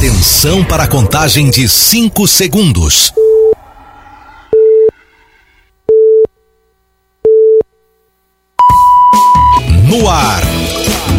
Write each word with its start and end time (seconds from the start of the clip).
Atenção 0.00 0.64
para 0.64 0.84
a 0.84 0.88
contagem 0.88 1.50
de 1.50 1.68
5 1.68 2.26
segundos. 2.26 3.12
No 9.86 10.08
ar, 10.08 10.40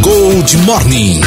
Gold 0.02 0.57
Morning. 0.57 1.21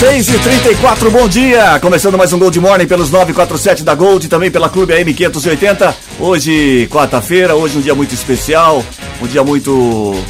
Seis 0.00 0.28
e 0.28 0.38
trinta 0.40 0.72
e 0.72 1.10
bom 1.12 1.28
dia! 1.28 1.78
Começando 1.78 2.18
mais 2.18 2.32
um 2.32 2.38
Gold 2.40 2.58
Morning 2.58 2.88
pelos 2.88 3.12
947 3.12 3.84
da 3.84 3.94
Gold, 3.94 4.26
também 4.26 4.50
pela 4.50 4.68
Clube 4.68 4.92
AM 4.92 5.14
580. 5.14 5.94
Hoje, 6.18 6.88
quarta-feira, 6.90 7.54
hoje 7.54 7.78
um 7.78 7.80
dia 7.80 7.94
muito 7.94 8.12
especial, 8.12 8.84
um 9.22 9.26
dia 9.28 9.44
muito 9.44 10.20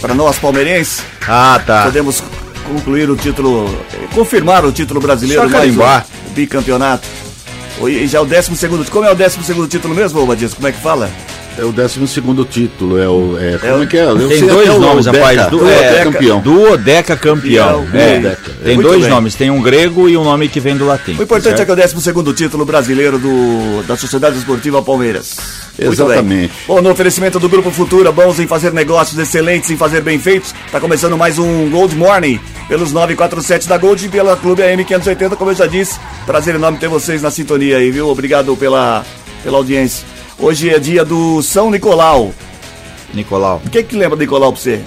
para 0.00 0.14
nós 0.14 0.38
palmeirenses. 0.38 1.02
Ah, 1.26 1.60
tá. 1.64 1.84
Podemos 1.84 2.22
concluir 2.66 3.08
o 3.10 3.16
título, 3.16 3.68
confirmar 4.14 4.64
o 4.64 4.72
título 4.72 5.00
brasileiro, 5.00 5.42
mais 5.42 5.52
carimbar. 5.52 6.06
o 6.28 6.30
bicampeonato. 6.30 7.06
E 7.86 8.06
já 8.06 8.18
é 8.18 8.20
o 8.20 8.24
décimo 8.24 8.56
segundo. 8.56 8.88
Como 8.90 9.04
é 9.04 9.12
o 9.12 9.14
décimo 9.14 9.44
segundo 9.44 9.68
título 9.68 9.94
mesmo, 9.94 10.24
Badias? 10.26 10.54
Como 10.54 10.66
é 10.66 10.72
que 10.72 10.80
fala? 10.80 11.10
É 11.58 11.64
o 11.64 11.72
12 11.72 12.06
segundo 12.08 12.44
título, 12.44 12.98
é 12.98 13.08
o. 13.08 13.38
É, 13.40 13.56
como 13.56 13.78
o- 13.78 13.82
é 13.82 13.86
que 13.86 13.96
é? 13.96 14.04
Eu 14.04 14.28
Tem 14.28 14.38
sei 14.40 14.48
dois 14.48 14.68
nomes, 14.78 15.06
rapaz. 15.06 15.46
Du- 15.46 15.58
Duodeca 15.58 15.80
é, 15.84 16.04
campeão. 16.04 16.40
Duodeca 16.40 17.16
campeão. 17.16 17.82
Campeão, 17.86 17.98
É. 18.00 18.18
Duodeca. 18.20 18.50
Tem 18.62 18.74
Muito 18.74 18.88
dois 18.88 19.00
bem. 19.02 19.10
nomes, 19.10 19.34
tem 19.34 19.50
um 19.50 19.62
grego 19.62 20.06
e 20.08 20.16
um 20.18 20.24
nome 20.24 20.48
que 20.48 20.60
vem 20.60 20.76
do 20.76 20.84
latim. 20.86 21.16
O 21.18 21.22
importante 21.22 21.62
é 21.62 21.64
que 21.64 21.70
é 21.70 21.72
o 21.72 21.76
décimo 21.76 22.00
segundo 22.02 22.34
título 22.34 22.66
brasileiro 22.66 23.18
do, 23.18 23.82
da 23.86 23.96
Sociedade 23.96 24.36
Esportiva 24.36 24.82
Palmeiras. 24.82 25.36
Exatamente. 25.78 26.52
Bom, 26.66 26.82
no 26.82 26.90
oferecimento 26.90 27.38
do 27.38 27.48
Grupo 27.48 27.70
Futura, 27.70 28.12
bons 28.12 28.38
em 28.38 28.46
fazer 28.46 28.72
negócios, 28.72 29.18
excelentes 29.18 29.70
em 29.70 29.76
fazer 29.78 30.02
bem 30.02 30.18
feitos. 30.18 30.54
Tá 30.70 30.78
começando 30.78 31.16
mais 31.16 31.38
um 31.38 31.70
Gold 31.70 31.94
Morning 31.96 32.38
pelos 32.68 32.92
947 32.92 33.66
da 33.68 33.78
Gold 33.78 34.04
e 34.04 34.08
pela 34.10 34.36
Clube 34.36 34.62
AM 34.62 34.84
580, 34.84 35.36
como 35.36 35.50
eu 35.50 35.54
já 35.54 35.66
disse. 35.66 35.98
Prazer 36.26 36.54
enorme 36.54 36.76
ter 36.78 36.88
vocês 36.88 37.22
na 37.22 37.30
sintonia 37.30 37.78
aí, 37.78 37.90
viu? 37.90 38.08
Obrigado 38.08 38.54
pela, 38.56 39.04
pela 39.42 39.56
audiência. 39.58 40.04
Hoje 40.38 40.68
é 40.70 40.78
dia 40.78 41.04
do 41.04 41.42
São 41.42 41.70
Nicolau. 41.70 42.32
Nicolau. 43.14 43.62
O 43.64 43.70
que 43.70 43.82
que 43.82 43.96
lembra 43.96 44.18
Nicolau 44.18 44.52
pra 44.52 44.60
você? 44.60 44.82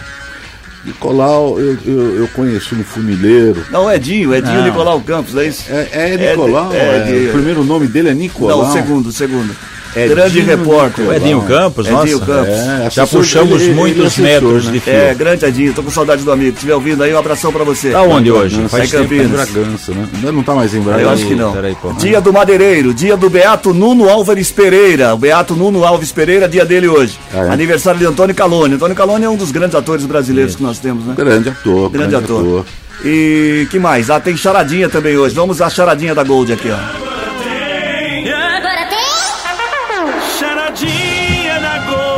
Nicolau, 0.85 1.59
eu, 1.59 1.77
eu, 1.85 2.15
eu 2.21 2.27
conheço 2.29 2.75
no 2.75 2.83
Funileiro. 2.83 3.65
Não, 3.69 3.91
Edinho, 3.91 4.33
Edinho 4.33 4.59
Não. 4.59 4.63
Nicolau 4.63 5.01
Campos, 5.01 5.35
é 5.35 5.47
isso? 5.47 5.65
É, 5.69 5.89
é 5.91 6.17
Nicolau? 6.31 6.71
É, 6.71 6.77
É, 6.77 7.25
é 7.25 7.29
O 7.29 7.33
primeiro 7.33 7.63
nome 7.63 7.87
dele 7.87 8.09
é 8.09 8.13
Nicolau. 8.13 8.63
Não, 8.63 8.69
o 8.69 8.71
segundo, 8.73 9.07
o 9.07 9.11
segundo. 9.11 9.53
Edinho 9.95 10.15
Grande 10.15 10.39
repórter. 10.41 11.07
O 11.07 11.13
Edinho 11.13 11.41
Campos, 11.41 11.87
nossa. 11.89 12.03
Edinho 12.05 12.19
Campos. 12.19 12.47
É, 12.49 12.89
Já 12.91 13.03
assessor- 13.03 13.19
puxamos 13.19 13.53
ele- 13.61 13.63
ele 13.65 13.73
muitos 13.73 14.03
é 14.03 14.07
assessor, 14.07 14.23
metros 14.25 14.65
né? 14.65 14.71
de 14.73 14.79
fio. 14.79 14.93
É, 14.93 15.13
grande 15.15 15.45
Edinho, 15.45 15.73
tô 15.73 15.81
com 15.83 15.89
saudade 15.89 16.23
do 16.23 16.31
amigo. 16.31 16.51
Se 16.51 16.55
estiver 16.57 16.75
ouvindo 16.75 17.03
aí, 17.03 17.13
um 17.13 17.17
abração 17.17 17.51
pra 17.51 17.63
você. 17.63 17.89
Tá 17.91 18.01
onde 18.03 18.31
hoje? 18.31 18.55
Bragança. 18.55 18.77
Faz 18.77 18.91
Tá 18.91 18.97
em 18.97 19.01
tempo. 19.01 19.13
Em 19.13 19.17
Campinas. 19.19 19.49
Bragança, 19.49 19.91
né? 19.93 20.07
Ainda 20.15 20.31
não 20.31 20.43
tá 20.43 20.53
mais 20.55 20.73
em 20.73 20.79
Bragança. 20.81 21.03
Eu 21.05 21.09
acho 21.11 21.25
que 21.25 21.35
não. 21.35 21.53
Peraí. 21.53 21.77
Dia 21.99 22.21
do 22.21 22.31
Madeireiro, 22.33 22.93
dia 22.93 23.17
do 23.17 23.29
Beato 23.29 23.73
Nuno 23.73 24.07
Álvares 24.09 24.51
Pereira. 24.51 25.13
O 25.13 25.17
Beato 25.17 25.55
Nuno 25.55 25.83
Alves 25.83 26.11
Pereira, 26.11 26.47
dia 26.47 26.63
dele 26.65 26.87
hoje. 26.87 27.17
Ah, 27.33 27.45
é? 27.45 27.49
Aniversário 27.49 27.99
de 27.99 28.05
Antônio 28.05 28.35
Calone. 28.35 28.75
Antônio 28.75 28.95
Calone 28.95 29.25
é 29.25 29.29
um 29.29 29.35
dos 29.37 29.51
grandes 29.51 29.75
atores 29.75 30.05
brasileiros 30.05 30.55
que 30.55 30.63
nós 30.63 30.77
temos, 30.79 31.05
né? 31.05 31.13
Grande 31.17 31.49
ator. 31.49 31.89
Grande 31.89 32.15
ator. 32.15 32.65
E 33.03 33.65
que 33.71 33.79
mais? 33.79 34.09
Ah, 34.09 34.19
tem 34.19 34.35
charadinha 34.35 34.89
também 34.89 35.17
hoje. 35.17 35.33
Vamos 35.33 35.61
à 35.61 35.69
charadinha 35.69 36.13
da 36.13 36.23
Gold 36.23 36.51
aqui, 36.53 36.69
ó. 36.69 37.08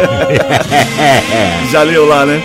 Já 1.72 1.84
leu 1.84 2.06
lá, 2.06 2.26
né? 2.26 2.42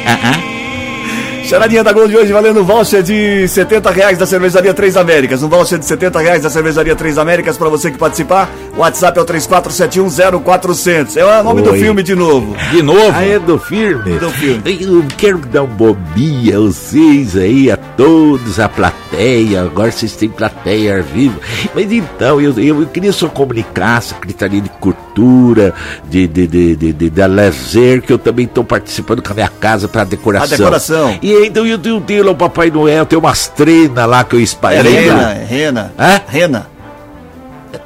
Charadinha 1.47 1.85
da 1.85 1.93
Gold 1.93 2.11
de 2.11 2.17
hoje 2.17 2.33
valendo 2.33 2.65
voucher 2.65 3.03
de 3.05 3.47
70 3.47 3.91
reais 3.93 4.19
da 4.19 4.27
cervejaria 4.27 4.75
Três 4.75 4.97
Américas. 4.97 5.43
Um 5.45 5.49
voucher 5.49 5.79
de 5.79 5.85
70 5.87 6.19
reais 6.19 6.43
da 6.43 6.51
cervejaria 6.51 6.97
Três 6.97 7.19
Américas 7.19 7.57
para 7.57 7.69
você 7.69 7.89
que 7.91 7.97
participar. 7.97 8.51
O 8.77 8.81
WhatsApp 8.81 9.17
é 9.17 9.23
o 9.23 9.25
34710400. 9.25 11.17
É 11.17 11.25
o 11.25 11.45
nome 11.45 11.63
do 11.63 11.71
Oi. 11.71 11.79
filme 11.79 12.03
de 12.03 12.17
novo. 12.17 12.57
De 12.73 12.83
novo? 12.83 13.13
Ah, 13.15 13.25
é 13.25 13.39
do 13.39 13.59
filme? 13.61 14.19
Do 14.19 14.29
filme. 14.31 14.61
Eu 14.81 15.05
quero 15.17 15.39
dar 15.39 15.63
um 15.63 15.69
dia 16.17 16.57
a 16.57 16.61
vocês 16.61 17.37
aí, 17.37 17.71
a 17.71 17.77
todos, 17.77 18.59
a 18.59 18.69
plateia. 18.69 19.63
Agora 19.63 19.93
vocês 19.93 20.17
têm 20.17 20.29
plateia 20.29 20.97
ao 20.99 21.03
vivo. 21.05 21.39
Mas 21.73 21.93
então, 21.93 22.41
eu, 22.41 22.53
eu, 22.59 22.81
eu 22.81 22.87
queria 22.89 23.13
só 23.13 23.29
comunicar 23.29 23.99
a 23.99 24.01
Secretaria 24.01 24.61
de 24.61 24.69
Cultura, 24.69 25.73
de, 26.11 26.27
de, 26.27 26.47
de, 26.49 26.75
de, 26.77 26.93
de- 26.93 27.11
da 27.11 27.27
lazer, 27.27 28.03
que 28.03 28.13
eu 28.13 28.19
também 28.19 28.47
estou 28.47 28.65
participando 28.65 29.23
com 29.23 29.31
a 29.31 29.35
minha 29.35 29.49
casa 29.61 29.87
para 29.87 30.03
decoração. 30.03 30.55
A 30.55 30.59
decoração. 30.59 31.19
E 31.23 31.36
então 31.45 31.67
eu 31.67 31.79
tenho, 31.79 32.01
tenho 32.01 32.25
lá 32.25 32.31
o 32.33 32.35
Papai 32.37 32.71
Noel, 32.71 33.05
tem 33.07 33.19
umas 33.19 33.49
trenas 33.49 34.09
lá 34.09 34.25
que 34.25 34.35
eu 34.37 34.41
É 34.41 34.43
espalhei. 34.43 34.83
Rena, 34.83 35.15
lá. 35.15 35.33
é 35.35 35.45
Rena. 35.45 35.93
Hã? 35.99 36.21
Rena. 36.29 36.77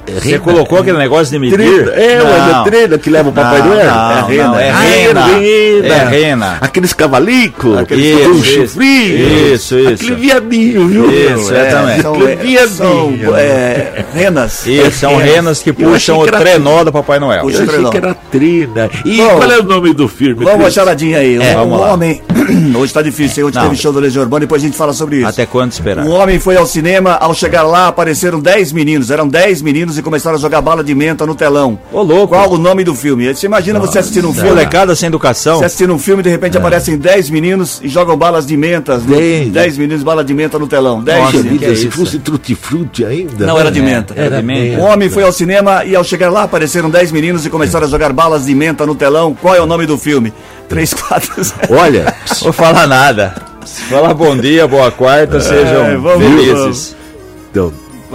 Você 0.07 0.29
Rena? 0.29 0.39
colocou 0.39 0.79
aquele 0.79 0.97
negócio 0.97 1.31
de 1.31 1.37
medir? 1.39 1.57
Trena. 1.57 1.91
É, 1.91 2.21
ué, 2.23 2.37
Não. 2.53 2.61
é 2.61 2.63
trena 2.63 2.97
que 2.97 3.09
leva 3.09 3.29
o 3.29 3.33
Papai 3.33 3.61
Noel? 3.61 3.85
não, 3.85 4.11
É 4.11 4.21
rena. 4.27 4.43
não, 4.47 4.59
é 4.59 4.69
Ah, 4.69 4.79
rena. 4.79 5.25
rena. 5.25 5.87
É 5.95 6.05
rena. 6.07 6.57
Aqueles 6.61 6.93
cavalicos, 6.93 7.77
Aqueles 7.77 8.25
um 8.27 8.31
isso, 8.35 8.45
chifrinho. 8.45 9.53
isso, 9.53 9.77
isso. 9.77 10.03
Aquele 10.03 10.15
viadinho, 10.15 10.87
viu? 10.87 11.11
Isso, 11.11 11.53
é 11.53 11.65
também. 11.65 11.99
Aquele 11.99 12.31
é, 12.31 12.35
viadinho. 12.35 12.69
são 12.69 13.37
é, 13.37 14.05
renas. 14.13 14.65
Isso, 14.65 14.91
são 14.99 15.17
renas 15.17 15.61
que 15.61 15.73
puxam 15.73 16.19
o 16.19 16.25
trenó 16.25 16.83
do 16.83 16.91
Papai 16.91 17.19
Noel. 17.19 17.41
Puxa. 17.41 17.63
Eu 17.63 17.69
achei 17.69 17.85
que 17.89 17.97
era 17.97 18.13
trina. 18.31 18.89
E 19.05 19.17
Bom, 19.17 19.37
qual 19.37 19.51
é 19.51 19.59
o 19.59 19.63
nome 19.63 19.93
do 19.93 20.07
filme? 20.07 20.43
Vamos 20.45 20.61
Cris? 20.63 20.73
charadinha 20.73 21.17
aí. 21.19 21.37
um, 21.37 21.41
É, 21.41 21.53
vamos 21.53 21.77
um 21.77 21.81
lá. 21.81 21.93
homem. 21.93 22.21
Hoje 22.75 22.93
tá 22.93 23.01
difícil, 23.01 23.43
hein? 23.43 23.47
Hoje 23.49 23.55
Não. 23.55 23.63
teve 23.63 23.75
show 23.75 23.91
do 23.91 23.99
Legião 23.99 24.23
Urbana, 24.23 24.41
depois 24.41 24.61
a 24.61 24.65
gente 24.65 24.77
fala 24.77 24.93
sobre 24.93 25.17
isso. 25.17 25.27
Até 25.27 25.45
quando 25.45 25.71
esperar? 25.71 26.05
Um 26.05 26.11
homem 26.11 26.39
foi 26.39 26.57
ao 26.57 26.65
cinema, 26.65 27.13
ao 27.13 27.33
chegar 27.33 27.63
lá 27.63 27.87
apareceram 27.87 28.39
10 28.39 28.71
meninos. 28.71 29.11
Eram 29.11 29.27
10 29.27 29.61
meninos 29.61 29.97
e 29.97 30.01
começaram 30.01 30.37
a 30.37 30.39
jogar 30.39 30.61
bala 30.61 30.83
de 30.83 30.93
menta 30.93 31.25
no 31.25 31.35
telão. 31.35 31.79
Ô, 31.91 32.01
louco. 32.01 32.29
Qual 32.29 32.51
o 32.51 32.57
nome 32.57 32.83
do 32.83 32.95
filme? 32.95 33.33
Você 33.33 33.45
imagina 33.45 33.79
você 33.79 33.99
assistindo 33.99 34.29
um 34.29 34.33
filme. 34.33 34.49
Molecada 34.49 34.95
sem 34.95 35.07
educação. 35.07 35.59
Você 35.59 35.65
assistindo 35.65 35.93
um 35.93 35.99
filme, 35.99 36.23
de 36.23 36.29
repente 36.29 36.57
aparecem 36.57 36.97
10 36.97 37.29
meninos 37.29 37.81
e 37.83 37.87
jogam 37.87 38.17
balas 38.17 38.45
de 38.45 38.57
Dez. 38.61 39.51
10 39.51 39.77
meninos, 39.77 40.03
bala 40.03 40.23
de 40.23 40.33
menta 40.33 40.59
no 40.59 40.67
telão. 40.67 41.01
10 41.01 41.19
Nossa, 41.19 41.37
meninos. 41.37 41.63
é 41.63 41.75
se 41.75 41.87
isso? 41.87 41.97
fosse 41.97 42.19
tutti-frutti 42.19 43.03
ainda. 43.03 43.45
Não, 43.45 43.55
né? 43.55 43.59
era 43.61 43.71
de 43.71 43.81
menta. 43.81 44.13
Era 44.15 44.37
de 44.37 44.43
menta. 44.43 44.81
Um 44.81 44.85
homem 44.85 45.09
foi 45.09 45.23
ao 45.23 45.31
cinema 45.31 45.83
e 45.83 45.95
ao 45.95 46.03
chegar 46.03 46.29
lá 46.29 46.43
apareceram 46.43 46.89
10 46.89 47.11
meninos 47.11 47.45
e 47.45 47.49
começaram 47.49 47.87
a 47.87 47.89
jogar 47.89 48.13
balas 48.13 48.45
de 48.45 48.53
menta 48.53 48.85
no 48.85 48.95
telão. 48.95 49.33
Qual 49.33 49.55
é 49.55 49.61
o 49.61 49.65
nome 49.65 49.85
do 49.85 49.97
filme? 49.97 50.31
3, 50.71 50.93
4, 50.93 51.43
0. 51.43 51.57
Olha, 51.71 52.15
Vou 52.41 52.53
falar 52.53 52.87
nada. 52.87 53.35
Fala 53.89 54.13
bom 54.13 54.35
dia, 54.37 54.67
boa 54.67 54.91
quarta, 54.91 55.39
sejam 55.39 56.01
vamos, 56.01 56.25
felizes. 56.27 56.95
então, 57.51 57.71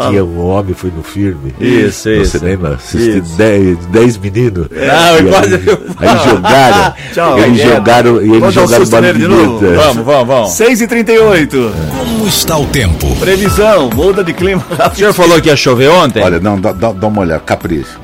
tinha 0.09 0.23
um 0.25 0.47
homem 0.49 0.75
foi 0.75 0.91
no 0.95 1.03
filme. 1.03 1.55
Isso, 1.61 2.09
no 2.09 2.15
isso. 2.23 2.39
cinema, 2.39 2.75
assistiu 2.75 3.19
Isso. 3.23 3.37
10, 3.37 3.79
10 3.87 4.19
meninos. 4.19 4.67
Não, 4.71 5.19
E 5.19 5.31
quase- 5.31 5.55
aí, 5.55 5.63
aí 6.09 6.29
jogaram. 6.29 6.95
Tchau. 7.15 7.39
eles 7.39 7.61
É. 7.61 7.69
jogaram. 7.75 8.17
E 8.17 8.29
eles 8.29 8.41
Vamos 8.41 8.57
um 8.57 8.61
jogaram 8.61 8.85
novo? 8.85 9.59
bandida. 9.61 9.77
Vamos, 9.77 10.05
vamos, 10.05 10.27
vamos. 10.27 10.51
6 10.53 10.81
e 10.83 10.87
38 10.87 11.73
Como 11.97 12.27
está 12.27 12.59
o 12.59 12.67
tempo? 12.67 13.17
Previsão, 13.17 13.89
muda 13.95 14.23
de 14.25 14.33
clima. 14.35 14.63
O 14.93 14.95
senhor 14.97 15.13
falou 15.15 15.41
que 15.41 15.49
ia 15.49 15.57
chover 15.57 15.89
ontem? 15.91 16.23
Olha, 16.23 16.41
não, 16.41 16.61
dá, 16.61 16.73
dá, 16.73 16.93
dá 16.93 17.07
uma 17.07 17.21
olhada, 17.23 17.41
capricho. 17.41 17.99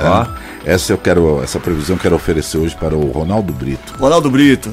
Ó. 0.00 0.24
Essa 0.64 0.92
eu 0.92 0.98
quero, 0.98 1.42
essa 1.42 1.58
previsão 1.58 1.96
eu 1.96 2.00
quero 2.00 2.14
oferecer 2.14 2.58
hoje 2.58 2.76
para 2.76 2.96
o 2.96 3.10
Ronaldo 3.10 3.52
Brito. 3.52 3.94
Ronaldo 3.98 4.30
Brito. 4.30 4.72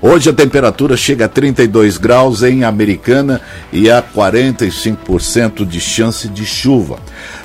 Hoje 0.00 0.30
a 0.30 0.32
temperatura 0.32 0.96
chega 0.96 1.24
a 1.24 1.28
32 1.28 1.98
graus 1.98 2.42
em 2.42 2.62
Americana 2.62 3.40
e 3.72 3.90
há 3.90 4.02
45% 4.02 5.66
de 5.66 5.80
chance 5.80 6.28
de 6.28 6.44
chuva. 6.44 6.98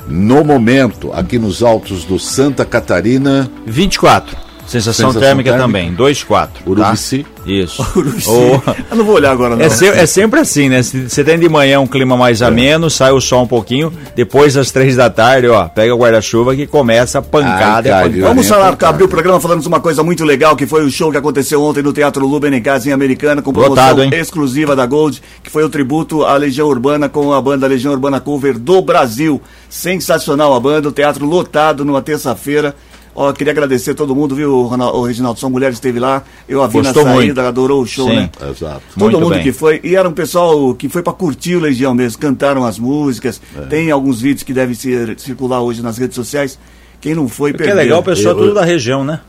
No 0.07 0.43
momento, 0.43 1.11
aqui 1.13 1.39
nos 1.39 1.63
altos 1.63 2.03
do 2.03 2.19
Santa 2.19 2.65
Catarina, 2.65 3.49
24. 3.65 4.48
Sensação, 4.69 5.07
Sensação 5.07 5.21
térmica, 5.21 5.49
térmica. 5.51 5.67
também, 5.67 5.93
2, 5.93 6.23
4. 6.23 6.69
Urubici. 6.69 7.25
Isso. 7.45 7.85
Uruxi. 7.97 8.29
Ô, 8.29 8.61
Eu 8.91 8.97
não 8.97 9.03
vou 9.03 9.15
olhar 9.15 9.31
agora, 9.31 9.55
não. 9.55 9.65
é, 9.65 9.69
se- 9.69 9.87
é 9.87 10.05
sempre 10.05 10.39
assim, 10.39 10.69
né? 10.69 10.83
Você 10.83 11.23
tem 11.23 11.39
de 11.39 11.49
manhã 11.49 11.79
um 11.79 11.87
clima 11.87 12.15
mais 12.15 12.41
ameno, 12.41 12.89
sai 12.89 13.11
o 13.11 13.19
sol 13.19 13.43
um 13.43 13.47
pouquinho, 13.47 13.91
depois 14.15 14.53
das 14.53 14.69
três 14.71 14.95
da 14.95 15.09
tarde, 15.09 15.47
ó, 15.47 15.67
pega 15.67 15.93
o 15.95 15.97
guarda-chuva 15.97 16.55
que 16.55 16.67
começa 16.67 17.17
a 17.19 17.21
pancada. 17.21 17.49
Ai, 17.49 17.59
é 17.59 17.63
cara, 17.63 18.03
pancada. 18.09 18.27
Vamos 18.27 18.45
Violento, 18.45 18.77
falar, 18.77 18.89
abrir 18.91 19.03
o 19.05 19.07
programa 19.07 19.39
falando 19.39 19.61
de 19.61 19.67
uma 19.67 19.79
coisa 19.79 20.03
muito 20.03 20.23
legal, 20.23 20.55
que 20.55 20.67
foi 20.67 20.85
o 20.85 20.91
show 20.91 21.09
que 21.11 21.17
aconteceu 21.17 21.63
ontem 21.63 21.81
no 21.81 21.91
Teatro 21.91 22.27
Luben 22.27 22.53
em 22.53 22.61
Casa, 22.61 22.87
em 22.89 22.91
Americana, 22.91 23.41
com 23.41 23.51
promoção 23.51 23.95
Lotado, 23.95 24.13
exclusiva 24.13 24.75
da 24.75 24.85
Gold, 24.85 25.21
que 25.43 25.49
foi 25.49 25.63
o 25.63 25.69
tributo 25.69 26.23
à 26.25 26.35
Legião 26.35 26.67
Urbana 26.67 27.09
com 27.09 27.33
a 27.33 27.41
banda 27.41 27.65
Legião 27.65 27.91
Urbana 27.93 28.19
Cover 28.19 28.59
do 28.59 28.81
Brasil. 28.81 29.41
Sensacional 29.69 30.53
a 30.53 30.59
banda, 30.59 30.89
o 30.89 30.91
teatro 30.91 31.25
lotado 31.25 31.83
numa 31.85 32.01
terça-feira. 32.01 32.75
Ó, 33.15 33.33
queria 33.33 33.51
agradecer 33.51 33.91
a 33.91 33.95
todo 33.95 34.15
mundo, 34.15 34.35
viu, 34.35 34.61
Ronaldo, 34.63 34.97
o 34.97 35.03
Reginaldo? 35.05 35.39
São 35.39 35.49
mulheres 35.49 35.75
esteve 35.75 35.99
lá, 35.99 36.23
eu 36.47 36.63
a 36.63 36.67
vi 36.67 36.73
Gostou 36.81 37.03
na 37.03 37.13
saída, 37.15 37.41
muito. 37.41 37.41
adorou 37.41 37.81
o 37.81 37.85
show, 37.87 38.07
Sim. 38.07 38.15
né? 38.15 38.29
exato. 38.49 38.81
Todo 38.93 39.01
Muito 39.03 39.19
mundo 39.19 39.33
bem. 39.35 39.43
que 39.43 39.51
foi, 39.51 39.79
e 39.83 39.95
era 39.95 40.07
um 40.07 40.13
pessoal 40.13 40.73
que 40.75 40.87
foi 40.87 41.01
pra 41.03 41.11
curtir 41.11 41.55
o 41.55 41.59
Legião 41.59 41.93
mesmo, 41.93 42.19
cantaram 42.21 42.63
as 42.65 42.79
músicas. 42.79 43.41
É. 43.57 43.61
Tem 43.65 43.91
alguns 43.91 44.21
vídeos 44.21 44.43
que 44.43 44.53
devem 44.53 44.73
ser, 44.75 45.19
circular 45.19 45.61
hoje 45.61 45.81
nas 45.81 45.97
redes 45.97 46.15
sociais. 46.15 46.57
Quem 47.01 47.15
não 47.15 47.27
foi, 47.27 47.51
Porque 47.51 47.63
é 47.63 47.67
perdeu. 47.67 47.83
legal 47.83 47.99
o 47.99 48.03
pessoal 48.03 48.35
Eu- 48.35 48.41
tudo 48.43 48.53
da 48.53 48.63
região, 48.63 49.03
né? 49.03 49.19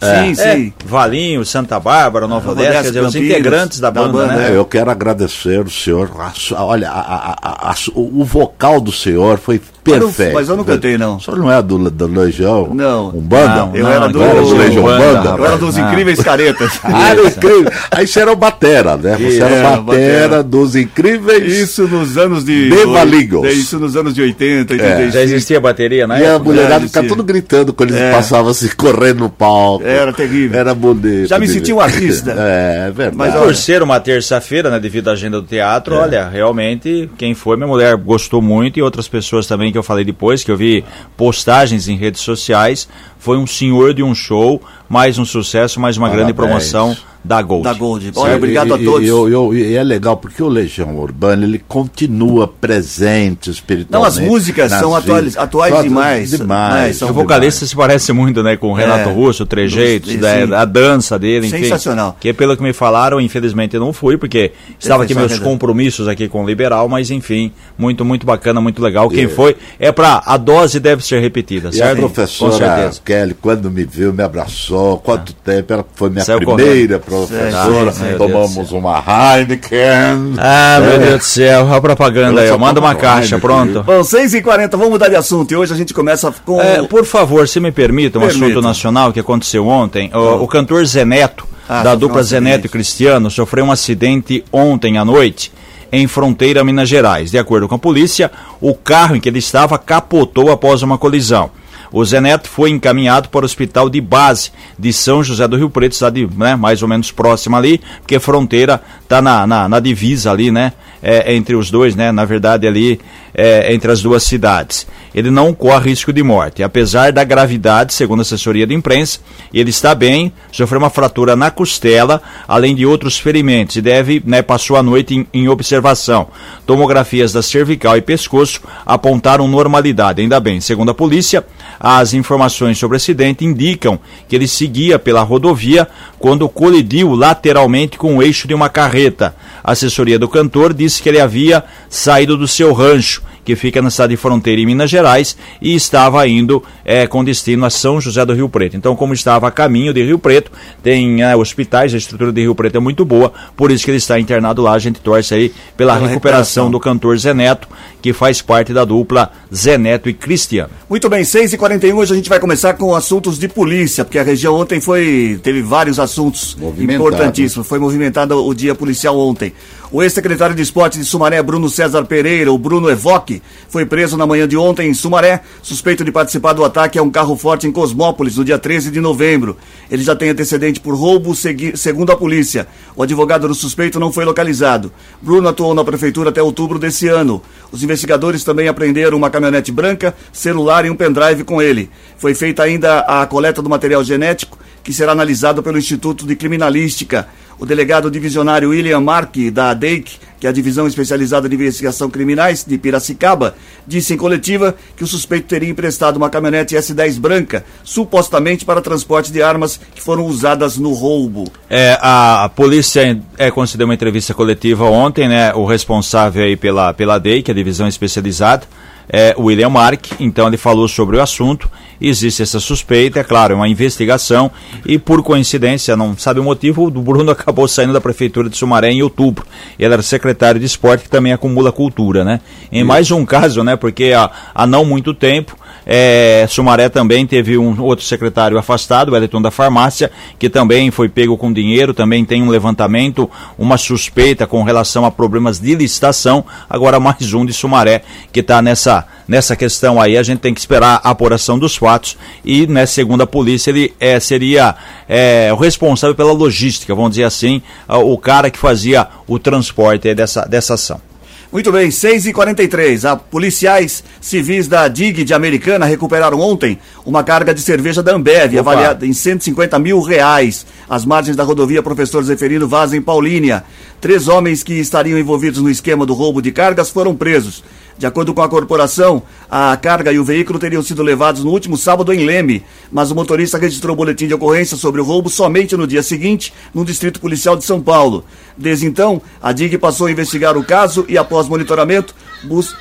Sim, 0.00 0.32
É, 0.42 0.54
sim. 0.54 0.72
Valinho, 0.84 1.44
Santa 1.44 1.78
Bárbara, 1.80 2.26
Nova 2.28 2.48
Nova 2.48 2.60
Odessa, 2.60 2.70
Odessa, 2.70 2.82
quer 2.82 2.88
dizer, 2.88 3.00
os 3.06 3.14
integrantes 3.14 3.80
da 3.80 3.90
da 3.90 4.02
banda, 4.02 4.12
banda, 4.18 4.34
né? 4.34 4.50
É, 4.52 4.56
eu 4.56 4.64
quero 4.64 4.90
agradecer 4.90 5.60
o 5.60 5.70
senhor. 5.70 6.10
Olha, 6.58 6.90
a- 6.90 7.36
a- 7.42 7.70
a- 7.70 7.74
o 7.94 8.24
vocal 8.24 8.80
do 8.80 8.92
senhor 8.92 9.38
foi 9.38 9.60
Mas 9.86 9.94
eu- 9.96 10.00
perfeito. 10.08 10.34
mas 10.34 10.48
eu 10.48 10.56
não 10.56 10.64
cantei, 10.64 10.98
não. 10.98 11.16
O 11.16 11.20
senhor 11.20 11.38
não 11.38 11.50
é 11.52 11.62
do, 11.62 11.90
do 11.90 12.06
Legião? 12.06 12.70
Não. 12.74 13.08
Um 13.08 13.20
banda? 13.20 13.54
Não, 13.56 13.76
Eu 13.76 13.84
não, 13.84 13.90
era 13.90 14.00
não 14.00 14.12
do- 14.12 14.22
era 14.22 14.40
do 14.42 14.56
Legião 14.56 14.82
Banda, 14.84 15.04
Banda? 15.22 15.28
Eu 15.38 15.46
era 15.46 15.56
dos 15.58 15.76
Ah. 15.78 15.80
incríveis 15.90 16.20
caretas. 16.22 16.72
Ah, 16.84 17.08
era 17.10 17.22
incrível. 17.28 17.72
Aí 17.90 18.06
você 18.06 18.20
era 18.20 18.32
o 18.32 18.36
Batera, 18.36 18.96
né? 18.96 19.16
Você 19.16 19.40
era 19.40 19.54
era 19.54 19.78
o 19.78 19.82
Batera 19.82 20.22
batera. 20.28 20.42
dos 20.42 20.76
incríveis. 20.76 21.52
Isso 21.52 21.86
nos 21.88 22.16
anos 22.18 22.44
de. 22.44 22.70
De 22.70 22.84
Valigos. 22.86 23.48
Isso 23.52 23.78
nos 23.78 23.96
anos 23.96 24.14
de 24.14 24.22
80, 24.22 24.72
85. 24.74 25.12
Já 25.12 25.20
existia 25.22 25.60
bateria 25.60 26.06
na 26.06 26.18
E 26.18 26.24
a 26.24 26.30
época? 26.30 26.44
mulherada 26.44 26.84
É, 26.84 26.88
ficava 26.88 27.06
tudo 27.08 27.22
gritando 27.22 27.72
quando 27.72 27.90
eles 27.90 28.00
É. 28.02 28.12
passavam 28.12 28.50
assim, 28.50 28.68
correndo 28.76 29.20
no 29.20 29.30
palco. 29.30 29.83
Era 29.84 30.12
terrível. 30.12 30.58
Era 30.58 30.74
bonito. 30.74 31.26
Já 31.26 31.38
me 31.38 31.46
senti 31.46 31.72
um 31.72 31.80
artista. 31.80 32.34
É, 32.44 32.88
é 32.88 32.90
verdade. 32.90 33.16
Mas, 33.16 33.34
Por 33.34 33.54
ser 33.54 33.82
uma 33.82 34.00
terça-feira, 34.00 34.70
né, 34.70 34.80
devido 34.80 35.08
à 35.08 35.12
agenda 35.12 35.40
do 35.40 35.46
teatro, 35.46 35.94
olha, 35.94 36.28
realmente, 36.28 37.08
quem 37.16 37.34
foi, 37.34 37.56
minha 37.56 37.66
mulher 37.66 37.96
gostou 37.96 38.42
muito 38.42 38.78
e 38.78 38.82
outras 38.82 39.08
pessoas 39.08 39.46
também 39.46 39.70
que 39.70 39.78
eu 39.78 39.82
falei 39.82 40.04
depois, 40.04 40.42
que 40.42 40.50
eu 40.50 40.56
vi 40.56 40.84
postagens 41.16 41.88
em 41.88 41.96
redes 41.96 42.20
sociais, 42.20 42.88
foi 43.24 43.38
um 43.38 43.46
senhor 43.46 43.94
de 43.94 44.02
um 44.02 44.14
show, 44.14 44.60
mais 44.86 45.18
um 45.18 45.24
sucesso, 45.24 45.80
mais 45.80 45.96
uma 45.96 46.10
grande 46.10 46.34
Parabéns. 46.34 46.70
promoção 46.70 46.94
da 47.24 47.40
Gold. 47.40 47.64
Da 47.64 47.72
Gold. 47.72 48.12
Olha, 48.16 48.36
obrigado 48.36 48.68
e- 48.68 48.72
a 48.74 48.76
todos. 48.84 49.02
E, 49.02 49.08
eu- 49.08 49.26
eu- 49.30 49.54
e 49.54 49.74
é 49.74 49.82
legal 49.82 50.14
porque 50.18 50.42
o 50.42 50.46
Legião 50.48 50.94
Urbana 50.98 51.42
ele 51.46 51.58
continua 51.58 52.46
presente 52.46 53.48
espiritualmente. 53.50 53.92
Não, 53.92 54.04
as 54.04 54.18
músicas 54.18 54.70
são 54.70 54.94
atuais- 54.94 55.34
atuais 55.38 55.72
São 55.72 55.82
demais. 55.82 56.30
Demais. 56.32 56.90
É, 56.90 56.92
são 56.92 57.08
O 57.08 57.14
vocalista 57.14 57.64
se 57.64 57.74
parece 57.74 58.12
muito, 58.12 58.42
né, 58.42 58.58
com 58.58 58.68
o 58.68 58.74
Renato 58.74 59.08
É. 59.08 59.12
Russo, 59.12 59.44
o 59.44 59.46
trejeito, 59.46 60.10
Sim. 60.10 60.18
da, 60.18 60.60
a 60.60 60.64
dança 60.66 61.18
dele, 61.18 61.46
enfim. 61.46 61.62
Sensacional. 61.62 62.14
Que 62.20 62.34
pelo 62.34 62.54
que 62.58 62.62
me 62.62 62.74
falaram, 62.74 63.18
infelizmente 63.18 63.72
eu 63.74 63.80
não 63.80 63.94
fui, 63.94 64.18
porque 64.18 64.52
estava 64.78 65.04
aqui 65.04 65.14
meus 65.14 65.38
compromissos 65.38 66.06
aqui 66.08 66.28
com 66.28 66.44
o 66.44 66.46
Liberal, 66.46 66.90
mas 66.90 67.10
enfim, 67.10 67.50
muito, 67.78 68.04
muito 68.04 68.26
bacana, 68.26 68.60
muito 68.60 68.82
legal. 68.82 69.08
Quem 69.08 69.28
foi, 69.28 69.56
é 69.80 69.90
pra, 69.90 70.22
a 70.26 70.36
dose 70.36 70.78
deve 70.78 71.02
ser 71.02 71.20
repetida, 71.22 71.68
E 71.72 71.80
a 71.80 71.86
certo? 71.86 72.02
Com 72.02 72.08
professora 72.10 72.52
certeza. 72.52 73.00
Kelly, 73.14 73.34
quando 73.40 73.70
me 73.70 73.84
viu, 73.84 74.12
me 74.12 74.22
abraçou. 74.24 74.98
Quanto 74.98 75.32
tempo? 75.32 75.72
Ela 75.72 75.84
foi 75.94 76.10
minha 76.10 76.24
Saiu 76.24 76.38
primeira 76.38 76.98
correndo. 76.98 77.28
professora. 77.28 78.16
Tomamos 78.18 78.72
uma 78.72 78.98
Heineken. 78.98 80.34
Ah, 80.38 80.78
meu 80.80 80.92
É. 80.92 80.98
Deus 80.98 81.18
do 81.20 81.24
céu, 81.24 81.64
olha 81.66 81.76
a 81.76 81.80
propaganda 81.80 82.40
aí, 82.40 82.58
manda 82.58 82.80
uma 82.80 82.94
caixa, 82.94 83.36
vai, 83.38 83.40
pronto. 83.40 83.82
Bom, 83.84 84.00
6h40, 84.00 84.70
vamos 84.72 84.90
mudar 84.90 85.08
de 85.08 85.16
assunto. 85.16 85.52
E 85.52 85.56
hoje 85.56 85.72
a 85.72 85.76
gente 85.76 85.94
começa 85.94 86.32
com. 86.44 86.60
É, 86.60 86.82
por 86.82 87.04
favor, 87.04 87.46
se 87.46 87.60
me 87.60 87.70
permita, 87.70 88.18
um 88.18 88.22
Permita. 88.22 88.44
assunto 88.46 88.60
nacional 88.62 89.12
que 89.12 89.20
aconteceu 89.20 89.66
ontem. 89.68 90.10
O, 90.12 90.42
o 90.44 90.48
cantor 90.48 90.84
Zeneto, 90.84 91.46
Ah, 91.68 91.82
da 91.82 91.94
dupla 91.94 92.20
um 92.20 92.24
Zeneto 92.24 92.66
e 92.66 92.68
Cristiano, 92.68 93.30
sofreu 93.30 93.64
um 93.64 93.70
acidente 93.72 94.44
ontem 94.52 94.98
à 94.98 95.04
noite 95.04 95.52
em 95.92 96.08
Fronteira, 96.08 96.64
Minas 96.64 96.88
Gerais. 96.88 97.30
De 97.30 97.38
acordo 97.38 97.68
com 97.68 97.76
a 97.76 97.78
polícia, 97.78 98.30
o 98.60 98.74
carro 98.74 99.14
em 99.14 99.20
que 99.20 99.28
ele 99.28 99.38
estava 99.38 99.78
capotou 99.78 100.50
após 100.50 100.82
uma 100.82 100.98
colisão. 100.98 101.50
O 101.96 102.04
Zeneto 102.04 102.48
foi 102.48 102.70
encaminhado 102.70 103.28
para 103.28 103.42
o 103.42 103.44
hospital 103.44 103.88
de 103.88 104.00
base 104.00 104.50
de 104.76 104.92
São 104.92 105.22
José 105.22 105.46
do 105.46 105.56
Rio 105.56 105.70
Preto, 105.70 105.94
cidade 105.94 106.28
né, 106.36 106.56
mais 106.56 106.82
ou 106.82 106.88
menos 106.88 107.12
próxima 107.12 107.56
ali, 107.56 107.80
porque 108.00 108.18
Fronteira 108.18 108.82
está 109.00 109.22
na, 109.22 109.46
na, 109.46 109.68
na 109.68 109.78
divisa 109.78 110.32
ali, 110.32 110.50
né? 110.50 110.72
é, 111.04 111.34
entre 111.34 111.54
os 111.54 111.70
dois, 111.70 111.94
né? 111.94 112.10
Na 112.10 112.24
verdade, 112.24 112.66
ali 112.66 112.98
é, 113.34 113.72
entre 113.74 113.90
as 113.90 114.00
duas 114.00 114.22
cidades. 114.22 114.86
Ele 115.14 115.30
não 115.30 115.54
corre 115.54 115.90
risco 115.90 116.12
de 116.12 116.22
morte. 116.22 116.62
Apesar 116.62 117.12
da 117.12 117.22
gravidade, 117.22 117.94
segundo 117.94 118.18
a 118.18 118.22
assessoria 118.22 118.66
de 118.66 118.74
imprensa, 118.74 119.20
ele 119.52 119.70
está 119.70 119.94
bem, 119.94 120.32
sofreu 120.50 120.80
uma 120.80 120.90
fratura 120.90 121.36
na 121.36 121.50
costela, 121.50 122.20
além 122.48 122.74
de 122.74 122.84
outros 122.84 123.18
ferimentos, 123.18 123.76
e 123.76 123.82
deve, 123.82 124.22
né, 124.24 124.42
passou 124.42 124.76
a 124.76 124.82
noite 124.82 125.14
em, 125.14 125.26
em 125.32 125.48
observação. 125.48 126.28
Tomografias 126.66 127.32
da 127.32 127.42
cervical 127.42 127.96
e 127.96 128.02
pescoço 128.02 128.60
apontaram 128.84 129.46
normalidade, 129.46 130.20
ainda 130.20 130.40
bem. 130.40 130.60
Segundo 130.60 130.90
a 130.90 130.94
polícia, 130.94 131.44
as 131.78 132.14
informações 132.14 132.78
sobre 132.78 132.96
o 132.96 132.98
acidente 132.98 133.44
indicam 133.44 133.98
que 134.28 134.34
ele 134.34 134.48
seguia 134.48 134.98
pela 134.98 135.22
rodovia 135.22 135.86
quando 136.18 136.48
colidiu 136.48 137.14
lateralmente 137.14 137.98
com 137.98 138.16
o 138.16 138.22
eixo 138.22 138.48
de 138.48 138.54
uma 138.54 138.68
carreta. 138.68 139.34
A 139.62 139.72
assessoria 139.72 140.18
do 140.18 140.28
cantor 140.28 140.72
disse 140.72 141.02
que 141.02 141.08
ele 141.08 141.20
havia 141.20 141.64
saído 141.88 142.36
do 142.36 142.48
seu 142.48 142.72
rancho, 142.72 143.22
que 143.44 143.54
fica 143.56 143.82
na 143.82 143.90
cidade 143.90 144.12
de 144.12 144.16
Fronteira, 144.16 144.60
em 144.60 144.66
Minas 144.66 144.90
Gerais, 144.90 145.36
e 145.60 145.74
estava 145.74 146.26
indo 146.26 146.62
eh, 146.84 147.06
com 147.06 147.22
destino 147.22 147.64
a 147.64 147.70
São 147.70 148.00
José 148.00 148.24
do 148.24 148.32
Rio 148.32 148.48
Preto. 148.48 148.76
Então, 148.76 148.96
como 148.96 149.12
estava 149.12 149.46
a 149.48 149.50
caminho 149.50 149.92
de 149.92 150.02
Rio 150.02 150.18
Preto, 150.18 150.50
tem 150.82 151.22
eh, 151.22 151.36
hospitais, 151.36 151.92
a 151.94 151.96
estrutura 151.96 152.32
de 152.32 152.40
Rio 152.40 152.54
Preto 152.54 152.76
é 152.76 152.80
muito 152.80 153.04
boa, 153.04 153.32
por 153.56 153.70
isso 153.70 153.84
que 153.84 153.90
ele 153.90 153.98
está 153.98 154.18
internado 154.18 154.62
lá. 154.62 154.72
A 154.72 154.78
gente 154.78 155.00
torce 155.00 155.34
aí 155.34 155.48
pela, 155.76 155.94
Pela 155.94 156.08
recuperação 156.08 156.14
recuperação. 156.14 156.70
do 156.70 156.80
cantor 156.80 157.18
Zeneto, 157.18 157.68
que 158.00 158.12
faz 158.12 158.40
parte 158.40 158.72
da 158.72 158.84
dupla 158.84 159.30
Zeneto 159.54 160.08
e 160.08 160.14
Cristiano. 160.14 160.70
Muito 160.88 161.08
bem, 161.08 161.22
6h41, 161.22 161.94
hoje 161.94 162.12
a 162.12 162.16
gente 162.16 162.28
vai 162.28 162.40
começar 162.40 162.74
com 162.74 162.94
assuntos 162.94 163.38
de 163.38 163.48
polícia, 163.48 164.04
porque 164.04 164.18
a 164.18 164.22
região 164.22 164.54
ontem 164.54 164.80
foi. 164.80 165.38
teve 165.42 165.62
vários 165.62 165.98
assuntos 165.98 166.56
importantíssimos. 166.78 167.66
Foi 167.66 167.78
movimentado 167.78 168.44
o 168.44 168.54
dia 168.54 168.74
policial 168.74 169.18
ontem. 169.18 169.52
O 169.94 170.02
ex-secretário 170.02 170.56
de 170.56 170.60
esporte 170.60 170.98
de 170.98 171.04
Sumaré, 171.04 171.40
Bruno 171.40 171.70
César 171.70 172.04
Pereira, 172.04 172.52
o 172.52 172.58
Bruno 172.58 172.90
Evoque, 172.90 173.40
foi 173.68 173.86
preso 173.86 174.16
na 174.16 174.26
manhã 174.26 174.48
de 174.48 174.56
ontem 174.56 174.88
em 174.88 174.92
Sumaré, 174.92 175.42
suspeito 175.62 176.04
de 176.04 176.10
participar 176.10 176.52
do 176.52 176.64
ataque 176.64 176.98
a 176.98 177.02
um 177.04 177.08
carro 177.08 177.36
forte 177.36 177.68
em 177.68 177.70
Cosmópolis, 177.70 178.36
no 178.36 178.44
dia 178.44 178.58
13 178.58 178.90
de 178.90 179.00
novembro. 179.00 179.56
Ele 179.88 180.02
já 180.02 180.16
tem 180.16 180.30
antecedente 180.30 180.80
por 180.80 180.96
roubo, 180.96 181.32
segundo 181.76 182.10
a 182.10 182.16
polícia. 182.16 182.66
O 182.96 183.04
advogado 183.04 183.46
do 183.46 183.54
suspeito 183.54 184.00
não 184.00 184.10
foi 184.10 184.24
localizado. 184.24 184.92
Bruno 185.22 185.48
atuou 185.48 185.72
na 185.76 185.84
prefeitura 185.84 186.30
até 186.30 186.42
outubro 186.42 186.76
desse 186.76 187.06
ano. 187.06 187.40
Os 187.70 187.84
investigadores 187.84 188.42
também 188.42 188.66
apreenderam 188.66 189.16
uma 189.16 189.30
caminhonete 189.30 189.70
branca, 189.70 190.12
celular 190.32 190.84
e 190.84 190.90
um 190.90 190.96
pendrive 190.96 191.44
com 191.44 191.62
ele. 191.62 191.88
Foi 192.18 192.34
feita 192.34 192.64
ainda 192.64 192.98
a 193.02 193.24
coleta 193.28 193.62
do 193.62 193.70
material 193.70 194.02
genético, 194.02 194.58
que 194.84 194.92
será 194.92 195.12
analisado 195.12 195.62
pelo 195.62 195.78
Instituto 195.78 196.26
de 196.26 196.36
Criminalística. 196.36 197.26
O 197.58 197.64
delegado 197.64 198.10
divisionário 198.10 198.70
William 198.70 199.00
Mark, 199.00 199.34
da 199.50 199.72
DEIC, 199.72 200.18
que 200.38 200.46
é 200.46 200.50
a 200.50 200.52
Divisão 200.52 200.86
Especializada 200.86 201.48
de 201.48 201.54
Investigação 201.54 202.10
Criminais 202.10 202.64
de 202.64 202.76
Piracicaba, 202.76 203.54
disse 203.86 204.12
em 204.12 204.16
coletiva 204.16 204.74
que 204.94 205.02
o 205.02 205.06
suspeito 205.06 205.46
teria 205.46 205.70
emprestado 205.70 206.16
uma 206.16 206.28
caminhonete 206.28 206.74
S10 206.74 207.18
branca, 207.18 207.64
supostamente 207.82 208.64
para 208.64 208.82
transporte 208.82 209.32
de 209.32 209.40
armas 209.40 209.80
que 209.94 210.02
foram 210.02 210.26
usadas 210.26 210.76
no 210.76 210.92
roubo. 210.92 211.50
É, 211.70 211.96
a, 212.02 212.44
a 212.44 212.48
polícia 212.50 213.18
é, 213.38 213.50
concedeu 213.50 213.86
uma 213.86 213.94
entrevista 213.94 214.34
coletiva 214.34 214.84
ontem, 214.84 215.28
né? 215.28 215.54
O 215.54 215.64
responsável 215.64 216.44
aí 216.44 216.56
pela, 216.56 216.92
pela 216.92 217.16
é 217.16 217.50
a 217.50 217.54
divisão 217.54 217.88
especializada, 217.88 218.66
é 219.08 219.34
William 219.38 219.70
Mark, 219.70 220.06
então 220.20 220.46
ele 220.46 220.56
falou 220.56 220.88
sobre 220.88 221.16
o 221.16 221.22
assunto, 221.22 221.70
existe 222.00 222.42
essa 222.42 222.60
suspeita, 222.60 223.20
é 223.20 223.24
claro, 223.24 223.54
é 223.54 223.56
uma 223.56 223.68
investigação, 223.68 224.50
e 224.84 224.98
por 224.98 225.22
coincidência, 225.22 225.96
não 225.96 226.16
sabe 226.16 226.40
o 226.40 226.44
motivo, 226.44 226.86
o 226.86 226.90
Bruno 226.90 227.30
acabou 227.32 227.68
saindo 227.68 227.92
da 227.92 228.00
prefeitura 228.00 228.48
de 228.48 228.56
Sumaré 228.56 228.90
em 228.90 229.02
outubro. 229.02 229.46
Ele 229.78 229.92
era 229.92 230.02
secretário 230.02 230.60
de 230.60 230.66
esporte, 230.66 231.04
que 231.04 231.10
também 231.10 231.32
acumula 231.32 231.72
cultura, 231.72 232.24
né? 232.24 232.40
Em 232.70 232.84
mais 232.84 233.10
um 233.10 233.24
caso, 233.24 233.62
né? 233.62 233.76
Porque 233.76 234.12
há, 234.12 234.30
há 234.54 234.66
não 234.66 234.84
muito 234.84 235.14
tempo, 235.14 235.56
é, 235.86 236.46
Sumaré 236.48 236.88
também 236.88 237.26
teve 237.26 237.58
um 237.58 237.80
outro 237.82 238.04
secretário 238.04 238.58
afastado, 238.58 239.12
o 239.12 239.16
Eliton 239.16 239.42
da 239.42 239.50
Farmácia, 239.50 240.10
que 240.38 240.48
também 240.48 240.90
foi 240.90 241.08
pego 241.08 241.36
com 241.36 241.52
dinheiro, 241.52 241.92
também 241.92 242.24
tem 242.24 242.42
um 242.42 242.48
levantamento, 242.48 243.30
uma 243.58 243.76
suspeita 243.76 244.46
com 244.46 244.62
relação 244.62 245.04
a 245.04 245.10
problemas 245.10 245.58
de 245.58 245.74
licitação. 245.74 246.44
Agora 246.68 246.98
mais 246.98 247.32
um 247.34 247.44
de 247.44 247.52
Sumaré 247.52 248.02
que 248.32 248.40
está 248.40 248.62
nessa, 248.62 249.06
nessa 249.28 249.54
questão 249.56 250.00
aí. 250.00 250.16
A 250.16 250.22
gente 250.22 250.40
tem 250.40 250.54
que 250.54 250.60
esperar 250.60 251.00
a 251.02 251.10
apuração 251.10 251.58
dos 251.58 251.76
fatos 251.76 252.16
e, 252.44 252.66
né, 252.66 252.86
segundo 252.86 253.22
a 253.22 253.26
polícia, 253.26 253.70
ele 253.70 253.92
é, 254.00 254.18
seria 254.18 254.74
é, 255.08 255.50
o 255.52 255.56
responsável 255.56 256.14
pela 256.14 256.32
logística, 256.32 256.94
vamos 256.94 257.10
dizer 257.12 257.24
assim, 257.24 257.62
o 257.88 258.16
cara 258.18 258.50
que 258.50 258.58
fazia 258.58 259.06
o 259.26 259.38
transporte 259.38 260.14
dessa, 260.14 260.42
dessa 260.42 260.74
ação. 260.74 261.13
Muito 261.54 261.70
bem, 261.70 261.88
6h43. 261.88 263.08
A 263.08 263.14
policiais 263.14 264.02
civis 264.20 264.66
da 264.66 264.88
DIG 264.88 265.22
de 265.22 265.32
Americana 265.32 265.86
recuperaram 265.86 266.40
ontem 266.40 266.80
uma 267.06 267.22
carga 267.22 267.54
de 267.54 267.60
cerveja 267.60 268.02
da 268.02 268.12
Ambev, 268.12 268.58
Opa. 268.58 268.72
avaliada 268.72 269.06
em 269.06 269.12
150 269.12 269.78
mil 269.78 270.00
reais. 270.00 270.66
Às 270.90 271.04
margens 271.04 271.36
da 271.36 271.44
rodovia 271.44 271.80
Professor 271.80 272.24
Zeferino 272.24 272.66
Vaz, 272.66 272.92
em 272.92 273.00
Paulínia. 273.00 273.62
Três 274.00 274.26
homens 274.26 274.64
que 274.64 274.74
estariam 274.74 275.16
envolvidos 275.16 275.60
no 275.60 275.70
esquema 275.70 276.04
do 276.04 276.12
roubo 276.12 276.42
de 276.42 276.50
cargas 276.50 276.90
foram 276.90 277.14
presos. 277.14 277.62
De 277.96 278.06
acordo 278.06 278.34
com 278.34 278.42
a 278.42 278.48
corporação, 278.48 279.22
a 279.48 279.76
carga 279.76 280.12
e 280.12 280.18
o 280.18 280.24
veículo 280.24 280.58
teriam 280.58 280.82
sido 280.82 281.02
levados 281.02 281.44
no 281.44 281.50
último 281.50 281.76
sábado 281.76 282.12
em 282.12 282.24
Leme, 282.24 282.64
mas 282.90 283.10
o 283.10 283.14
motorista 283.14 283.56
registrou 283.56 283.94
boletim 283.94 284.26
de 284.26 284.34
ocorrência 284.34 284.76
sobre 284.76 285.00
o 285.00 285.04
roubo 285.04 285.30
somente 285.30 285.76
no 285.76 285.86
dia 285.86 286.02
seguinte, 286.02 286.52
no 286.74 286.84
Distrito 286.84 287.20
Policial 287.20 287.56
de 287.56 287.64
São 287.64 287.80
Paulo. 287.80 288.24
Desde 288.58 288.86
então, 288.86 289.22
a 289.40 289.52
DIG 289.52 289.78
passou 289.78 290.08
a 290.08 290.10
investigar 290.10 290.56
o 290.56 290.64
caso 290.64 291.04
e, 291.08 291.16
após 291.16 291.48
monitoramento, 291.48 292.14
bus 292.42 292.74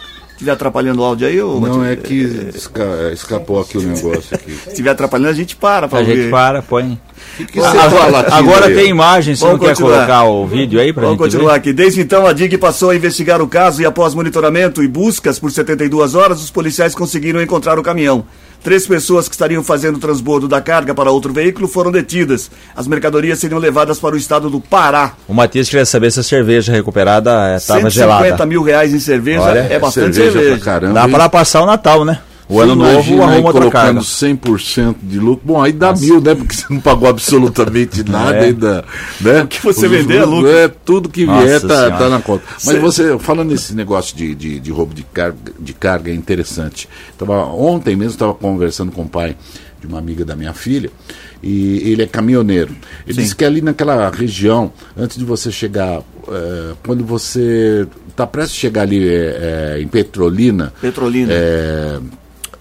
estiver 0.43 0.51
atrapalhando 0.51 1.01
o 1.01 1.05
áudio 1.05 1.27
aí, 1.27 1.41
ô 1.41 1.59
Não, 1.59 1.85
é 1.85 1.95
que 1.95 2.49
esca- 2.53 3.11
escapou 3.13 3.61
aqui 3.61 3.77
o 3.77 3.81
negócio 3.81 4.35
aqui. 4.35 4.51
Se 4.51 4.69
estiver 4.69 4.89
atrapalhando, 4.91 5.29
a 5.29 5.33
gente 5.33 5.55
para 5.55 5.87
pra 5.87 5.99
A 5.99 6.01
ouvir. 6.01 6.15
gente 6.17 6.29
para, 6.29 6.61
põe. 6.61 6.99
O 7.39 7.45
que 7.45 7.59
você 7.59 7.77
Agora, 7.77 8.27
agora 8.35 8.71
tem 8.75 8.89
imagem, 8.89 9.35
você 9.35 9.45
Vamos 9.45 9.59
não 9.59 9.65
quer 9.67 9.73
continuar. 9.73 9.95
colocar 9.95 10.23
o 10.25 10.45
vídeo 10.45 10.79
aí 10.79 10.91
pra 10.91 11.03
Vamos 11.03 11.17
gente 11.17 11.31
continuar 11.31 11.53
ver? 11.53 11.57
aqui. 11.59 11.73
Desde 11.73 12.01
então, 12.01 12.27
a 12.27 12.33
DIG 12.33 12.57
passou 12.57 12.89
a 12.89 12.95
investigar 12.95 13.41
o 13.41 13.47
caso 13.47 13.81
e, 13.81 13.85
após 13.85 14.13
monitoramento 14.13 14.83
e 14.83 14.87
buscas 14.87 15.39
por 15.39 15.49
72 15.51 16.13
horas, 16.15 16.43
os 16.43 16.51
policiais 16.51 16.93
conseguiram 16.93 17.41
encontrar 17.41 17.79
o 17.79 17.83
caminhão. 17.83 18.25
Três 18.61 18.87
pessoas 18.87 19.27
que 19.27 19.35
estariam 19.35 19.61
fazendo 19.61 19.97
o 19.97 19.99
transbordo 19.99 20.47
da 20.47 20.61
carga 20.61 20.93
para 20.95 21.11
outro 21.11 21.33
veículo 21.33 21.67
foram 21.67 21.91
detidas. 21.91 22.49
As 22.73 22.87
mercadorias 22.87 23.37
seriam 23.39 23.59
levadas 23.59 23.99
para 23.99 24.15
o 24.15 24.17
estado 24.17 24.49
do 24.49 24.61
Pará. 24.61 25.13
O 25.27 25.33
Matias 25.33 25.67
queria 25.67 25.85
saber 25.85 26.11
se 26.13 26.21
a 26.21 26.23
cerveja 26.23 26.71
recuperada 26.71 27.57
estava 27.57 27.81
150 27.89 27.91
gelada. 28.27 28.45
mil 28.45 28.63
reais 28.63 28.93
em 28.93 28.99
cerveja 28.99 29.41
Olha, 29.41 29.67
é 29.69 29.77
bastante 29.77 30.15
cerveja. 30.15 30.32
Cerveja 30.33 30.55
pra 30.57 30.65
caramba. 30.65 30.93
Dá 30.93 31.07
para 31.07 31.29
passar 31.29 31.61
o 31.61 31.65
Natal, 31.65 32.03
né? 32.05 32.19
O 32.49 32.59
ano 32.59 32.75
novo 32.75 33.23
arruma 33.23 33.47
outra 33.47 33.71
carga. 33.71 33.93
colocando 33.93 34.01
100% 34.01 34.95
de 35.01 35.17
lucro. 35.17 35.41
Bom, 35.45 35.61
aí 35.63 35.71
dá 35.71 35.93
mil, 35.93 36.19
né? 36.19 36.35
Porque 36.35 36.53
você 36.53 36.65
não 36.69 36.79
pagou 36.81 37.07
absolutamente 37.07 38.03
nada 38.07 38.35
É. 38.35 38.43
ainda. 38.43 38.83
Né? 39.21 39.43
O 39.43 39.47
que 39.47 39.63
você 39.63 39.87
vender 39.87 40.17
é 40.17 40.25
lucro. 40.25 40.49
É, 40.51 40.67
tudo 40.67 41.07
que 41.09 41.25
Nossa 41.25 41.45
vier 41.45 41.61
tá, 41.61 41.91
tá 41.91 42.09
na 42.09 42.19
conta. 42.19 42.43
Mas 42.65 42.75
Cê- 42.75 42.79
você, 42.79 43.17
falando 43.17 43.49
nesse 43.49 43.73
negócio 43.73 44.15
de, 44.15 44.35
de, 44.35 44.59
de 44.59 44.71
roubo 44.71 44.93
de 44.93 45.03
carga, 45.03 45.37
de 45.57 45.73
carga, 45.73 46.11
é 46.11 46.13
interessante. 46.13 46.87
Tava, 47.17 47.45
ontem 47.45 47.95
mesmo 47.95 48.11
estava 48.11 48.33
conversando 48.33 48.91
com 48.91 49.03
o 49.03 49.09
pai 49.09 49.35
de 49.83 49.87
uma 49.87 49.99
amiga 49.99 50.23
da 50.23 50.35
minha 50.35 50.53
filha. 50.53 50.89
E 51.41 51.77
ele 51.91 52.03
é 52.03 52.07
caminhoneiro. 52.07 52.73
Ele 53.05 53.17
disse 53.21 53.35
que 53.35 53.43
ali 53.43 53.61
naquela 53.61 54.09
região, 54.09 54.71
antes 54.97 55.17
de 55.17 55.25
você 55.25 55.51
chegar, 55.51 55.99
eh, 56.29 56.73
quando 56.85 57.03
você 57.05 57.85
está 58.09 58.25
prestes 58.25 58.57
a 58.57 58.61
chegar 58.61 58.81
ali 58.83 59.05
eh, 59.05 59.75
eh, 59.77 59.81
em 59.81 59.87
Petrolina, 59.87 60.73
Petrolina. 60.79 61.33
é, 61.33 61.99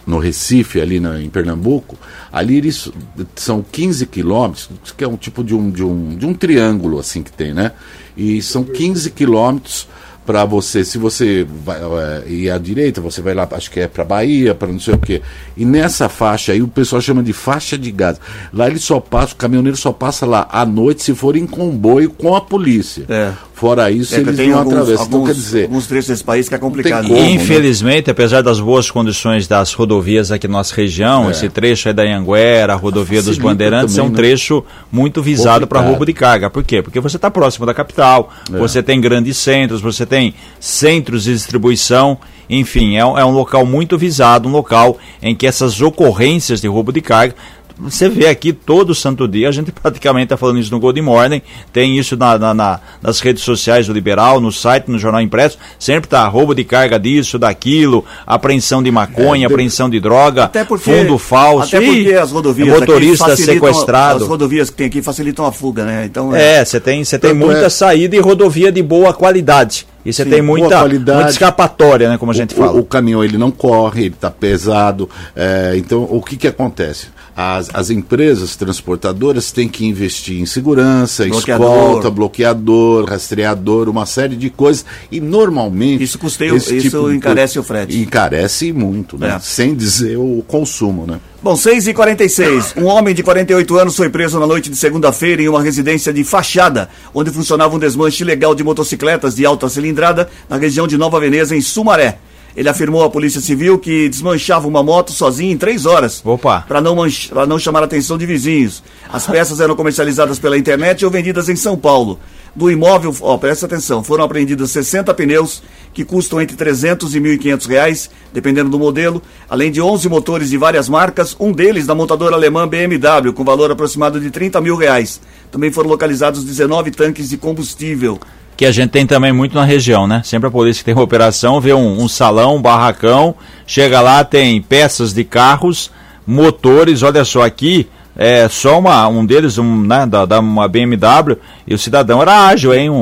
no 0.04 0.18
Recife, 0.18 0.80
ali 0.80 0.98
na- 0.98 1.20
em 1.22 1.30
Pernambuco, 1.30 1.96
ali 2.32 2.56
eles 2.56 2.90
são 3.36 3.62
15 3.70 4.04
quilômetros, 4.06 4.68
que 4.96 5.04
é 5.04 5.08
um 5.08 5.16
tipo 5.16 5.44
de 5.44 5.54
um, 5.54 5.70
de, 5.70 5.84
um, 5.84 6.16
de 6.16 6.26
um 6.26 6.34
triângulo 6.34 6.98
assim 6.98 7.22
que 7.22 7.30
tem, 7.30 7.54
né? 7.54 7.70
E 8.16 8.42
são 8.42 8.64
15 8.64 9.10
quilômetros 9.12 9.86
para 10.24 10.44
você, 10.44 10.84
se 10.84 10.98
você 10.98 11.46
vai 11.64 11.78
é, 11.78 12.28
ir 12.28 12.50
à 12.50 12.58
direita, 12.58 13.00
você 13.00 13.20
vai 13.20 13.34
lá, 13.34 13.48
acho 13.52 13.70
que 13.70 13.80
é 13.80 13.88
para 13.88 14.04
Bahia, 14.04 14.54
para 14.54 14.68
não 14.68 14.80
sei 14.80 14.94
o 14.94 14.98
quê. 14.98 15.20
E 15.56 15.64
nessa 15.64 16.08
faixa 16.08 16.52
aí 16.52 16.62
o 16.62 16.68
pessoal 16.68 17.02
chama 17.02 17.22
de 17.22 17.32
faixa 17.32 17.76
de 17.76 17.90
gás. 17.90 18.20
Lá 18.52 18.68
ele 18.68 18.78
só 18.78 19.00
passa, 19.00 19.34
o 19.34 19.36
caminhoneiro 19.36 19.76
só 19.76 19.92
passa 19.92 20.24
lá 20.24 20.48
à 20.50 20.64
noite 20.64 21.02
se 21.02 21.14
for 21.14 21.36
em 21.36 21.46
comboio 21.46 22.10
com 22.10 22.34
a 22.34 22.40
polícia. 22.40 23.04
É. 23.08 23.32
Fora 23.62 23.92
isso, 23.92 24.16
É, 24.16 24.18
eles 24.18 24.36
tem 24.36 24.50
não 24.50 24.58
alguns, 24.58 24.72
atravessam. 24.72 25.06
Então 25.06 25.18
alguns, 25.20 25.28
quer 25.28 25.40
dizer, 25.40 25.62
alguns 25.64 25.86
trechos 25.86 26.08
desse 26.08 26.24
país 26.24 26.48
que 26.48 26.54
é 26.56 26.58
complicado. 26.58 27.06
como, 27.06 27.14
né? 27.14 27.30
Infelizmente, 27.30 28.10
apesar 28.10 28.42
das 28.42 28.58
boas 28.58 28.90
condições 28.90 29.46
das 29.46 29.72
rodovias 29.72 30.32
aqui 30.32 30.48
na 30.48 30.58
nossa 30.58 30.74
região, 30.74 31.30
esse 31.30 31.48
trecho 31.48 31.86
aí 31.86 31.94
da 31.94 32.02
Anhanguera, 32.02 32.72
a 32.72 32.76
rodovia 32.76 33.18
dos 33.18 33.36
Facilita 33.36 33.48
Bandeirantes, 33.48 33.94
é 33.94 33.98
também, 33.98 34.10
um 34.10 34.12
né? 34.12 34.16
trecho 34.16 34.64
muito 34.90 35.22
visado 35.22 35.68
para 35.68 35.80
roubo 35.80 36.04
de 36.04 36.12
carga. 36.12 36.50
Por 36.50 36.64
quê? 36.64 36.82
Porque 36.82 36.98
você 36.98 37.16
está 37.16 37.30
próximo 37.30 37.64
da 37.64 37.72
capital, 37.72 38.30
você 38.50 38.82
tem 38.82 39.00
grandes 39.00 39.36
centros, 39.36 39.80
você 39.80 40.04
tem 40.12 40.34
centros 40.60 41.24
de 41.24 41.32
distribuição, 41.32 42.18
enfim, 42.50 42.96
é, 42.96 43.00
é 43.00 43.24
um 43.24 43.30
local 43.30 43.64
muito 43.64 43.96
visado, 43.96 44.46
um 44.46 44.52
local 44.52 44.98
em 45.22 45.34
que 45.34 45.46
essas 45.46 45.80
ocorrências 45.80 46.60
de 46.60 46.68
roubo 46.68 46.92
de 46.92 47.00
carga 47.00 47.34
você 47.78 48.08
vê 48.08 48.26
aqui 48.28 48.52
todo 48.52 48.94
santo 48.94 49.26
dia, 49.28 49.48
a 49.48 49.52
gente 49.52 49.70
praticamente 49.72 50.24
está 50.24 50.36
falando 50.36 50.58
isso 50.58 50.70
no 50.70 50.78
Golden 50.80 51.02
Morning, 51.02 51.42
tem 51.72 51.98
isso 51.98 52.16
na, 52.16 52.38
na- 52.38 52.54
na- 52.54 52.80
nas 53.02 53.20
redes 53.20 53.42
sociais 53.42 53.86
do 53.86 53.92
Liberal, 53.92 54.40
no 54.40 54.50
site, 54.52 54.90
no 54.90 54.98
jornal 54.98 55.20
impresso, 55.20 55.58
sempre 55.78 56.08
tá 56.08 56.26
roubo 56.26 56.54
de 56.54 56.64
carga 56.64 56.98
disso, 56.98 57.38
daquilo, 57.38 58.04
apreensão 58.26 58.82
de 58.82 58.90
maconha, 58.90 59.44
É, 59.44 59.48
de- 59.48 59.52
apreensão 59.54 59.88
de 59.90 60.00
droga, 60.00 60.44
Até 60.44 60.64
porque, 60.64 60.84
fundo 60.90 61.18
falso, 61.18 61.76
até 61.76 61.84
porque 61.84 62.12
as 62.14 62.30
rodovias 62.30 62.80
motorista 62.80 63.36
sequestrado. 63.36 64.22
As 64.24 64.28
rodovias 64.28 64.70
que 64.70 64.76
tem 64.76 64.86
aqui 64.86 65.02
facilitam 65.02 65.44
a 65.46 65.52
fuga, 65.52 65.84
né? 65.84 66.04
Então, 66.06 66.34
É, 66.34 66.64
você 66.64 66.80
tem, 66.80 67.04
você 67.04 67.18
tem 67.18 67.34
muita 67.34 67.66
é- 67.66 67.68
saída 67.68 68.16
e 68.16 68.20
rodovia 68.20 68.70
de 68.72 68.82
boa 68.82 69.12
qualidade. 69.12 69.86
E 70.04 70.12
você 70.12 70.24
Sim, 70.24 70.30
tem 70.30 70.42
muita, 70.42 70.80
muita 70.88 71.28
escapatória, 71.28 72.08
né, 72.08 72.18
como 72.18 72.32
a 72.32 72.34
gente 72.34 72.54
o, 72.54 72.56
fala. 72.56 72.72
O, 72.72 72.80
o 72.80 72.84
caminhão 72.84 73.22
ele 73.22 73.38
não 73.38 73.52
corre, 73.52 74.06
ele 74.06 74.14
está 74.14 74.30
pesado. 74.30 75.08
é, 75.36 75.74
então, 75.76 76.02
o 76.10 76.20
que, 76.20 76.36
que 76.36 76.48
acontece? 76.48 77.06
As, 77.36 77.70
as 77.72 77.88
empresas 77.88 78.56
transportadoras 78.56 79.50
têm 79.52 79.66
que 79.68 79.86
investir 79.86 80.40
em 80.40 80.44
segurança, 80.46 81.24
Bloqueador. 81.26 81.66
escolta, 81.66 82.10
bloqueador, 82.10 83.04
rastreador, 83.08 83.88
uma 83.88 84.04
série 84.04 84.36
de 84.36 84.50
coisas. 84.50 84.84
E 85.10 85.18
normalmente. 85.20 86.02
Isso 86.04 86.18
custeia- 86.18 86.54
isso 86.54 86.76
tipo 86.78 87.10
encarece 87.10 87.58
o 87.58 87.62
frete. 87.62 87.98
Encarece 87.98 88.72
muito, 88.72 89.16
né? 89.18 89.36
É. 89.36 89.38
Sem 89.40 89.74
dizer 89.74 90.16
o 90.18 90.44
consumo, 90.46 91.06
né? 91.06 91.18
Bom, 91.42 91.56
6 91.56 91.88
e 91.88 91.94
46 91.94 92.74
Um 92.76 92.84
homem 92.84 93.12
de 93.14 93.22
48 93.22 93.76
anos 93.76 93.96
foi 93.96 94.08
preso 94.08 94.38
na 94.38 94.46
noite 94.46 94.70
de 94.70 94.76
segunda-feira 94.76 95.42
em 95.42 95.48
uma 95.48 95.60
residência 95.62 96.12
de 96.12 96.22
Fachada, 96.22 96.88
onde 97.12 97.30
funcionava 97.30 97.74
um 97.74 97.78
desmanche 97.78 98.22
ilegal 98.22 98.54
de 98.54 98.62
motocicletas 98.62 99.34
de 99.34 99.44
alta 99.44 99.68
cilindrada 99.68 100.28
na 100.48 100.56
região 100.56 100.86
de 100.86 100.96
Nova 100.96 101.18
Veneza, 101.18 101.56
em 101.56 101.60
Sumaré. 101.60 102.18
Ele 102.56 102.68
afirmou 102.68 103.02
à 103.02 103.10
Polícia 103.10 103.40
Civil 103.40 103.78
que 103.78 104.08
desmanchava 104.08 104.68
uma 104.68 104.82
moto 104.82 105.12
sozinho 105.12 105.52
em 105.52 105.58
três 105.58 105.86
horas. 105.86 106.20
Opa. 106.24 106.64
Para 106.68 106.80
não, 106.80 106.96
pra 107.28 107.46
não 107.46 107.58
chamar 107.58 107.80
a 107.82 107.84
atenção 107.86 108.18
de 108.18 108.26
vizinhos. 108.26 108.82
As 109.10 109.26
peças 109.26 109.60
eram 109.60 109.74
comercializadas 109.74 110.38
pela 110.38 110.58
internet 110.58 111.04
ou 111.04 111.10
vendidas 111.10 111.48
em 111.48 111.56
São 111.56 111.76
Paulo. 111.76 112.18
Do 112.54 112.70
imóvel, 112.70 113.16
ó, 113.22 113.38
presta 113.38 113.64
atenção, 113.64 114.04
foram 114.04 114.24
apreendidos 114.24 114.70
60 114.72 115.14
pneus 115.14 115.62
que 115.94 116.04
custam 116.04 116.38
entre 116.38 116.54
300 116.54 117.14
e 117.14 117.20
1.500 117.20 117.66
reais, 117.66 118.10
dependendo 118.30 118.68
do 118.68 118.78
modelo, 118.78 119.22
além 119.48 119.72
de 119.72 119.80
11 119.80 120.06
motores 120.10 120.50
de 120.50 120.58
várias 120.58 120.86
marcas, 120.86 121.34
um 121.40 121.50
deles 121.50 121.86
da 121.86 121.94
montadora 121.94 122.36
alemã 122.36 122.68
BMW, 122.68 123.32
com 123.32 123.42
valor 123.42 123.70
aproximado 123.70 124.20
de 124.20 124.30
30 124.30 124.60
mil 124.60 124.76
reais. 124.76 125.18
Também 125.50 125.72
foram 125.72 125.88
localizados 125.88 126.44
19 126.44 126.90
tanques 126.90 127.30
de 127.30 127.38
combustível. 127.38 128.20
Que 128.56 128.66
a 128.66 128.72
gente 128.72 128.90
tem 128.90 129.06
também 129.06 129.32
muito 129.32 129.54
na 129.54 129.64
região, 129.64 130.06
né? 130.06 130.22
Sempre 130.24 130.48
a 130.48 130.50
polícia 130.50 130.80
que 130.80 130.84
tem 130.84 130.94
uma 130.94 131.02
operação 131.02 131.60
vê 131.60 131.72
um, 131.72 132.02
um 132.02 132.08
salão, 132.08 132.56
um 132.56 132.62
barracão, 132.62 133.34
chega 133.66 134.00
lá, 134.00 134.24
tem 134.24 134.60
peças 134.60 135.12
de 135.12 135.24
carros, 135.24 135.90
motores, 136.26 137.02
olha 137.02 137.24
só 137.24 137.42
aqui, 137.42 137.88
é 138.16 138.48
só 138.48 138.78
uma, 138.78 139.06
um 139.08 139.24
deles, 139.24 139.56
um, 139.58 139.82
né, 139.82 140.04
da, 140.06 140.24
da 140.26 140.40
uma 140.40 140.68
BMW, 140.68 141.36
e 141.66 141.74
o 141.74 141.78
cidadão 141.78 142.20
era 142.20 142.46
ágil, 142.48 142.74
hein? 142.74 142.90
Um, 142.90 142.94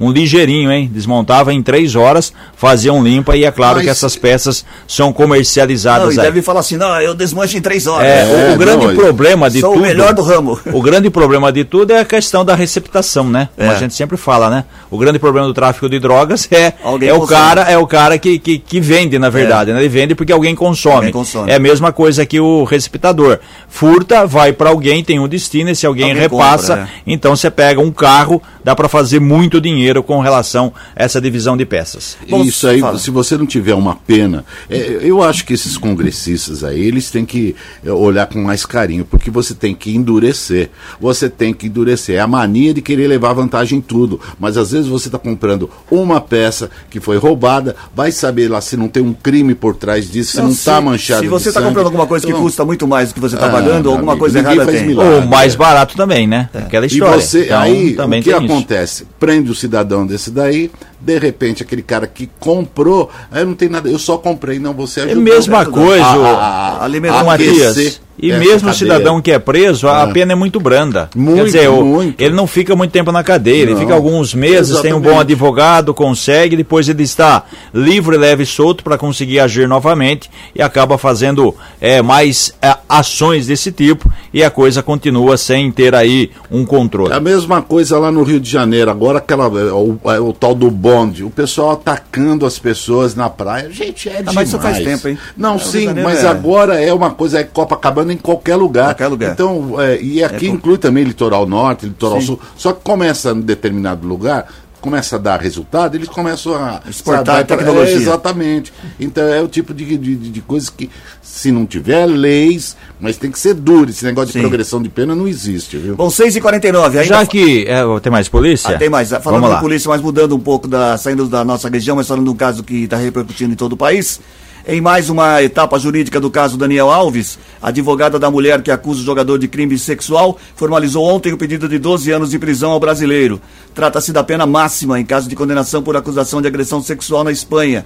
um, 0.00 0.06
um 0.06 0.10
ligeirinho, 0.12 0.70
hein? 0.70 0.88
Desmontava 0.92 1.52
em 1.52 1.62
três 1.62 1.96
horas, 1.96 2.32
fazia 2.56 2.92
um 2.92 3.02
limpa 3.02 3.36
e 3.36 3.44
é 3.44 3.50
claro 3.50 3.76
Mas- 3.76 3.84
que 3.84 3.90
essas 3.90 4.14
peças 4.16 4.64
são 4.86 5.06
Não, 5.06 5.12
comercializadas 5.12 6.14
e 6.16 6.20
aí. 6.20 6.26
deve 6.26 6.42
falar 6.42 6.60
assim, 6.60 6.76
não, 6.76 7.00
eu 7.00 7.14
desmancho 7.14 7.56
em 7.56 7.60
três 7.60 7.86
horas. 7.86 8.06
É, 8.06 8.24
o, 8.24 8.36
É, 8.50 8.54
o 8.54 8.58
grande 8.58 8.86
não, 8.86 8.94
problema 8.94 9.50
de 9.50 9.60
Sou 9.60 9.72
tudo. 9.72 9.82
o 9.82 9.86
melhor 9.86 10.12
do 10.14 10.22
ramo. 10.22 10.58
O 10.72 10.82
grande 10.82 11.08
problema 11.10 11.50
de 11.52 11.64
tudo 11.64 11.92
é 11.92 12.00
a 12.00 12.04
questão 12.04 12.44
da 12.44 12.54
receptação, 12.54 13.24
né? 13.28 13.48
Como 13.56 13.70
É. 13.70 13.74
a 13.74 13.78
gente 13.78 13.94
sempre 13.94 14.16
fala, 14.16 14.50
né? 14.50 14.64
O 14.90 14.98
grande 14.98 15.18
problema 15.18 15.46
do 15.46 15.54
tráfico 15.54 15.88
de 15.88 15.98
drogas 15.98 16.48
é, 16.52 16.72
Alguém 16.82 17.08
é 17.08 17.14
o 17.14 17.26
cara, 17.26 17.62
é 17.62 17.78
o 17.78 17.86
cara 17.86 18.18
que, 18.18 18.38
que, 18.38 18.58
que 18.58 18.80
vende, 18.80 19.18
na 19.18 19.30
verdade, 19.30 19.72
né? 19.72 19.78
Ele 19.80 19.88
vende 19.88 20.14
porque 20.14 20.32
alguém 20.32 20.54
consome. 20.54 20.96
Alguém 20.96 21.12
consome. 21.12 21.50
É 21.50 21.54
a 21.56 21.58
mesma 21.58 21.92
coisa 21.92 22.24
que 22.26 22.38
o 22.40 22.64
receptador. 22.64 23.38
Furta, 23.68 24.26
vai 24.26 24.43
para 24.52 24.70
alguém, 24.70 25.02
tem 25.02 25.18
um 25.18 25.28
destino, 25.28 25.70
e 25.70 25.76
se 25.76 25.86
alguém, 25.86 26.10
Alguém 26.10 26.22
repassa, 26.22 26.76
compra, 26.76 26.90
é. 26.92 27.02
então 27.06 27.34
você 27.36 27.50
pega 27.50 27.80
um 27.80 27.90
carro, 27.90 28.42
dá 28.64 28.74
para 28.74 28.88
fazer 28.88 29.20
muito 29.20 29.60
dinheiro 29.60 30.02
com 30.02 30.20
relação 30.20 30.72
a 30.96 31.02
essa 31.04 31.20
divisão 31.20 31.56
de 31.56 31.64
peças. 31.66 32.16
Bom, 32.28 32.42
Isso 32.42 32.66
aí, 32.66 32.80
fala. 32.80 32.98
se 32.98 33.10
você 33.10 33.36
não 33.36 33.46
tiver 33.46 33.74
uma 33.74 33.94
pena, 33.94 34.44
é, 34.70 34.98
eu 35.02 35.22
acho 35.22 35.44
que 35.44 35.52
esses 35.52 35.76
congressistas 35.76 36.64
aí, 36.64 36.80
eles 36.80 37.10
têm 37.10 37.24
que 37.24 37.54
é, 37.84 37.90
olhar 37.92 38.26
com 38.26 38.42
mais 38.42 38.64
carinho, 38.66 39.04
porque 39.04 39.30
você 39.30 39.54
tem 39.54 39.74
que 39.74 39.94
endurecer. 39.94 40.70
Você 41.00 41.28
tem 41.28 41.52
que 41.52 41.66
endurecer. 41.66 42.16
É 42.16 42.20
a 42.20 42.26
mania 42.26 42.72
de 42.74 42.80
querer 42.82 43.06
levar 43.08 43.32
vantagem 43.32 43.78
em 43.78 43.82
tudo. 43.82 44.20
Mas 44.38 44.56
às 44.56 44.72
vezes 44.72 44.86
você 44.88 45.08
está 45.08 45.18
comprando 45.18 45.68
uma 45.90 46.20
peça 46.20 46.70
que 46.90 47.00
foi 47.00 47.16
roubada, 47.18 47.76
vai 47.94 48.10
saber 48.12 48.48
lá 48.50 48.60
se 48.60 48.76
não 48.76 48.88
tem 48.88 49.02
um 49.02 49.12
crime 49.12 49.54
por 49.54 49.74
trás 49.76 50.10
disso, 50.10 50.32
se 50.32 50.40
não 50.42 50.50
está 50.50 50.80
manchado. 50.80 51.22
Se 51.22 51.28
você 51.28 51.48
está 51.50 51.60
comprando 51.60 51.86
alguma 51.86 52.06
coisa 52.06 52.26
que 52.26 52.32
custa 52.32 52.64
muito 52.64 52.86
mais 52.86 53.08
do 53.10 53.14
que 53.14 53.20
você 53.20 53.34
está 53.34 53.46
Ah, 53.46 53.50
pagando, 53.50 53.90
alguma 53.90 54.12
amigo, 54.12 54.18
coisa 54.20 54.38
errada 54.38 54.64
faz 54.64 54.78
tem. 54.78 54.86
milagre. 54.86 55.14
Ou 55.16 55.22
mais 55.26 55.54
é. 55.54 55.56
barato 55.56 55.96
também, 55.96 56.26
né? 56.26 56.48
Aquela 56.54 56.86
E 56.86 56.88
história. 56.88 57.20
você, 57.20 57.44
Então, 57.44 57.60
aí, 57.60 57.92
também 57.94 58.20
o 58.20 58.22
que 58.22 58.30
tem 58.30 58.44
isso. 58.44 58.53
Acontece? 58.56 59.06
Prende 59.18 59.50
o 59.50 59.54
cidadão 59.54 60.06
desse 60.06 60.30
daí, 60.30 60.70
de 61.00 61.18
repente 61.18 61.62
aquele 61.62 61.82
cara 61.82 62.06
que 62.06 62.28
comprou, 62.40 63.10
aí 63.30 63.44
não 63.44 63.54
tem 63.54 63.68
nada, 63.68 63.88
eu 63.88 63.98
só 63.98 64.16
comprei, 64.18 64.58
não, 64.58 64.72
você 64.72 65.00
É 65.00 65.02
a 65.02 65.06
ajudou. 65.06 65.22
mesma 65.22 65.60
a- 65.60 65.66
coisa, 65.66 66.04
a- 66.04 66.78
Matias. 67.24 68.00
E 68.18 68.30
essa 68.30 68.38
mesmo 68.44 68.70
o 68.70 68.74
cidadão 68.74 69.20
que 69.20 69.30
é 69.32 69.38
preso, 69.38 69.88
a 69.88 70.02
É. 70.08 70.12
pena 70.12 70.32
é 70.32 70.34
muito 70.36 70.60
branda. 70.60 71.10
Muito, 71.16 71.36
Quer 71.38 71.44
dizer, 71.44 71.68
muito. 71.70 72.20
ele 72.22 72.34
não 72.34 72.46
fica 72.46 72.74
muito 72.76 72.90
tempo 72.92 73.10
na 73.10 73.24
cadeia, 73.24 73.62
ele 73.62 73.72
Não. 73.72 73.80
fica 73.80 73.92
alguns 73.94 74.32
meses, 74.34 74.80
tem 74.80 74.92
um 74.92 74.96
bom 75.00 75.08
Exatamente. 75.10 75.32
advogado, 75.32 75.92
consegue, 75.92 76.56
depois 76.56 76.88
ele 76.88 77.02
está 77.02 77.42
livre, 77.72 78.16
leve 78.16 78.44
e 78.44 78.46
solto 78.46 78.84
para 78.84 78.96
conseguir 78.96 79.40
agir 79.40 79.66
novamente 79.68 80.30
e 80.54 80.62
acaba 80.62 80.96
fazendo 80.96 81.54
é, 81.80 82.00
mais 82.02 82.54
é, 82.62 82.76
ações 82.88 83.46
desse 83.48 83.72
tipo 83.72 84.10
e 84.32 84.42
a 84.44 84.50
coisa 84.50 84.82
continua 84.82 85.36
sem 85.36 85.70
ter 85.72 85.94
aí 85.94 86.30
um 86.50 86.64
controle. 86.64 87.12
É 87.12 87.16
a 87.16 87.20
mesma 87.20 87.62
coisa 87.62 87.98
lá 87.98 88.10
no 88.12 88.22
Rio 88.22 88.38
de 88.40 88.48
Janeiro. 88.48 88.90
Agora 88.90 89.18
aquela 89.18 89.46
é, 89.46 89.72
o, 89.72 89.98
é, 90.06 90.20
o 90.20 90.32
tal 90.32 90.54
do 90.54 90.70
bonde, 90.70 91.24
o 91.24 91.30
pessoal 91.30 91.72
atacando 91.72 92.46
as 92.46 92.58
pessoas 92.58 93.14
na 93.14 93.28
praia. 93.28 93.70
Gente, 93.70 94.08
é 94.08 94.12
Ah, 94.12 94.16
demais. 94.18 94.34
mas 94.36 94.48
isso 94.48 94.58
faz 94.60 94.78
tempo, 94.78 95.08
hein? 95.08 95.18
Não, 95.36 95.56
É, 95.56 95.58
sim, 95.58 95.88
mas 96.02 96.22
é- 96.22 96.28
agora 96.28 96.80
é 96.80 96.92
uma 96.92 97.10
coisa 97.10 97.40
é 97.40 97.44
Copacabana 97.44 98.03
em 98.12 98.16
qualquer 98.16 98.56
lugar. 98.56 98.86
Qualquer 98.86 99.08
lugar. 99.08 99.32
Então, 99.32 99.80
é, 99.80 100.00
e 100.00 100.22
aqui 100.22 100.46
É 100.46 100.50
inclui 100.50 100.78
também 100.78 101.04
litoral 101.04 101.46
norte, 101.46 101.86
litoral 101.86 102.20
Sim. 102.20 102.26
sul. 102.26 102.40
Só 102.56 102.72
que 102.72 102.80
começa 102.82 103.30
em 103.30 103.40
determinado 103.40 104.06
lugar, 104.06 104.46
começa 104.80 105.16
a 105.16 105.18
dar 105.18 105.40
resultado, 105.40 105.94
eles 105.96 106.08
começam 106.10 106.54
a 106.54 106.82
Exportar 106.88 107.44
pra- 107.46 107.56
tecnologia. 107.56 107.94
é, 107.94 107.96
exatamente. 107.96 108.70
Então 109.00 109.24
é 109.24 109.40
o 109.40 109.48
tipo 109.48 109.72
de, 109.72 109.96
de, 109.96 110.14
de 110.14 110.40
coisa 110.42 110.70
que, 110.70 110.90
se 111.22 111.50
não 111.50 111.64
tiver 111.64 112.04
leis, 112.04 112.76
mas 113.00 113.16
tem 113.16 113.30
que 113.30 113.38
ser 113.38 113.54
duro. 113.54 113.88
Esse 113.88 114.04
negócio 114.04 114.30
Sim. 114.32 114.40
de 114.40 114.42
progressão 114.46 114.82
de 114.82 114.90
pena 114.90 115.14
não 115.14 115.26
existe, 115.26 115.78
viu? 115.78 115.96
Bom, 115.96 116.08
6h49, 116.08 116.84
ainda 116.86 117.04
Já 117.04 117.24
que. 117.24 117.64
É, 117.66 117.80
tem 118.00 118.12
mais 118.12 118.28
polícia? 118.28 118.74
Ah, 118.74 118.78
tem 118.78 118.90
mais. 118.90 119.08
Falando 119.08 119.24
Vamos 119.24 119.48
de 119.48 119.54
lá. 119.54 119.60
polícia, 119.62 119.88
mas 119.88 120.02
mudando 120.02 120.36
um 120.36 120.40
pouco 120.40 120.68
da. 120.68 120.98
saindo 120.98 121.26
da 121.26 121.42
nossa 121.46 121.70
região, 121.70 121.96
mas 121.96 122.06
falando 122.06 122.24
de 122.24 122.30
um 122.30 122.36
caso 122.36 122.62
que 122.62 122.84
está 122.84 122.98
repercutindo 122.98 123.54
em 123.54 123.56
todo 123.56 123.72
o 123.72 123.76
país. 123.78 124.20
Em 124.66 124.80
mais 124.80 125.10
uma 125.10 125.42
etapa 125.42 125.78
jurídica 125.78 126.18
do 126.18 126.30
caso 126.30 126.56
Daniel 126.56 126.90
Alves, 126.90 127.38
a 127.60 127.68
advogada 127.68 128.18
da 128.18 128.30
mulher 128.30 128.62
que 128.62 128.70
acusa 128.70 129.02
o 129.02 129.04
jogador 129.04 129.38
de 129.38 129.46
crime 129.46 129.78
sexual 129.78 130.38
formalizou 130.56 131.04
ontem 131.04 131.34
o 131.34 131.36
pedido 131.36 131.68
de 131.68 131.78
12 131.78 132.10
anos 132.10 132.30
de 132.30 132.38
prisão 132.38 132.72
ao 132.72 132.80
brasileiro. 132.80 133.38
Trata-se 133.74 134.10
da 134.10 134.24
pena 134.24 134.46
máxima 134.46 134.98
em 134.98 135.04
caso 135.04 135.28
de 135.28 135.36
condenação 135.36 135.82
por 135.82 135.98
acusação 135.98 136.40
de 136.40 136.48
agressão 136.48 136.82
sexual 136.82 137.22
na 137.22 137.30
Espanha. 137.30 137.84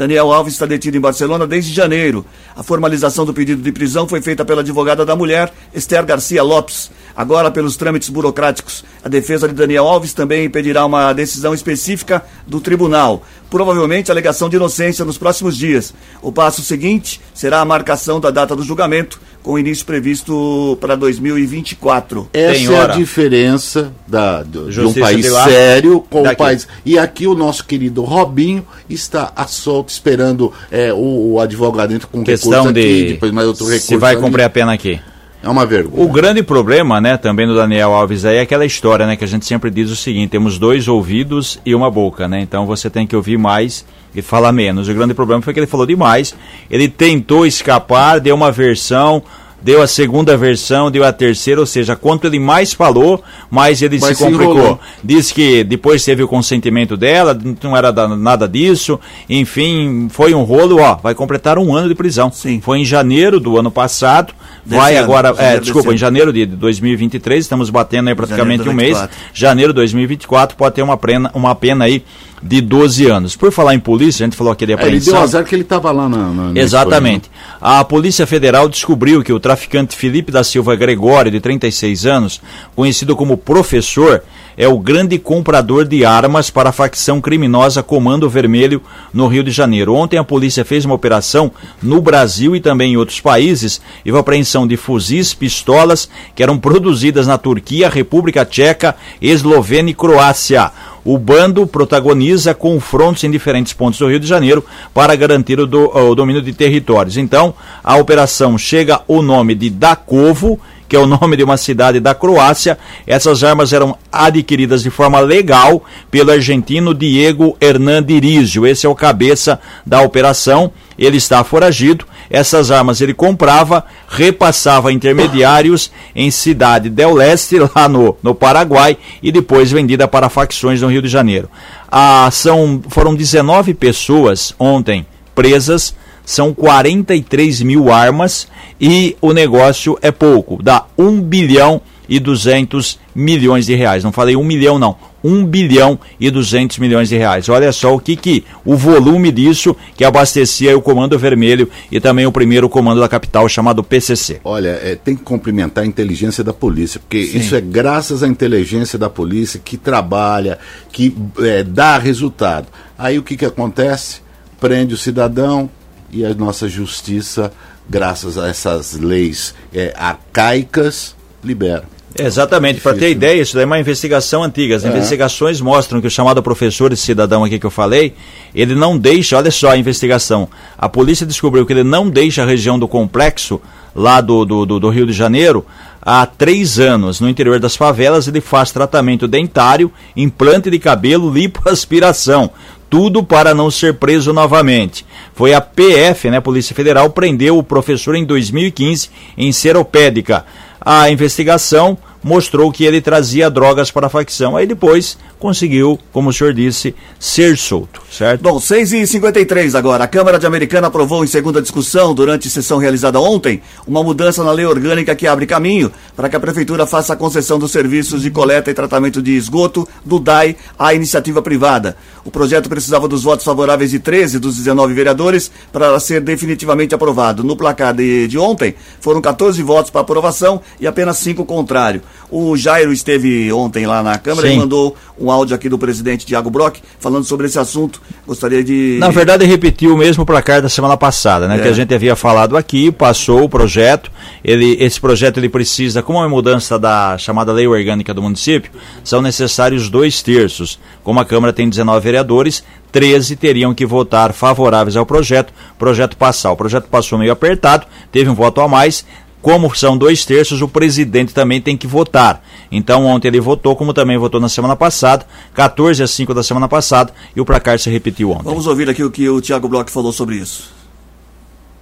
Daniel 0.00 0.32
Alves 0.32 0.54
está 0.54 0.64
detido 0.64 0.96
em 0.96 1.00
Barcelona 1.00 1.46
desde 1.46 1.74
janeiro. 1.74 2.24
A 2.56 2.62
formalização 2.62 3.26
do 3.26 3.34
pedido 3.34 3.60
de 3.60 3.70
prisão 3.70 4.08
foi 4.08 4.22
feita 4.22 4.46
pela 4.46 4.62
advogada 4.62 5.04
da 5.04 5.14
mulher, 5.14 5.52
Esther 5.74 6.06
Garcia 6.06 6.42
Lopes. 6.42 6.90
Agora, 7.14 7.50
pelos 7.50 7.76
trâmites 7.76 8.08
burocráticos, 8.08 8.82
a 9.04 9.10
defesa 9.10 9.46
de 9.46 9.52
Daniel 9.52 9.86
Alves 9.86 10.14
também 10.14 10.48
pedirá 10.48 10.86
uma 10.86 11.12
decisão 11.12 11.52
específica 11.52 12.24
do 12.46 12.62
tribunal. 12.62 13.22
Provavelmente 13.50 14.10
alegação 14.10 14.48
de 14.48 14.56
inocência 14.56 15.04
nos 15.04 15.18
próximos 15.18 15.54
dias. 15.54 15.92
O 16.22 16.32
passo 16.32 16.62
seguinte 16.62 17.20
será 17.34 17.60
a 17.60 17.64
marcação 17.66 18.18
da 18.18 18.30
data 18.30 18.56
do 18.56 18.62
julgamento, 18.62 19.20
com 19.42 19.58
início 19.58 19.84
previsto 19.86 20.76
para 20.80 20.94
2024. 20.96 22.28
Essa 22.32 22.54
Tem 22.54 22.66
é 22.66 22.68
a 22.76 22.82
hora. 22.82 22.96
diferença 22.96 23.92
da, 24.06 24.42
do- 24.42 24.70
de 24.70 24.80
um 24.80 24.92
país 24.92 25.22
de 25.24 25.30
lá, 25.30 25.44
sério 25.44 26.04
com 26.08 26.22
daqui. 26.22 26.34
o 26.34 26.38
país. 26.38 26.68
E 26.84 26.98
aqui 26.98 27.26
o 27.26 27.34
nosso 27.34 27.64
querido 27.64 28.02
Robinho 28.02 28.64
está 28.88 29.32
a 29.34 29.46
solto 29.46 29.88
esperando 29.88 30.52
é, 30.70 30.92
o, 30.92 31.32
o 31.34 31.40
advogado 31.40 31.92
entra 31.92 32.06
com 32.06 32.22
Questão 32.24 32.50
recurso 32.50 32.68
aqui, 32.70 33.04
de 33.04 33.12
depois 33.14 33.32
mais 33.32 33.46
outro 33.48 33.64
recurso. 33.66 33.86
se 33.86 33.96
vai 33.96 34.12
ali. 34.14 34.22
cumprir 34.22 34.42
a 34.44 34.50
pena 34.50 34.72
aqui. 34.72 35.00
É 35.42 35.48
uma 35.48 35.64
vergonha. 35.64 36.04
O 36.04 36.08
grande 36.12 36.42
problema, 36.42 37.00
né, 37.00 37.16
também 37.16 37.46
do 37.46 37.54
Daniel 37.54 37.94
Alves 37.94 38.26
aí 38.26 38.36
é 38.36 38.40
aquela 38.42 38.66
história, 38.66 39.06
né, 39.06 39.16
que 39.16 39.24
a 39.24 39.26
gente 39.26 39.46
sempre 39.46 39.70
diz 39.70 39.90
o 39.90 39.96
seguinte: 39.96 40.28
temos 40.30 40.58
dois 40.58 40.86
ouvidos 40.86 41.58
e 41.64 41.74
uma 41.74 41.90
boca, 41.90 42.28
né? 42.28 42.42
Então 42.42 42.66
você 42.66 42.90
tem 42.90 43.06
que 43.06 43.16
ouvir 43.16 43.38
mais 43.38 43.86
e 44.14 44.20
falar 44.22 44.52
menos. 44.52 44.88
O 44.88 44.94
grande 44.94 45.14
problema 45.14 45.42
foi 45.42 45.52
que 45.54 45.60
ele 45.60 45.66
falou 45.66 45.86
demais. 45.86 46.34
Ele 46.70 46.88
tentou 46.88 47.46
escapar, 47.46 48.20
deu 48.20 48.34
uma 48.34 48.50
versão, 48.50 49.22
deu 49.62 49.82
a 49.82 49.86
segunda 49.86 50.36
versão, 50.38 50.90
deu 50.90 51.04
a 51.04 51.12
terceira, 51.12 51.60
ou 51.60 51.66
seja, 51.66 51.94
quanto 51.94 52.26
ele 52.26 52.38
mais 52.40 52.72
falou, 52.72 53.22
mais 53.50 53.82
ele 53.82 53.98
Mas 54.00 54.16
se 54.16 54.24
complicou. 54.24 54.54
enrolou. 54.56 54.80
Diz 55.04 55.30
que 55.30 55.62
depois 55.62 56.02
teve 56.04 56.22
o 56.22 56.28
consentimento 56.28 56.96
dela, 56.96 57.38
não 57.62 57.76
era 57.76 57.90
da- 57.92 58.08
nada 58.08 58.48
disso. 58.48 58.98
Enfim, 59.28 60.08
foi 60.10 60.34
um 60.34 60.42
rolo, 60.42 60.80
ó, 60.80 60.94
vai 60.96 61.14
completar 61.14 61.58
um 61.58 61.74
ano 61.74 61.88
de 61.88 61.94
prisão. 61.94 62.32
Sim. 62.32 62.60
Foi 62.60 62.78
em 62.78 62.84
janeiro 62.84 63.38
do 63.38 63.58
ano 63.58 63.70
passado. 63.70 64.32
Desse 64.64 64.80
vai 64.80 64.96
ano, 64.96 65.04
agora, 65.04 65.34
é, 65.38 65.58
desculpa, 65.58 65.92
em 65.94 65.96
janeiro 65.96 66.32
de 66.32 66.44
2023, 66.46 67.44
estamos 67.44 67.70
batendo 67.70 68.08
aí 68.08 68.14
praticamente 68.14 68.64
Janeiro 68.64 68.70
um 68.72 68.74
mês. 68.74 68.98
24. 68.98 69.16
Janeiro 69.32 69.72
de 69.72 69.76
2024 69.76 70.56
pode 70.56 70.74
ter 70.74 70.82
uma 70.82 70.96
pena, 70.96 71.30
uma 71.34 71.54
pena 71.54 71.84
aí 71.84 72.02
de 72.42 72.60
12 72.60 73.06
anos. 73.06 73.36
Por 73.36 73.52
falar 73.52 73.74
em 73.74 73.80
polícia, 73.80 74.24
a 74.24 74.26
gente 74.26 74.36
falou 74.36 74.52
aqui 74.52 74.64
de 74.66 74.72
É, 74.72 74.74
ele 74.76 74.82
apreensão. 74.82 75.12
deu 75.14 75.22
azar 75.22 75.44
que 75.44 75.54
ele 75.54 75.62
estava 75.62 75.90
lá 75.92 76.08
na, 76.08 76.28
na- 76.32 76.52
na 76.52 76.60
Exatamente. 76.60 77.30
A 77.60 77.84
Polícia 77.84 78.26
Federal 78.26 78.68
descobriu 78.68 79.22
que 79.22 79.32
o 79.32 79.38
traficante 79.40 79.94
Felipe 79.96 80.32
da 80.32 80.42
Silva 80.42 80.74
Gregório, 80.74 81.30
de 81.30 81.40
36 81.40 82.06
anos, 82.06 82.40
conhecido 82.74 83.14
como 83.14 83.36
professor, 83.36 84.22
é 84.56 84.66
o 84.68 84.78
grande 84.78 85.18
comprador 85.18 85.86
de 85.86 86.04
armas 86.04 86.50
para 86.50 86.68
a 86.68 86.72
facção 86.72 87.20
criminosa 87.20 87.82
Comando 87.82 88.28
Vermelho 88.28 88.82
no 89.12 89.26
Rio 89.26 89.42
de 89.44 89.50
Janeiro. 89.50 89.94
Ontem 89.94 90.18
a 90.18 90.24
polícia 90.24 90.64
fez 90.64 90.84
uma 90.84 90.94
operação 90.94 91.50
no 91.82 92.00
Brasil 92.00 92.54
e 92.56 92.60
também 92.60 92.92
em 92.92 92.96
outros 92.96 93.20
países 93.20 93.80
e 94.04 94.10
a 94.10 94.18
apreensão 94.18 94.66
de 94.66 94.76
fuzis, 94.76 95.32
pistolas 95.32 96.08
que 96.34 96.42
eram 96.42 96.56
produzidas 96.58 97.26
na 97.26 97.38
Turquia, 97.38 97.88
República 97.88 98.44
Tcheca, 98.44 98.96
Eslovênia 99.20 99.92
e 99.92 99.94
Croácia. 99.94 100.70
O 101.04 101.16
bando 101.16 101.66
protagoniza 101.66 102.52
confrontos 102.54 103.24
em 103.24 103.30
diferentes 103.30 103.72
pontos 103.72 103.98
do 103.98 104.08
Rio 104.08 104.20
de 104.20 104.26
Janeiro 104.26 104.64
para 104.92 105.14
garantir 105.16 105.58
o, 105.58 105.66
do- 105.66 105.88
o 105.96 106.14
domínio 106.14 106.42
de 106.42 106.52
territórios. 106.52 107.16
Então, 107.16 107.54
a 107.82 107.96
operação 107.96 108.58
chega 108.58 109.00
o 109.08 109.22
nome 109.22 109.54
de 109.54 109.70
Dakovo, 109.70 110.58
que 110.90 110.96
é 110.96 110.98
o 110.98 111.06
nome 111.06 111.36
de 111.36 111.44
uma 111.44 111.56
cidade 111.56 112.00
da 112.00 112.16
Croácia. 112.16 112.76
Essas 113.06 113.44
armas 113.44 113.72
eram 113.72 113.96
adquiridas 114.10 114.82
de 114.82 114.90
forma 114.90 115.20
legal 115.20 115.84
pelo 116.10 116.32
argentino 116.32 116.92
Diego 116.92 117.56
Hernandi 117.60 118.18
Rizio. 118.18 118.66
Esse 118.66 118.86
é 118.86 118.88
o 118.88 118.94
cabeça 118.94 119.60
da 119.86 120.02
operação. 120.02 120.72
Ele 120.98 121.16
está 121.16 121.44
foragido. 121.44 122.04
Essas 122.28 122.72
armas 122.72 123.00
ele 123.00 123.14
comprava, 123.14 123.84
repassava 124.08 124.88
a 124.88 124.92
intermediários 124.92 125.92
em 126.12 126.28
Cidade 126.28 126.90
del 126.90 127.14
Leste, 127.14 127.56
lá 127.72 127.88
no, 127.88 128.16
no 128.20 128.34
Paraguai, 128.34 128.98
e 129.22 129.30
depois 129.30 129.70
vendida 129.70 130.08
para 130.08 130.28
facções 130.28 130.82
no 130.82 130.88
Rio 130.88 131.02
de 131.02 131.08
Janeiro. 131.08 131.48
Ah, 131.88 132.28
são, 132.32 132.82
foram 132.88 133.14
19 133.14 133.74
pessoas 133.74 134.52
ontem 134.58 135.06
presas, 135.36 135.94
são 136.30 136.54
43 136.54 137.60
mil 137.62 137.92
armas 137.92 138.46
e 138.80 139.16
o 139.20 139.32
negócio 139.32 139.98
é 140.00 140.12
pouco, 140.12 140.62
dá 140.62 140.86
1 140.96 141.22
bilhão 141.22 141.82
e 142.08 142.20
200 142.20 143.00
milhões 143.12 143.66
de 143.66 143.74
reais. 143.74 144.04
Não 144.04 144.12
falei 144.12 144.36
1 144.36 144.44
milhão, 144.44 144.78
não. 144.78 144.96
1 145.24 145.44
bilhão 145.44 145.98
e 146.20 146.30
200 146.30 146.78
milhões 146.78 147.08
de 147.08 147.16
reais. 147.16 147.48
Olha 147.48 147.72
só 147.72 147.92
o 147.92 147.98
que, 147.98 148.14
que 148.14 148.44
o 148.64 148.76
volume 148.76 149.32
disso 149.32 149.76
que 149.96 150.04
abastecia 150.04 150.78
o 150.78 150.80
Comando 150.80 151.18
Vermelho 151.18 151.68
e 151.90 151.98
também 151.98 152.26
o 152.26 152.32
primeiro 152.32 152.68
comando 152.68 153.00
da 153.00 153.08
capital 153.08 153.48
chamado 153.48 153.82
PCC. 153.82 154.40
Olha, 154.44 154.78
é, 154.82 154.94
tem 154.94 155.16
que 155.16 155.24
cumprimentar 155.24 155.82
a 155.82 155.86
inteligência 155.86 156.44
da 156.44 156.52
polícia, 156.52 157.00
porque 157.00 157.18
isso 157.18 157.56
é 157.56 157.60
graças 157.60 158.22
à 158.22 158.28
inteligência 158.28 158.96
da 158.96 159.10
polícia 159.10 159.60
que 159.62 159.76
trabalha, 159.76 160.60
que 160.92 161.12
é, 161.40 161.64
dá 161.64 161.98
resultado. 161.98 162.68
Aí 162.96 163.18
o 163.18 163.22
que, 163.24 163.36
que 163.36 163.44
acontece? 163.44 164.20
Prende 164.60 164.94
o 164.94 164.98
cidadão 164.98 165.68
e 166.12 166.24
a 166.24 166.34
nossa 166.34 166.68
justiça, 166.68 167.52
graças 167.88 168.36
a 168.36 168.48
essas 168.48 168.94
leis 168.94 169.54
é, 169.72 169.92
arcaicas, 169.96 171.14
libera. 171.42 171.84
Exatamente, 172.18 172.80
para 172.80 172.96
ter 172.96 173.10
ideia, 173.10 173.40
isso 173.40 173.54
daí 173.54 173.62
é 173.62 173.66
uma 173.66 173.78
investigação 173.78 174.42
antiga. 174.42 174.74
As 174.74 174.84
investigações 174.84 175.60
mostram 175.60 176.00
que 176.00 176.08
o 176.08 176.10
chamado 176.10 176.42
professor, 176.42 176.92
esse 176.92 177.02
cidadão 177.02 177.44
aqui 177.44 177.58
que 177.58 177.66
eu 177.66 177.70
falei, 177.70 178.14
ele 178.52 178.74
não 178.74 178.98
deixa, 178.98 179.36
olha 179.36 179.50
só 179.50 179.70
a 179.70 179.76
investigação. 179.76 180.48
A 180.76 180.88
polícia 180.88 181.24
descobriu 181.24 181.64
que 181.64 181.72
ele 181.72 181.84
não 181.84 182.10
deixa 182.10 182.42
a 182.42 182.46
região 182.46 182.78
do 182.78 182.88
complexo, 182.88 183.60
lá 183.94 184.20
do, 184.20 184.44
do, 184.44 184.66
do, 184.66 184.80
do 184.80 184.90
Rio 184.90 185.06
de 185.06 185.12
Janeiro, 185.12 185.64
há 186.02 186.26
três 186.26 186.78
anos. 186.78 187.20
No 187.20 187.28
interior 187.28 187.60
das 187.60 187.76
favelas, 187.76 188.26
ele 188.26 188.40
faz 188.40 188.72
tratamento 188.72 189.28
dentário, 189.28 189.92
implante 190.16 190.70
de 190.70 190.78
cabelo, 190.78 191.30
lipoaspiração. 191.32 192.50
Tudo 192.90 193.22
para 193.22 193.54
não 193.54 193.70
ser 193.70 193.94
preso 193.94 194.32
novamente. 194.32 195.06
Foi 195.34 195.54
a 195.54 195.60
PF, 195.60 196.28
né, 196.28 196.40
Polícia 196.40 196.74
Federal, 196.74 197.08
prendeu 197.08 197.56
o 197.56 197.62
professor 197.62 198.16
em 198.16 198.24
2015 198.24 199.08
em 199.38 199.52
Seropédica. 199.52 200.44
A 200.80 201.08
investigação 201.08 201.96
mostrou 202.22 202.70
que 202.70 202.84
ele 202.84 203.00
trazia 203.00 203.50
drogas 203.50 203.90
para 203.90 204.06
a 204.06 204.10
facção. 204.10 204.56
Aí 204.56 204.66
depois 204.66 205.18
conseguiu, 205.38 205.98
como 206.12 206.28
o 206.28 206.32
senhor 206.32 206.52
disse, 206.52 206.94
ser 207.18 207.56
solto, 207.56 208.02
certo? 208.10 208.42
Bom, 208.42 208.58
6h53 208.58 209.74
agora. 209.74 210.04
A 210.04 210.08
Câmara 210.08 210.38
de 210.38 210.46
Americana 210.46 210.88
aprovou 210.88 211.24
em 211.24 211.26
segunda 211.26 211.62
discussão, 211.62 212.14
durante 212.14 212.50
sessão 212.50 212.78
realizada 212.78 213.18
ontem, 213.18 213.62
uma 213.86 214.02
mudança 214.02 214.44
na 214.44 214.52
lei 214.52 214.66
orgânica 214.66 215.16
que 215.16 215.26
abre 215.26 215.46
caminho 215.46 215.90
para 216.14 216.28
que 216.28 216.36
a 216.36 216.40
Prefeitura 216.40 216.86
faça 216.86 217.14
a 217.14 217.16
concessão 217.16 217.58
dos 217.58 217.72
serviços 217.72 218.22
de 218.22 218.30
coleta 218.30 218.70
e 218.70 218.74
tratamento 218.74 219.22
de 219.22 219.34
esgoto 219.34 219.88
do 220.04 220.18
DAI 220.18 220.56
à 220.78 220.92
iniciativa 220.92 221.40
privada. 221.40 221.96
O 222.24 222.30
projeto 222.30 222.68
precisava 222.68 223.08
dos 223.08 223.22
votos 223.22 223.44
favoráveis 223.44 223.90
de 223.90 223.98
13 223.98 224.38
dos 224.38 224.56
19 224.56 224.92
vereadores 224.94 225.50
para 225.72 225.98
ser 226.00 226.20
definitivamente 226.20 226.94
aprovado. 226.94 227.42
No 227.42 227.56
placar 227.56 227.94
de, 227.94 228.28
de 228.28 228.38
ontem, 228.38 228.74
foram 229.00 229.20
14 229.20 229.62
votos 229.62 229.90
para 229.90 230.00
aprovação 230.00 230.60
e 230.80 230.86
apenas 230.86 231.18
5 231.18 231.44
contrário. 231.44 232.02
O 232.30 232.56
Jairo 232.56 232.92
esteve 232.92 233.52
ontem 233.52 233.86
lá 233.86 234.02
na 234.02 234.16
Câmara 234.18 234.48
Sim. 234.48 234.54
e 234.54 234.58
mandou 234.58 234.96
um 235.18 235.30
áudio 235.30 235.54
aqui 235.54 235.68
do 235.68 235.78
presidente 235.78 236.24
Tiago 236.24 236.48
Brock 236.48 236.78
falando 236.98 237.24
sobre 237.24 237.46
esse 237.46 237.58
assunto. 237.58 238.00
Gostaria 238.26 238.62
de. 238.62 238.98
Na 239.00 239.10
verdade, 239.10 239.44
repetiu 239.44 239.94
o 239.94 239.98
mesmo 239.98 240.24
placar 240.24 240.62
da 240.62 240.68
semana 240.68 240.96
passada, 240.96 241.48
né? 241.48 241.56
É. 241.56 241.62
Que 241.62 241.68
a 241.68 241.72
gente 241.72 241.92
havia 241.92 242.14
falado 242.14 242.56
aqui, 242.56 242.92
passou 242.92 243.44
o 243.44 243.48
projeto. 243.48 244.10
Ele, 244.44 244.76
esse 244.80 245.00
projeto 245.00 245.38
ele 245.38 245.48
precisa, 245.48 246.02
como 246.02 246.18
é 246.18 246.22
uma 246.22 246.28
mudança 246.28 246.78
da 246.78 247.18
chamada 247.18 247.52
lei 247.52 247.66
orgânica 247.66 248.14
do 248.14 248.22
município, 248.22 248.70
são 249.02 249.20
necessários 249.20 249.90
dois 249.90 250.22
terços. 250.22 250.78
Como 251.02 251.18
a 251.18 251.24
Câmara 251.24 251.52
tem 251.52 251.68
19 251.68 252.09
vereadores, 252.10 252.64
13 252.90 253.36
teriam 253.36 253.72
que 253.72 253.86
votar 253.86 254.32
favoráveis 254.32 254.96
ao 254.96 255.06
projeto, 255.06 255.52
projeto 255.78 256.16
passar. 256.16 256.50
O 256.50 256.56
projeto 256.56 256.88
passou 256.88 257.18
meio 257.18 257.32
apertado, 257.32 257.86
teve 258.10 258.28
um 258.28 258.34
voto 258.34 258.60
a 258.60 258.68
mais. 258.68 259.06
Como 259.40 259.74
são 259.74 259.96
dois 259.96 260.26
terços, 260.26 260.60
o 260.60 260.68
presidente 260.68 261.32
também 261.32 261.62
tem 261.62 261.74
que 261.74 261.86
votar. 261.86 262.42
Então, 262.70 263.06
ontem 263.06 263.28
ele 263.28 263.40
votou, 263.40 263.74
como 263.74 263.94
também 263.94 264.18
votou 264.18 264.38
na 264.38 264.50
semana 264.50 264.76
passada, 264.76 265.24
14 265.54 266.02
a 266.02 266.06
5 266.06 266.34
da 266.34 266.42
semana 266.42 266.68
passada, 266.68 267.10
e 267.34 267.40
o 267.40 267.44
placar 267.44 267.78
se 267.78 267.88
repetiu 267.88 268.32
ontem. 268.32 268.44
Vamos 268.44 268.66
ouvir 268.66 268.90
aqui 268.90 269.02
o 269.02 269.10
que 269.10 269.26
o 269.30 269.40
Tiago 269.40 269.66
Bloch 269.66 269.90
falou 269.90 270.12
sobre 270.12 270.36
isso. 270.36 270.70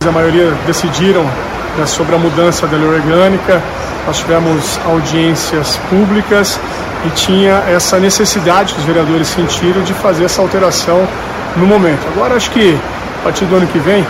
A 0.07 0.13
maioria 0.13 0.53
decidiram 0.69 1.25
né, 1.77 1.85
sobre 1.85 2.15
a 2.15 2.19
mudança 2.19 2.65
da 2.69 2.77
lei 2.77 2.87
orgânica, 2.87 3.61
nós 4.07 4.19
tivemos 4.19 4.79
audiências 4.87 5.77
públicas 5.91 6.61
e 7.07 7.11
tinha 7.11 7.63
essa 7.69 7.99
necessidade 7.99 8.75
que 8.75 8.81
os 8.81 8.87
vereadores 8.87 9.29
sentiram 9.29 9.83
de 9.83 9.93
fazer 9.95 10.25
essa 10.25 10.43
alteração 10.43 11.07
no 11.57 11.67
momento. 11.67 12.07
Agora, 12.15 12.35
acho 12.35 12.51
que 12.51 12.77
a 13.21 13.25
partir 13.25 13.45
do 13.45 13.57
ano 13.57 13.67
que 13.67 13.79
vem 13.79 14.05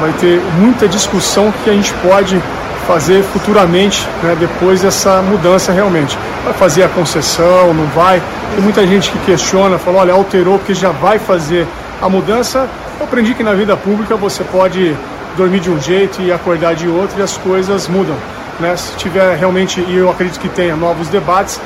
vai 0.00 0.12
ter 0.12 0.40
muita 0.58 0.86
discussão 0.86 1.52
que 1.64 1.70
a 1.70 1.72
gente 1.72 1.92
pode 1.94 2.40
fazer 2.86 3.22
futuramente, 3.22 4.08
né, 4.22 4.34
depois 4.38 4.80
dessa 4.80 5.20
mudança 5.20 5.72
realmente. 5.72 6.18
Vai 6.44 6.54
fazer 6.54 6.84
a 6.84 6.88
concessão, 6.88 7.74
não 7.74 7.84
vai? 7.88 8.22
Tem 8.54 8.62
muita 8.62 8.86
gente 8.86 9.10
que 9.10 9.18
questiona, 9.18 9.76
fala, 9.78 9.98
olha, 9.98 10.14
alterou 10.14 10.58
porque 10.58 10.72
já 10.72 10.90
vai 10.90 11.18
fazer 11.18 11.66
a 12.00 12.08
mudança. 12.08 12.66
Eu 12.98 13.04
aprendi 13.04 13.34
que 13.34 13.42
na 13.42 13.52
vida 13.52 13.76
pública 13.76 14.16
você 14.16 14.42
pode 14.42 14.96
dormir 15.36 15.60
de 15.60 15.70
um 15.70 15.80
jeito 15.80 16.22
e 16.22 16.32
acordar 16.32 16.74
de 16.74 16.88
outro 16.88 17.20
e 17.20 17.22
as 17.22 17.36
coisas 17.36 17.86
mudam. 17.88 18.16
Né? 18.58 18.74
Se 18.76 18.96
tiver 18.96 19.36
realmente, 19.36 19.80
e 19.86 19.96
eu 19.96 20.10
acredito 20.10 20.40
que 20.40 20.48
tenha 20.48 20.74
novos 20.74 21.08
debates, 21.08 21.60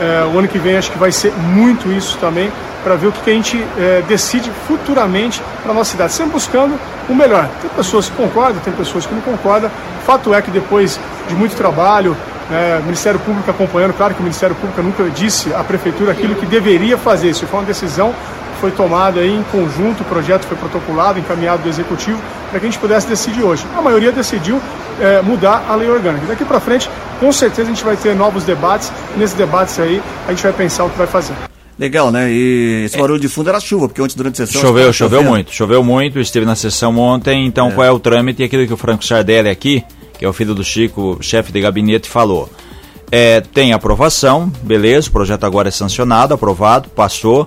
eh, 0.00 0.30
o 0.32 0.38
ano 0.38 0.48
que 0.48 0.58
vem 0.58 0.76
acho 0.76 0.90
que 0.90 0.98
vai 0.98 1.12
ser 1.12 1.32
muito 1.32 1.90
isso 1.92 2.16
também, 2.18 2.50
para 2.82 2.94
ver 2.94 3.08
o 3.08 3.12
que, 3.12 3.20
que 3.20 3.30
a 3.30 3.34
gente 3.34 3.64
eh, 3.78 4.02
decide 4.06 4.50
futuramente 4.66 5.42
para 5.62 5.72
a 5.72 5.74
nossa 5.74 5.92
cidade, 5.92 6.12
sempre 6.12 6.32
buscando 6.32 6.78
o 7.08 7.14
melhor. 7.14 7.48
Tem 7.60 7.70
pessoas 7.70 8.08
que 8.08 8.16
concordam, 8.16 8.60
tem 8.62 8.72
pessoas 8.72 9.06
que 9.06 9.14
não 9.14 9.20
concordam. 9.20 9.70
Fato 10.04 10.32
é 10.34 10.40
que 10.40 10.50
depois 10.50 10.98
de 11.28 11.34
muito 11.34 11.54
trabalho, 11.56 12.16
o 12.80 12.82
Ministério 12.84 13.20
Público 13.20 13.50
acompanhando, 13.50 13.92
claro 13.92 14.14
que 14.14 14.20
o 14.20 14.22
Ministério 14.22 14.56
Público 14.56 14.80
nunca 14.80 15.04
disse 15.10 15.52
à 15.52 15.62
Prefeitura 15.62 16.12
aquilo 16.12 16.34
que 16.34 16.46
deveria 16.46 16.96
fazer, 16.96 17.28
isso 17.28 17.46
foi 17.46 17.60
uma 17.60 17.66
decisão 17.66 18.14
que 18.54 18.60
foi 18.60 18.70
tomada 18.70 19.20
aí 19.20 19.36
em 19.36 19.42
conjunto, 19.52 20.00
o 20.00 20.04
projeto 20.06 20.46
foi 20.46 20.56
protocolado, 20.56 21.18
encaminhado 21.18 21.62
do 21.62 21.68
Executivo, 21.68 22.18
para 22.50 22.60
que 22.60 22.66
a 22.66 22.70
gente 22.70 22.80
pudesse 22.80 23.06
decidir 23.08 23.42
hoje. 23.42 23.64
A 23.76 23.82
maioria 23.82 24.12
decidiu 24.12 24.60
eh, 25.00 25.22
mudar 25.22 25.64
a 25.68 25.74
lei 25.74 25.88
orgânica. 25.88 26.26
Daqui 26.26 26.44
para 26.44 26.60
frente, 26.60 26.90
com 27.20 27.30
certeza 27.32 27.70
a 27.70 27.74
gente 27.74 27.84
vai 27.84 27.96
ter 27.96 28.14
novos 28.14 28.44
debates, 28.44 28.92
e 29.14 29.18
nesses 29.18 29.36
debates 29.36 29.78
aí 29.78 30.02
a 30.26 30.30
gente 30.30 30.42
vai 30.42 30.52
pensar 30.52 30.84
o 30.84 30.90
que 30.90 30.98
vai 30.98 31.06
fazer. 31.06 31.34
Legal, 31.78 32.10
né? 32.10 32.28
E 32.30 32.84
esse 32.86 32.98
barulho 32.98 33.20
de 33.20 33.28
fundo 33.28 33.48
era 33.48 33.60
chuva, 33.60 33.88
porque 33.88 34.02
ontem 34.02 34.16
durante 34.16 34.42
a 34.42 34.46
sessão. 34.46 34.60
Choveu, 34.60 34.92
choveu 34.92 35.22
muito, 35.22 35.54
choveu 35.54 35.84
muito, 35.84 36.18
esteve 36.18 36.44
na 36.44 36.56
sessão 36.56 36.98
ontem, 36.98 37.46
então 37.46 37.70
qual 37.70 37.86
é 37.86 37.90
o 37.90 38.00
trâmite? 38.00 38.42
E 38.42 38.44
aquilo 38.44 38.66
que 38.66 38.72
o 38.72 38.76
Franco 38.76 39.04
Sardelli 39.04 39.48
aqui, 39.48 39.84
que 40.18 40.24
é 40.24 40.28
o 40.28 40.32
filho 40.32 40.54
do 40.54 40.64
Chico, 40.64 41.18
chefe 41.20 41.52
de 41.52 41.60
gabinete, 41.60 42.08
falou. 42.08 42.50
É, 43.10 43.40
tem 43.40 43.72
aprovação, 43.72 44.52
beleza, 44.62 45.08
o 45.08 45.12
projeto 45.12 45.44
agora 45.44 45.68
é 45.68 45.70
sancionado, 45.70 46.34
aprovado, 46.34 46.88
passou. 46.90 47.46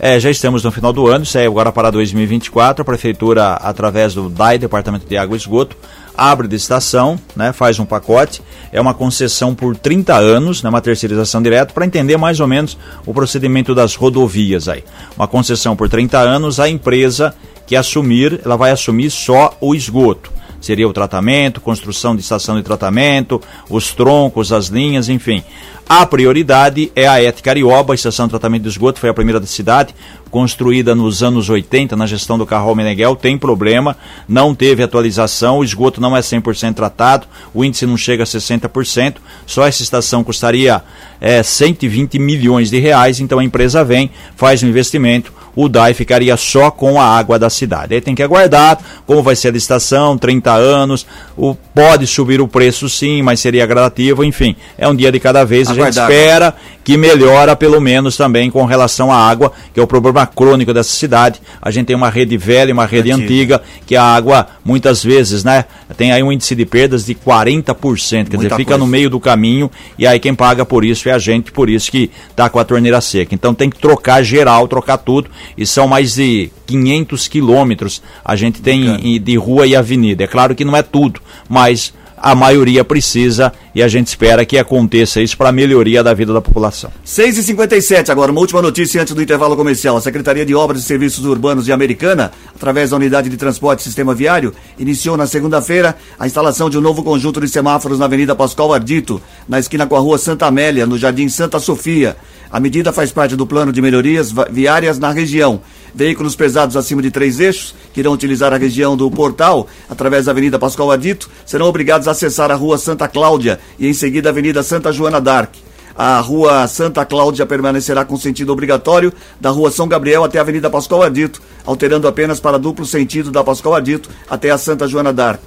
É, 0.00 0.20
já 0.20 0.30
estamos 0.30 0.62
no 0.62 0.70
final 0.70 0.92
do 0.92 1.08
ano, 1.08 1.24
isso 1.24 1.36
é 1.36 1.44
agora 1.44 1.72
para 1.72 1.90
2024, 1.90 2.82
a 2.82 2.84
Prefeitura, 2.84 3.54
através 3.54 4.14
do 4.14 4.30
DAI, 4.30 4.56
Departamento 4.56 5.08
de 5.08 5.16
Água 5.16 5.36
e 5.36 5.40
Esgoto, 5.40 5.76
abre 6.16 6.46
licitação, 6.46 7.18
né, 7.34 7.52
faz 7.52 7.80
um 7.80 7.84
pacote, 7.84 8.40
é 8.70 8.80
uma 8.80 8.94
concessão 8.94 9.56
por 9.56 9.76
30 9.76 10.14
anos, 10.14 10.62
né, 10.62 10.70
uma 10.70 10.80
terceirização 10.80 11.42
direta, 11.42 11.74
para 11.74 11.84
entender 11.84 12.16
mais 12.16 12.38
ou 12.38 12.46
menos 12.46 12.78
o 13.04 13.12
procedimento 13.12 13.74
das 13.74 13.96
rodovias 13.96 14.68
aí. 14.68 14.84
Uma 15.16 15.26
concessão 15.26 15.74
por 15.74 15.88
30 15.88 16.16
anos, 16.16 16.60
a 16.60 16.68
empresa 16.68 17.34
que 17.66 17.74
assumir, 17.74 18.40
ela 18.44 18.56
vai 18.56 18.70
assumir 18.70 19.10
só 19.10 19.56
o 19.60 19.74
esgoto. 19.74 20.30
Seria 20.60 20.88
o 20.88 20.92
tratamento, 20.92 21.60
construção 21.60 22.14
de 22.16 22.22
estação 22.22 22.56
de 22.56 22.62
tratamento, 22.62 23.40
os 23.70 23.92
troncos, 23.92 24.52
as 24.52 24.66
linhas, 24.66 25.08
enfim. 25.08 25.42
A 25.88 26.04
prioridade 26.04 26.92
é 26.94 27.06
a 27.06 27.22
ET 27.22 27.40
Carioba, 27.40 27.94
a 27.94 27.94
estação 27.94 28.26
de 28.26 28.30
tratamento 28.30 28.62
de 28.62 28.68
esgoto, 28.68 29.00
foi 29.00 29.08
a 29.08 29.14
primeira 29.14 29.40
da 29.40 29.46
cidade, 29.46 29.94
construída 30.30 30.94
nos 30.94 31.22
anos 31.22 31.48
80 31.48 31.96
na 31.96 32.06
gestão 32.06 32.38
do 32.38 32.46
Carrol 32.46 32.74
Meneghel, 32.74 33.16
tem 33.16 33.38
problema, 33.38 33.96
não 34.28 34.54
teve 34.54 34.82
atualização, 34.82 35.58
o 35.58 35.64
esgoto 35.64 36.00
não 36.00 36.16
é 36.16 36.20
100% 36.20 36.74
tratado, 36.74 37.26
o 37.54 37.64
índice 37.64 37.86
não 37.86 37.96
chega 37.96 38.22
a 38.22 38.26
60%, 38.26 39.16
só 39.46 39.66
essa 39.66 39.82
estação 39.82 40.22
custaria 40.22 40.82
é, 41.20 41.42
120 41.42 42.18
milhões 42.18 42.70
de 42.70 42.78
reais, 42.78 43.20
então 43.20 43.38
a 43.38 43.44
empresa 43.44 43.84
vem, 43.84 44.10
faz 44.36 44.62
o 44.62 44.66
investimento, 44.66 45.32
o 45.56 45.68
DAI 45.68 45.92
ficaria 45.92 46.36
só 46.36 46.70
com 46.70 47.00
a 47.00 47.04
água 47.04 47.36
da 47.36 47.50
cidade. 47.50 47.92
Aí 47.92 48.00
tem 48.00 48.14
que 48.14 48.22
aguardar 48.22 48.78
como 49.04 49.24
vai 49.24 49.34
ser 49.34 49.48
a 49.48 49.50
licitação, 49.50 50.16
30 50.16 50.52
anos, 50.52 51.04
o, 51.36 51.52
pode 51.74 52.06
subir 52.06 52.40
o 52.40 52.46
preço 52.46 52.88
sim, 52.88 53.22
mas 53.22 53.40
seria 53.40 53.66
gradativo, 53.66 54.22
enfim, 54.22 54.54
é 54.76 54.86
um 54.86 54.94
dia 54.94 55.10
de 55.10 55.18
cada 55.18 55.44
vez, 55.44 55.68
a 55.68 55.74
gente 55.74 55.80
Aguardar. 55.80 56.10
espera 56.10 56.54
que 56.84 56.96
melhora 56.96 57.56
pelo 57.56 57.80
menos 57.80 58.16
também 58.16 58.50
com 58.50 58.64
relação 58.64 59.12
à 59.12 59.16
água, 59.16 59.52
que 59.74 59.80
é 59.80 59.82
o 59.82 59.86
problema 59.86 60.17
crônico 60.26 60.72
dessa 60.74 60.90
cidade. 60.90 61.40
A 61.60 61.70
gente 61.70 61.86
tem 61.86 61.96
uma 61.96 62.10
rede 62.10 62.36
velha 62.36 62.70
e 62.70 62.72
uma 62.72 62.86
rede 62.86 63.10
Antiga. 63.10 63.56
antiga, 63.56 63.62
que 63.86 63.96
a 63.96 64.02
água 64.02 64.46
muitas 64.64 65.02
vezes, 65.02 65.44
né, 65.44 65.64
tem 65.96 66.12
aí 66.12 66.22
um 66.22 66.30
índice 66.32 66.54
de 66.54 66.64
perdas 66.66 67.04
de 67.06 67.14
40%, 67.14 67.74
quer 68.10 68.22
dizer, 68.24 68.36
Muita 68.36 68.56
fica 68.56 68.70
coisa. 68.72 68.78
no 68.78 68.86
meio 68.86 69.10
do 69.10 69.18
caminho 69.20 69.70
e 69.98 70.06
aí 70.06 70.18
quem 70.18 70.34
paga 70.34 70.64
por 70.64 70.84
isso 70.84 71.08
é 71.08 71.12
a 71.12 71.18
gente, 71.18 71.50
por 71.52 71.68
isso 71.70 71.90
que 71.90 72.10
tá 72.36 72.48
com 72.48 72.58
a 72.58 72.64
torneira 72.64 73.00
seca. 73.00 73.34
Então 73.34 73.54
tem 73.54 73.70
que 73.70 73.78
trocar 73.78 74.22
geral, 74.22 74.66
trocar 74.68 74.98
tudo 74.98 75.30
e 75.56 75.66
são 75.66 75.86
mais 75.88 76.14
de 76.14 76.50
500 76.66 77.28
quilômetros 77.28 78.02
a 78.24 78.36
gente 78.36 78.60
tem 78.60 78.86
em- 79.16 79.20
de 79.20 79.36
rua 79.36 79.66
e 79.66 79.74
avenida. 79.74 80.24
É 80.24 80.26
claro 80.26 80.54
que 80.54 80.64
não 80.64 80.76
é 80.76 80.82
tudo, 80.82 81.20
mas 81.48 81.92
a 82.20 82.34
maioria 82.34 82.84
precisa 82.84 83.52
e 83.74 83.82
a 83.82 83.88
gente 83.88 84.08
espera 84.08 84.44
que 84.44 84.58
aconteça 84.58 85.20
isso 85.20 85.36
para 85.36 85.50
a 85.50 85.52
melhoria 85.52 86.02
da 86.02 86.12
vida 86.12 86.32
da 86.32 86.40
população. 86.40 86.90
6 87.04 87.38
e 87.38 87.42
57 87.42 88.10
agora, 88.10 88.32
uma 88.32 88.40
última 88.40 88.60
notícia 88.60 89.00
antes 89.00 89.14
do 89.14 89.22
intervalo 89.22 89.56
comercial. 89.56 89.96
A 89.96 90.00
Secretaria 90.00 90.44
de 90.44 90.54
Obras 90.54 90.82
e 90.82 90.84
Serviços 90.84 91.24
Urbanos 91.24 91.64
de 91.64 91.72
Americana, 91.72 92.32
através 92.54 92.90
da 92.90 92.96
Unidade 92.96 93.28
de 93.28 93.36
Transporte 93.36 93.80
e 93.80 93.82
Sistema 93.84 94.14
Viário, 94.14 94.52
iniciou 94.78 95.16
na 95.16 95.26
segunda-feira 95.26 95.96
a 96.18 96.26
instalação 96.26 96.68
de 96.68 96.78
um 96.78 96.80
novo 96.80 97.02
conjunto 97.02 97.40
de 97.40 97.48
semáforos 97.48 97.98
na 97.98 98.06
Avenida 98.06 98.34
Pascoal 98.34 98.72
Ardito, 98.72 99.20
na 99.48 99.58
esquina 99.58 99.86
com 99.86 99.96
a 99.96 100.00
Rua 100.00 100.18
Santa 100.18 100.46
Amélia, 100.46 100.86
no 100.86 100.98
Jardim 100.98 101.28
Santa 101.28 101.58
Sofia. 101.58 102.16
A 102.50 102.58
medida 102.58 102.92
faz 102.92 103.12
parte 103.12 103.36
do 103.36 103.46
plano 103.46 103.72
de 103.72 103.82
melhorias 103.82 104.32
viárias 104.50 104.98
na 104.98 105.12
região. 105.12 105.60
Veículos 105.98 106.36
pesados 106.36 106.76
acima 106.76 107.02
de 107.02 107.10
três 107.10 107.40
eixos, 107.40 107.74
que 107.92 107.98
irão 107.98 108.12
utilizar 108.12 108.52
a 108.52 108.56
região 108.56 108.96
do 108.96 109.10
Portal, 109.10 109.66
através 109.90 110.26
da 110.26 110.30
Avenida 110.30 110.56
Pascoal 110.56 110.92
Ardito, 110.92 111.28
serão 111.44 111.66
obrigados 111.66 112.06
a 112.06 112.12
acessar 112.12 112.52
a 112.52 112.54
Rua 112.54 112.78
Santa 112.78 113.08
Cláudia 113.08 113.58
e 113.80 113.88
em 113.88 113.92
seguida 113.92 114.28
a 114.28 114.30
Avenida 114.30 114.62
Santa 114.62 114.92
Joana 114.92 115.20
d'Arc. 115.20 115.58
A 115.96 116.20
rua 116.20 116.68
Santa 116.68 117.04
Cláudia 117.04 117.44
permanecerá 117.44 118.04
com 118.04 118.16
sentido 118.16 118.52
obrigatório 118.52 119.12
da 119.40 119.50
rua 119.50 119.72
São 119.72 119.88
Gabriel 119.88 120.22
até 120.22 120.38
a 120.38 120.42
Avenida 120.42 120.70
Pascoal 120.70 121.02
Ardito, 121.02 121.42
alterando 121.66 122.06
apenas 122.06 122.38
para 122.38 122.60
duplo 122.60 122.86
sentido 122.86 123.32
da 123.32 123.42
Pascoal 123.42 123.74
Ardito 123.74 124.08
até 124.30 124.50
a 124.50 124.56
Santa 124.56 124.86
Joana 124.86 125.12
d'Arc. 125.12 125.42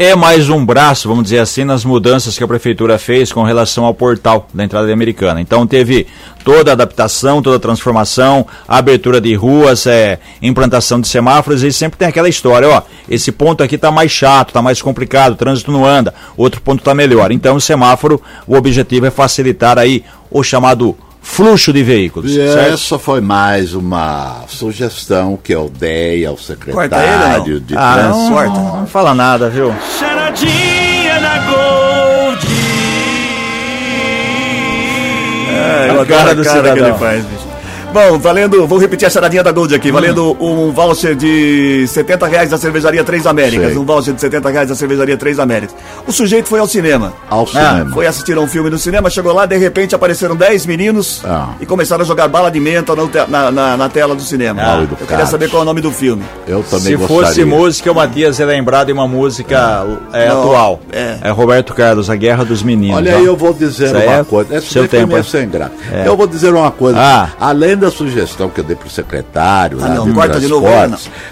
É 0.00 0.14
mais 0.14 0.48
um 0.48 0.64
braço, 0.64 1.08
vamos 1.08 1.24
dizer 1.24 1.40
assim, 1.40 1.64
nas 1.64 1.84
mudanças 1.84 2.38
que 2.38 2.44
a 2.44 2.46
prefeitura 2.46 2.96
fez 3.00 3.32
com 3.32 3.42
relação 3.42 3.84
ao 3.84 3.92
portal 3.92 4.46
da 4.54 4.62
entrada 4.62 4.86
da 4.86 4.92
Americana. 4.92 5.40
Então 5.40 5.66
teve 5.66 6.06
toda 6.44 6.70
a 6.70 6.74
adaptação, 6.74 7.42
toda 7.42 7.56
a 7.56 7.58
transformação, 7.60 8.46
abertura 8.68 9.20
de 9.20 9.34
ruas, 9.34 9.88
é, 9.88 10.20
implantação 10.40 11.00
de 11.00 11.08
semáforos 11.08 11.64
e 11.64 11.72
sempre 11.72 11.98
tem 11.98 12.06
aquela 12.06 12.28
história, 12.28 12.68
ó, 12.68 12.82
esse 13.10 13.32
ponto 13.32 13.60
aqui 13.60 13.74
está 13.74 13.90
mais 13.90 14.12
chato, 14.12 14.50
está 14.50 14.62
mais 14.62 14.80
complicado, 14.80 15.32
o 15.32 15.36
trânsito 15.36 15.72
não 15.72 15.84
anda, 15.84 16.14
outro 16.36 16.60
ponto 16.60 16.78
está 16.78 16.94
melhor. 16.94 17.32
Então 17.32 17.56
o 17.56 17.60
semáforo, 17.60 18.22
o 18.46 18.54
objetivo 18.54 19.06
é 19.06 19.10
facilitar 19.10 19.78
aí 19.80 20.04
o 20.30 20.44
chamado 20.44 20.96
fluxo 21.30 21.72
de 21.72 21.82
veículos. 21.82 22.30
E 22.32 22.34
certo? 22.34 22.72
essa 22.74 22.98
foi 22.98 23.20
mais 23.20 23.74
uma 23.74 24.42
sugestão 24.48 25.38
que 25.42 25.54
eu 25.54 25.70
dei 25.78 26.24
ao 26.26 26.36
secretário 26.36 27.52
ele, 27.56 27.60
de 27.60 27.76
Ah, 27.76 27.94
trânsito. 27.94 28.30
não, 28.60 28.76
não 28.80 28.86
fala 28.86 29.14
nada, 29.14 29.48
viu? 29.48 29.72
Charadinha 29.98 31.20
da 31.20 31.38
Gold. 31.50 32.46
É, 35.50 35.86
eu 35.88 36.00
adoro 36.00 36.06
cara 36.06 36.30
a 36.30 36.34
do 36.34 36.42
cara 36.44 36.62
que 36.62 36.68
cidadão. 36.68 36.88
ele 36.88 36.98
faz, 36.98 37.24
bicho. 37.24 37.47
Bom, 37.90 38.18
valendo, 38.18 38.66
vou 38.66 38.78
repetir 38.78 39.06
a 39.06 39.10
charadinha 39.10 39.42
da 39.42 39.50
Gold 39.50 39.74
aqui, 39.74 39.90
valendo 39.90 40.36
um 40.38 40.70
voucher 40.70 41.16
de 41.16 41.86
70 41.88 42.26
reais 42.26 42.50
da 42.50 42.58
cervejaria 42.58 43.02
Três 43.02 43.26
Américas, 43.26 43.68
Sei. 43.70 43.78
um 43.78 43.84
voucher 43.84 44.12
de 44.14 44.20
70 44.20 44.50
reais 44.50 44.68
da 44.68 44.74
cervejaria 44.74 45.16
Três 45.16 45.38
Américas. 45.38 45.74
O 46.06 46.12
sujeito 46.12 46.48
foi 46.50 46.60
ao 46.60 46.68
cinema, 46.68 47.14
Ao 47.30 47.46
cinema. 47.46 47.90
foi 47.92 48.06
assistir 48.06 48.36
a 48.36 48.40
um 48.40 48.46
filme 48.46 48.68
no 48.68 48.78
cinema, 48.78 49.08
chegou 49.08 49.32
lá, 49.32 49.46
de 49.46 49.56
repente 49.56 49.94
apareceram 49.94 50.36
10 50.36 50.66
meninos 50.66 51.22
Ah. 51.24 51.48
e 51.60 51.64
começaram 51.66 52.02
a 52.02 52.06
jogar 52.06 52.28
bala 52.28 52.50
de 52.50 52.60
menta 52.60 52.94
no 52.94 53.08
te- 53.08 53.24
na, 53.26 53.50
na- 53.50 53.76
na 53.76 53.88
tela 53.88 54.14
do 54.14 54.22
cinema. 54.22 54.62
Mal 54.62 54.82
eu 54.82 55.06
queria 55.06 55.26
saber 55.26 55.48
qual 55.48 55.60
é 55.60 55.62
o 55.62 55.66
nome 55.66 55.80
do 55.80 55.90
filme. 55.90 56.22
Eu 56.46 56.62
também 56.62 56.80
Se 56.88 56.94
gostaria. 56.96 57.24
fosse 57.26 57.44
música, 57.46 57.90
o 57.90 57.94
Matias 57.94 58.38
ia 58.38 58.46
lembrar 58.46 58.84
de 58.84 58.92
uma 58.92 59.08
música 59.08 59.86
é, 60.12 60.28
Não, 60.28 60.42
atual. 60.42 60.80
é. 60.92 61.30
Roberto 61.30 61.72
Carlos, 61.72 62.10
A 62.10 62.14
Guerra 62.16 62.44
dos 62.44 62.62
Meninos. 62.62 62.98
Olha 62.98 63.14
ó. 63.14 63.18
aí, 63.18 63.24
eu 63.24 63.34
vou 63.36 63.54
dizer 63.54 63.86
Isso 63.86 63.94
uma 63.96 64.14
é 64.20 64.24
coisa. 64.24 64.56
Esse 64.58 64.66
seu 64.66 64.82
foi 64.86 64.88
tempo, 65.00 65.16
é. 65.16 65.22
sem 65.22 65.48
graça. 65.48 65.72
É. 65.90 66.06
Eu 66.06 66.16
vou 66.18 66.26
dizer 66.26 66.52
uma 66.52 66.70
coisa. 66.70 66.98
Ah. 67.00 67.30
Além 67.78 67.90
da 67.90 67.90
sugestão 67.90 68.48
que 68.48 68.58
eu 68.60 68.64
dei 68.64 68.74
pro 68.74 68.90
secretário, 68.90 69.78
Ah, 69.80 69.88
não, 69.88 70.04
de 70.06 70.12
corta 70.12 70.40
de 70.40 70.48
novo, 70.48 70.66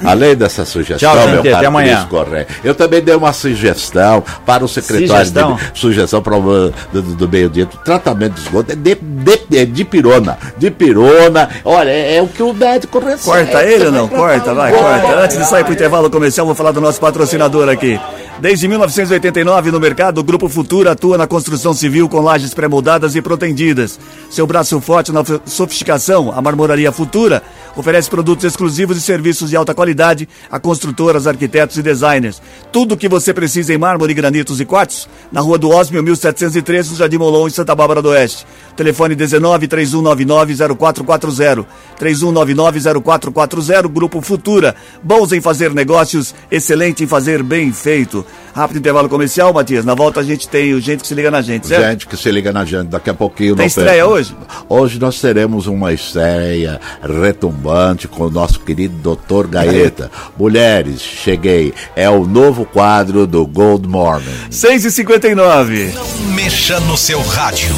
além 0.04 0.37
dessa 0.37 0.64
sugestão, 0.64 1.11
Tchau, 1.12 1.16
meu 1.16 1.37
gente, 1.37 1.44
caro 1.44 1.56
até 1.56 1.66
amanhã. 1.66 1.96
Cris 1.96 2.09
Correia, 2.09 2.46
eu 2.62 2.74
também 2.74 3.02
dei 3.02 3.14
uma 3.16 3.32
sugestão 3.32 4.22
para 4.44 4.64
o 4.64 4.68
secretário 4.68 5.09
Sugestão? 5.09 5.56
de 5.56 5.78
sugestão 5.78 6.22
para 6.22 6.37
o 6.37 6.72
do, 6.92 7.02
do 7.02 7.28
meio-dia, 7.28 7.66
tratamento 7.85 8.35
de 8.35 8.40
esgoto, 8.42 8.72
é 8.72 8.76
de, 8.76 8.94
de, 8.94 9.59
é 9.59 9.64
de 9.64 9.85
pirona. 9.85 10.38
De 10.56 10.70
pirona. 10.70 11.48
Olha, 11.64 11.90
é, 11.90 12.16
é 12.18 12.22
o 12.22 12.28
que 12.28 12.42
o 12.42 12.52
médico 12.52 13.00
recebe. 13.00 13.24
Corta 13.24 13.64
ele 13.64 13.87
ou 13.87 13.92
não? 13.92 14.09
Corta, 14.09 14.54
vai, 14.54 14.72
o 14.72 14.76
corta. 14.76 15.18
Antes 15.24 15.38
de 15.38 15.44
sair 15.46 15.64
pro 15.64 15.72
intervalo 15.72 16.09
comercial, 16.11 16.46
vou 16.46 16.54
falar 16.54 16.70
do 16.70 16.80
nosso 16.80 17.00
patrocinador 17.00 17.68
aqui. 17.68 17.98
Desde 18.38 18.68
1989 18.68 19.70
no 19.70 19.81
mercado, 19.81 20.18
o 20.18 20.25
Grupo 20.25 20.46
Futura 20.46 20.92
atua 20.92 21.16
na 21.16 21.27
construção 21.27 21.72
civil 21.72 22.07
com 22.07 22.20
lajes 22.20 22.53
pré-moldadas 22.53 23.16
e 23.16 23.22
protendidas. 23.22 23.99
Seu 24.29 24.46
braço 24.46 24.79
forte 24.79 25.11
na 25.11 25.22
sofisticação, 25.46 26.31
a 26.31 26.42
Marmoraria 26.42 26.92
Futura, 26.92 27.42
oferece 27.76 28.08
produtos 28.10 28.44
exclusivos 28.44 28.96
e 28.96 29.00
serviços 29.00 29.50
de 29.50 29.56
alta 29.56 29.74
qualidade 29.74 30.28
a 30.50 30.58
construtoras, 30.58 31.26
arquitetos 31.26 31.76
e 31.76 31.82
designers. 31.82 32.40
Tudo 32.72 32.94
o 32.94 32.96
que 32.96 33.08
você 33.08 33.32
precisa 33.32 33.72
em 33.72 33.78
mármore, 33.78 34.14
granitos 34.14 34.60
e 34.60 34.64
quartos, 34.64 35.08
na 35.30 35.40
Rua 35.40 35.58
do 35.58 35.70
Osmio, 35.70 36.02
1713, 36.02 36.90
no 36.90 36.96
Jardim 36.96 37.18
Molon, 37.18 37.46
em 37.46 37.50
Santa 37.50 37.74
Bárbara 37.74 38.00
do 38.00 38.08
Oeste. 38.08 38.46
Telefone 38.74 39.14
19 39.14 39.68
3199 39.68 40.76
0440. 40.76 41.66
3199 41.98 43.02
0440, 43.02 43.88
Grupo 43.88 44.20
Futura. 44.20 44.74
Bons 45.02 45.32
em 45.32 45.40
fazer 45.40 45.72
negócios, 45.72 46.34
excelente 46.50 47.04
em 47.04 47.06
fazer 47.06 47.42
bem 47.42 47.72
feito. 47.72 48.24
Rápido 48.56 48.78
intervalo 48.78 49.06
comercial, 49.06 49.52
Matias. 49.52 49.84
Na 49.84 49.94
volta 49.94 50.20
a 50.20 50.22
gente 50.22 50.48
tem 50.48 50.72
o 50.72 50.80
gente 50.80 51.02
que 51.02 51.06
se 51.06 51.14
liga 51.14 51.30
na 51.30 51.42
gente, 51.42 51.66
certo? 51.66 51.90
Gente 51.90 52.06
que 52.06 52.16
se 52.16 52.30
liga 52.30 52.50
na 52.54 52.64
gente, 52.64 52.88
daqui 52.88 53.10
a 53.10 53.14
pouquinho. 53.14 53.54
Tem 53.54 53.66
estreia 53.66 53.90
perca. 53.90 54.08
hoje? 54.08 54.36
Hoje 54.66 54.98
nós 54.98 55.20
teremos 55.20 55.66
uma 55.66 55.92
estreia 55.92 56.80
retumbante 57.02 58.08
com 58.08 58.24
o 58.24 58.30
nosso 58.30 58.60
querido 58.60 59.14
Dr. 59.14 59.46
Gaeta. 59.46 60.10
Mulheres, 60.38 61.02
cheguei. 61.02 61.74
É 61.94 62.08
o 62.08 62.24
novo 62.24 62.64
quadro 62.64 63.26
do 63.26 63.46
Gold 63.46 63.86
Morning. 63.86 64.24
6 64.50 64.86
e 64.86 64.90
59 64.90 65.92
Não 65.94 66.32
mexa 66.32 66.80
no 66.80 66.96
seu 66.96 67.20
rádio. 67.20 67.74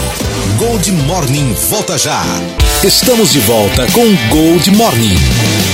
Gold 0.59 0.93
Morning 0.93 1.55
volta 1.71 1.99
já. 1.99 2.23
Estamos 2.85 3.33
de 3.33 3.41
volta 3.41 3.85
com 3.91 4.07
Gold 4.31 4.71
Morning. 4.77 5.68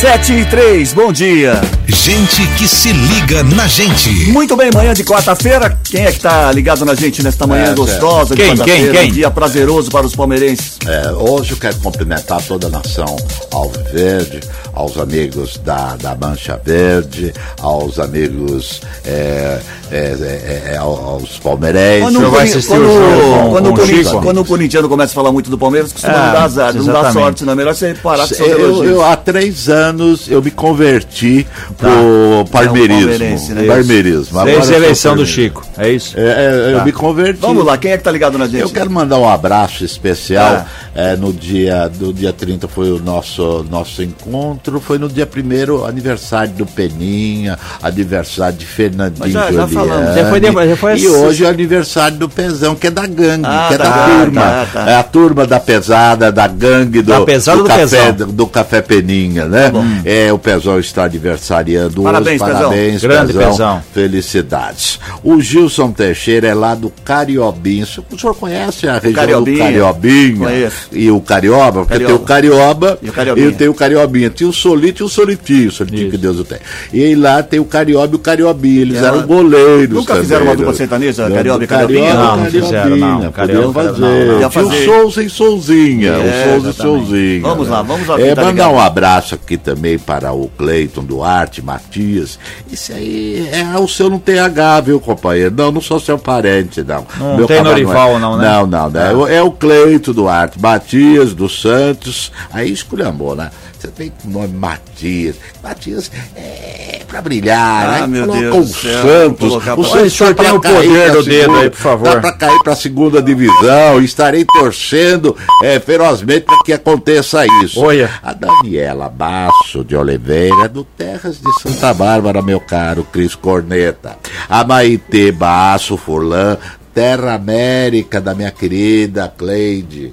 7 0.00 0.32
e 0.32 0.44
3, 0.44 0.92
bom 0.92 1.10
dia. 1.10 1.58
Gente 1.86 2.46
que 2.58 2.68
se 2.68 2.92
liga 2.92 3.42
na 3.42 3.66
gente. 3.66 4.10
Muito 4.30 4.54
bem, 4.54 4.70
manhã 4.72 4.92
de 4.92 5.02
quarta-feira. 5.02 5.76
Quem 5.84 6.04
é 6.04 6.12
que 6.12 6.20
tá 6.20 6.52
ligado 6.52 6.84
na 6.84 6.94
gente 6.94 7.22
nesta 7.22 7.46
manhã 7.46 7.70
É, 7.70 7.74
gostosa 7.74 8.34
de 8.34 8.42
Quem, 8.42 8.50
quarta-feira? 8.56 8.92
quem, 8.92 9.00
quem? 9.00 9.10
Um 9.10 9.14
dia 9.14 9.30
prazeroso 9.30 9.90
para 9.90 10.04
os 10.06 10.14
palmeirenses. 10.14 10.76
É, 10.86 11.10
hoje 11.12 11.52
eu 11.52 11.56
quero 11.56 11.76
cumprimentar 11.76 12.42
toda 12.42 12.66
a 12.66 12.70
nação 12.70 13.16
alviverde, 13.52 14.40
aos 14.74 14.98
amigos 14.98 15.58
da, 15.64 15.96
da 15.96 16.14
Mancha 16.14 16.60
Verde, 16.62 17.32
aos 17.60 17.98
amigos, 17.98 18.82
é, 19.04 19.58
é, 19.90 19.96
é, 19.96 20.72
é, 20.74 20.76
aos 20.76 21.38
palmeirenses. 21.38 22.02
Quando, 22.14 22.30
vai 22.30 22.44
assistir 22.44 22.68
quando- 22.68 22.82
o 22.84 22.92
jogo 22.92 23.22
com- 23.44 23.50
quando 23.50 23.64
com 23.64 23.70
o 23.70 23.72
o 23.72 23.76
Corinthians- 23.76 24.06
Chico? 24.08 24.22
quando 24.22 24.40
o 24.40 24.44
corintiano 24.44 24.88
começa 24.88 25.12
a 25.12 25.14
falar 25.14 25.32
muito 25.32 25.48
do 25.48 25.56
Palmeiras, 25.56 25.92
costuma 25.92 26.12
É, 26.12 26.26
não 26.26 26.32
dar 26.34 26.42
azar, 26.42 26.74
não 26.74 26.84
dá 26.84 27.12
sorte, 27.12 27.44
não 27.44 27.52
é 27.54 27.56
melhor 27.56 27.74
você 27.74 27.94
parar 27.94 28.28
com 28.28 28.34
seus 28.34 28.48
Eu, 28.50 28.60
elogios. 28.60 28.90
eu, 28.96 29.04
há 29.04 29.16
três 29.16 29.68
anos 29.70 29.85
eu 30.28 30.42
me 30.42 30.50
converti 30.50 31.46
pro 31.76 31.88
É 31.88 31.92
um 31.92 32.44
palmeirismo. 32.46 33.54
né? 33.54 33.66
palmeirismo. 33.66 34.44
Desde 34.44 34.50
a 34.50 34.60
eu 34.60 34.64
sou 34.64 34.74
eleição 34.76 35.16
do. 35.16 35.26
Chico, 35.26 35.64
é 35.76 35.90
isso? 35.90 36.14
É, 36.18 36.22
é, 36.22 36.72
eu 36.74 36.78
Tá. 36.78 36.84
me 36.84 36.92
converti. 36.92 37.40
Vamos 37.40 37.64
lá, 37.64 37.76
quem 37.76 37.92
é 37.92 37.98
que 37.98 38.04
tá 38.04 38.10
ligado 38.10 38.38
na 38.38 38.46
gente? 38.46 38.60
Eu 38.60 38.70
quero 38.70 38.90
mandar 38.90 39.18
um 39.18 39.28
abraço 39.28 39.84
especial. 39.84 40.64
Ah. 40.64 40.66
É, 40.94 41.14
no 41.14 41.30
dia 41.32 41.88
do 41.88 42.10
dia 42.12 42.32
30 42.32 42.66
foi 42.68 42.90
o 42.90 42.98
nosso, 42.98 43.64
nosso 43.70 44.02
encontro. 44.02 44.80
Foi 44.80 44.96
no 44.98 45.08
dia 45.10 45.26
primeiro 45.26 45.84
aniversário 45.84 46.52
do 46.54 46.64
Peninha, 46.64 47.58
aniversário 47.82 48.56
de 48.56 48.64
Fernandinho 48.64 49.18
Mas 49.20 49.32
já- 49.32 49.52
já 49.52 49.66
falamos. 49.66 50.14
Já 50.14 50.30
foi 50.30 50.40
depois, 50.40 50.70
já 50.70 50.76
foi 50.76 50.96
E 50.98 51.06
hoje 51.08 51.44
é 51.44 51.46
o 51.46 51.50
aniversário 51.50 52.16
do 52.16 52.28
Pezão, 52.28 52.74
que 52.74 52.86
é 52.86 52.90
da 52.90 53.06
gangue, 53.06 53.44
Ah, 53.46 53.66
que 53.68 53.74
é 53.74 53.78
tá, 53.78 53.84
da 53.84 54.06
turma. 54.18 54.40
tá, 54.40 54.66
tá. 54.72 54.90
É 54.90 54.94
a 54.96 55.02
turma 55.02 55.46
da 55.46 55.60
pesada, 55.60 56.32
da 56.32 56.46
gangue 56.46 57.02
do, 57.02 57.10
Da 57.12 57.20
pesada 57.22 57.58
do, 57.58 57.62
do 57.64 57.68
café, 57.68 58.12
do, 58.12 58.26
do 58.26 58.46
café 58.46 58.80
Peninha, 58.80 59.44
né? 59.46 59.70
É, 60.04 60.32
o 60.32 60.38
Pezão 60.38 60.78
está 60.78 61.04
aniversariando 61.04 62.02
Parabéns, 62.02 62.40
hoje. 62.40 62.50
Pezão. 62.52 62.68
Parabéns, 62.70 63.02
Grande 63.02 63.32
Pezão. 63.32 63.82
Felicidades. 63.92 64.98
O 65.22 65.40
Gilson 65.40 65.92
Teixeira 65.92 66.48
é 66.48 66.54
lá 66.54 66.74
do 66.74 66.90
Cariobinho. 67.04 67.86
O 68.10 68.18
senhor 68.18 68.34
conhece 68.34 68.88
a 68.88 68.94
região 68.94 69.12
Cariobinha. 69.14 69.56
do 69.56 69.62
Cariobinha? 69.64 70.38
Conheço. 70.46 70.88
E 70.92 71.10
o 71.10 71.20
Carioba? 71.20 71.80
Porque 71.84 71.92
Carioba. 71.94 72.12
tem 72.14 72.16
o 72.16 72.26
Carioba 72.26 72.98
E 73.02 73.08
o 73.08 73.12
Cariobinha. 73.12 73.52
tem 73.52 73.68
o 73.68 73.74
Cariobinha. 73.74 74.30
Tinha 74.30 74.48
o 74.48 74.52
Solito 74.52 75.02
e 75.02 75.04
o 75.06 75.08
Solitinho, 75.08 75.68
o 75.68 75.72
Solitinho 75.72 76.10
que 76.10 76.16
Deus 76.18 76.38
o 76.38 76.44
tem. 76.44 76.58
E 76.92 77.02
aí 77.04 77.14
lá 77.14 77.42
tem 77.42 77.60
o 77.60 77.64
Carioba 77.64 78.12
e 78.12 78.16
o 78.16 78.18
Cariobinha. 78.18 78.80
Eles 78.82 79.02
É, 79.02 79.06
eram 79.06 79.26
goleiros. 79.26 79.90
nunca 79.94 80.08
também, 80.08 80.22
fizeram 80.22 80.42
uma 80.44 80.50
né? 80.52 80.56
dupla 80.56 80.74
sertaneja, 80.74 81.30
Carioba 81.30 81.64
e 81.64 81.66
Cariobinha? 81.66 82.10
e 82.10 82.14
Não, 82.14 82.36
não 82.36 82.46
fizeram, 82.46 82.96
não. 82.96 83.32
Carioba, 83.32 83.84
fazer. 83.84 84.34
Tinha 84.36 84.46
o 84.46 84.50
fazer. 84.50 84.84
Souza 84.84 85.22
e 85.22 85.30
Souzinha. 85.30 86.10
É, 86.12 86.56
o 86.56 86.60
Souza 86.62 86.70
e. 86.70 86.72
Souzinha. 86.82 87.40
Vamos 87.42 87.68
lá, 87.68 87.82
vamos 87.82 88.06
lá, 88.06 88.20
É, 88.20 88.34
mandar 88.34 88.68
um 88.70 88.80
abraço 88.80 89.34
aqui 89.34 89.56
também 89.66 89.98
para 89.98 90.32
o 90.32 90.48
Cleiton 90.56 91.02
Duarte, 91.02 91.60
Matias. 91.60 92.38
Isso 92.70 92.92
aí 92.92 93.48
é 93.52 93.76
o 93.78 93.88
seu 93.88 94.08
não 94.08 94.18
tem 94.20 94.38
H, 94.38 94.80
viu, 94.82 95.00
companheiro? 95.00 95.52
Não, 95.56 95.72
não 95.72 95.80
sou 95.80 95.98
seu 95.98 96.16
parente, 96.16 96.84
não. 96.84 97.04
Não 97.18 97.46
tem 97.48 97.56
camarada 97.58 97.70
Norival, 97.70 98.16
é- 98.16 98.18
não, 98.20 98.36
né? 98.38 98.48
Não, 98.48 98.66
não, 98.66 98.90
né? 98.90 99.10
É 99.10 99.14
o- 99.14 99.26
É 99.26 99.42
o 99.42 99.50
Cleito 99.50 100.14
Duarte, 100.14 100.60
Matias 100.60 101.34
dos 101.34 101.60
Santos. 101.60 102.30
Aí 102.52 102.70
esculhambou, 102.70 103.34
né? 103.34 103.50
Você 103.86 103.92
tem 103.92 104.12
o 104.24 104.28
nome 104.28 104.48
Matias. 104.48 105.36
Matias 105.62 106.10
é 106.34 107.02
pra 107.06 107.22
brilhar, 107.22 107.86
Ah, 107.86 108.00
né? 108.00 108.06
meu 108.08 108.26
Deus 108.26 108.70
o 108.70 108.74
Santos. 108.74 109.52
O 109.54 109.60
Santos 109.60 109.92
O 110.06 110.10
senhor 110.10 110.34
tá 110.34 110.42
tem 110.42 110.52
o 110.52 110.60
poder 110.60 111.12
do 111.12 111.22
dedo 111.22 111.54
aí, 111.56 111.70
por 111.70 111.76
favor. 111.78 112.14
Tá 112.14 112.20
pra 112.20 112.32
cair 112.32 112.62
pra 112.64 112.74
segunda 112.74 113.22
divisão. 113.22 114.02
Estarei 114.02 114.44
torcendo 114.44 115.36
é, 115.62 115.78
ferozmente 115.78 116.46
para 116.46 116.58
que 116.64 116.72
aconteça 116.72 117.46
isso. 117.62 117.80
Olha. 117.80 118.10
A 118.22 118.32
Daniela 118.32 119.08
Basso 119.08 119.84
de 119.84 119.94
Oliveira, 119.94 120.68
do 120.68 120.82
Terras 120.82 121.38
de 121.40 121.60
Santa 121.62 121.94
Bárbara, 121.94 122.42
meu 122.42 122.58
caro 122.58 123.04
Cris 123.12 123.36
Corneta. 123.36 124.16
A 124.48 124.64
Maitê 124.64 125.30
Basso 125.30 125.96
Furlan, 125.96 126.56
Terra 126.92 127.34
América, 127.34 128.20
da 128.20 128.34
minha 128.34 128.50
querida 128.50 129.32
Cleide. 129.36 130.12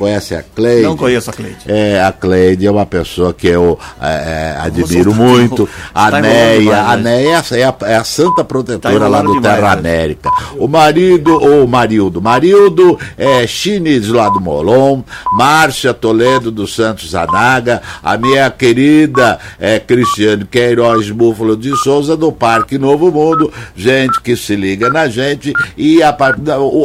Conhece 0.00 0.34
a 0.34 0.42
Cleide? 0.42 0.82
Não 0.82 0.96
conheço 0.96 1.28
a 1.28 1.32
Cleide. 1.34 1.58
É, 1.66 2.02
a 2.02 2.10
Cleide 2.10 2.66
é 2.66 2.70
uma 2.70 2.86
pessoa 2.86 3.34
que 3.34 3.46
eu 3.46 3.78
é, 4.00 4.06
é, 4.06 4.56
admiro 4.58 5.12
soltar, 5.12 5.28
muito. 5.28 5.68
A 5.94 6.10
tá 6.10 6.20
Neia, 6.22 6.60
enrolando 6.62 6.88
a 6.88 6.96
Neia 6.96 7.44
é 7.52 7.64
a, 7.64 7.74
é 7.82 7.96
a 7.96 8.04
santa 8.04 8.36
Tá 8.36 8.44
protetora 8.44 9.06
lá 9.06 9.18
enrolando 9.18 9.26
do 9.26 9.40
demais, 9.40 9.56
Terra 9.56 9.76
né? 9.76 9.78
América. 9.78 10.30
O 10.56 10.66
marido, 10.66 11.32
ou 11.34 11.66
Marildo, 11.66 12.22
Marildo 12.22 12.98
é 13.18 13.46
Chines 13.46 14.08
lá 14.08 14.30
do 14.30 14.40
Molon, 14.40 15.02
Márcia 15.36 15.92
Toledo 15.92 16.50
dos 16.50 16.74
Santos 16.74 17.14
Anaga, 17.14 17.82
a 18.02 18.16
minha 18.16 18.48
querida 18.50 19.38
é, 19.58 19.78
Cristiane 19.78 20.46
Queiroz 20.46 21.10
Búfalo 21.10 21.58
de 21.58 21.76
Souza 21.82 22.16
do 22.16 22.32
Parque 22.32 22.78
Novo 22.78 23.12
Mundo, 23.12 23.52
gente 23.76 24.18
que 24.22 24.34
se 24.34 24.56
liga 24.56 24.88
na 24.88 25.08
gente 25.08 25.52
e 25.76 26.02
a, 26.02 26.16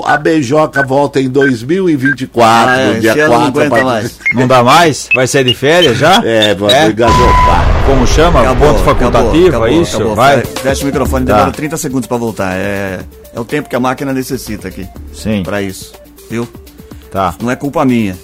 a 0.05 0.17
Beijoca 0.17 0.83
volta 0.83 1.21
em 1.21 1.29
2024, 1.29 2.69
Ah, 2.69 2.77
é, 2.77 3.04
no 3.09 3.13
dia 3.13 3.23
esse 3.25 3.31
ano 3.31 3.33
não 3.33 3.39
4, 3.39 3.45
a 3.45 3.47
aguenta 3.65 3.69
partir 3.69 3.85
mais. 3.85 4.19
Não 4.33 4.47
dá 4.47 4.63
mais? 4.63 5.09
Vai 5.13 5.27
sair 5.27 5.43
de 5.43 5.53
férias 5.53 5.97
já? 5.97 6.21
É, 6.25 6.53
vamos 6.55 6.73
É? 6.73 6.91
Como 7.85 8.07
chama? 8.07 8.41
Acabou, 8.41 8.73
Ponto 8.73 8.83
facultativo, 8.83 9.47
acabou, 9.49 9.67
é 9.67 9.71
isso? 9.73 9.95
acabou. 9.97 10.15
Vai? 10.15 10.41
Fe- 10.41 10.59
Fecha 10.61 10.83
o 10.83 10.85
microfone, 10.87 11.25
Tá. 11.25 11.33
demora 11.33 11.51
30 11.51 11.77
segundos 11.77 12.07
pra 12.07 12.17
voltar. 12.17 12.53
É, 12.55 12.99
é 13.33 13.39
o 13.39 13.45
tempo 13.45 13.69
que 13.69 13.75
a 13.75 13.79
máquina 13.79 14.11
necessita 14.11 14.67
aqui. 14.67 14.87
Sim. 15.13 15.43
Pra 15.43 15.61
isso. 15.61 15.93
Viu? 16.29 16.47
Tá. 17.11 17.35
Não 17.41 17.51
é 17.51 17.55
culpa 17.55 17.85
minha. 17.85 18.17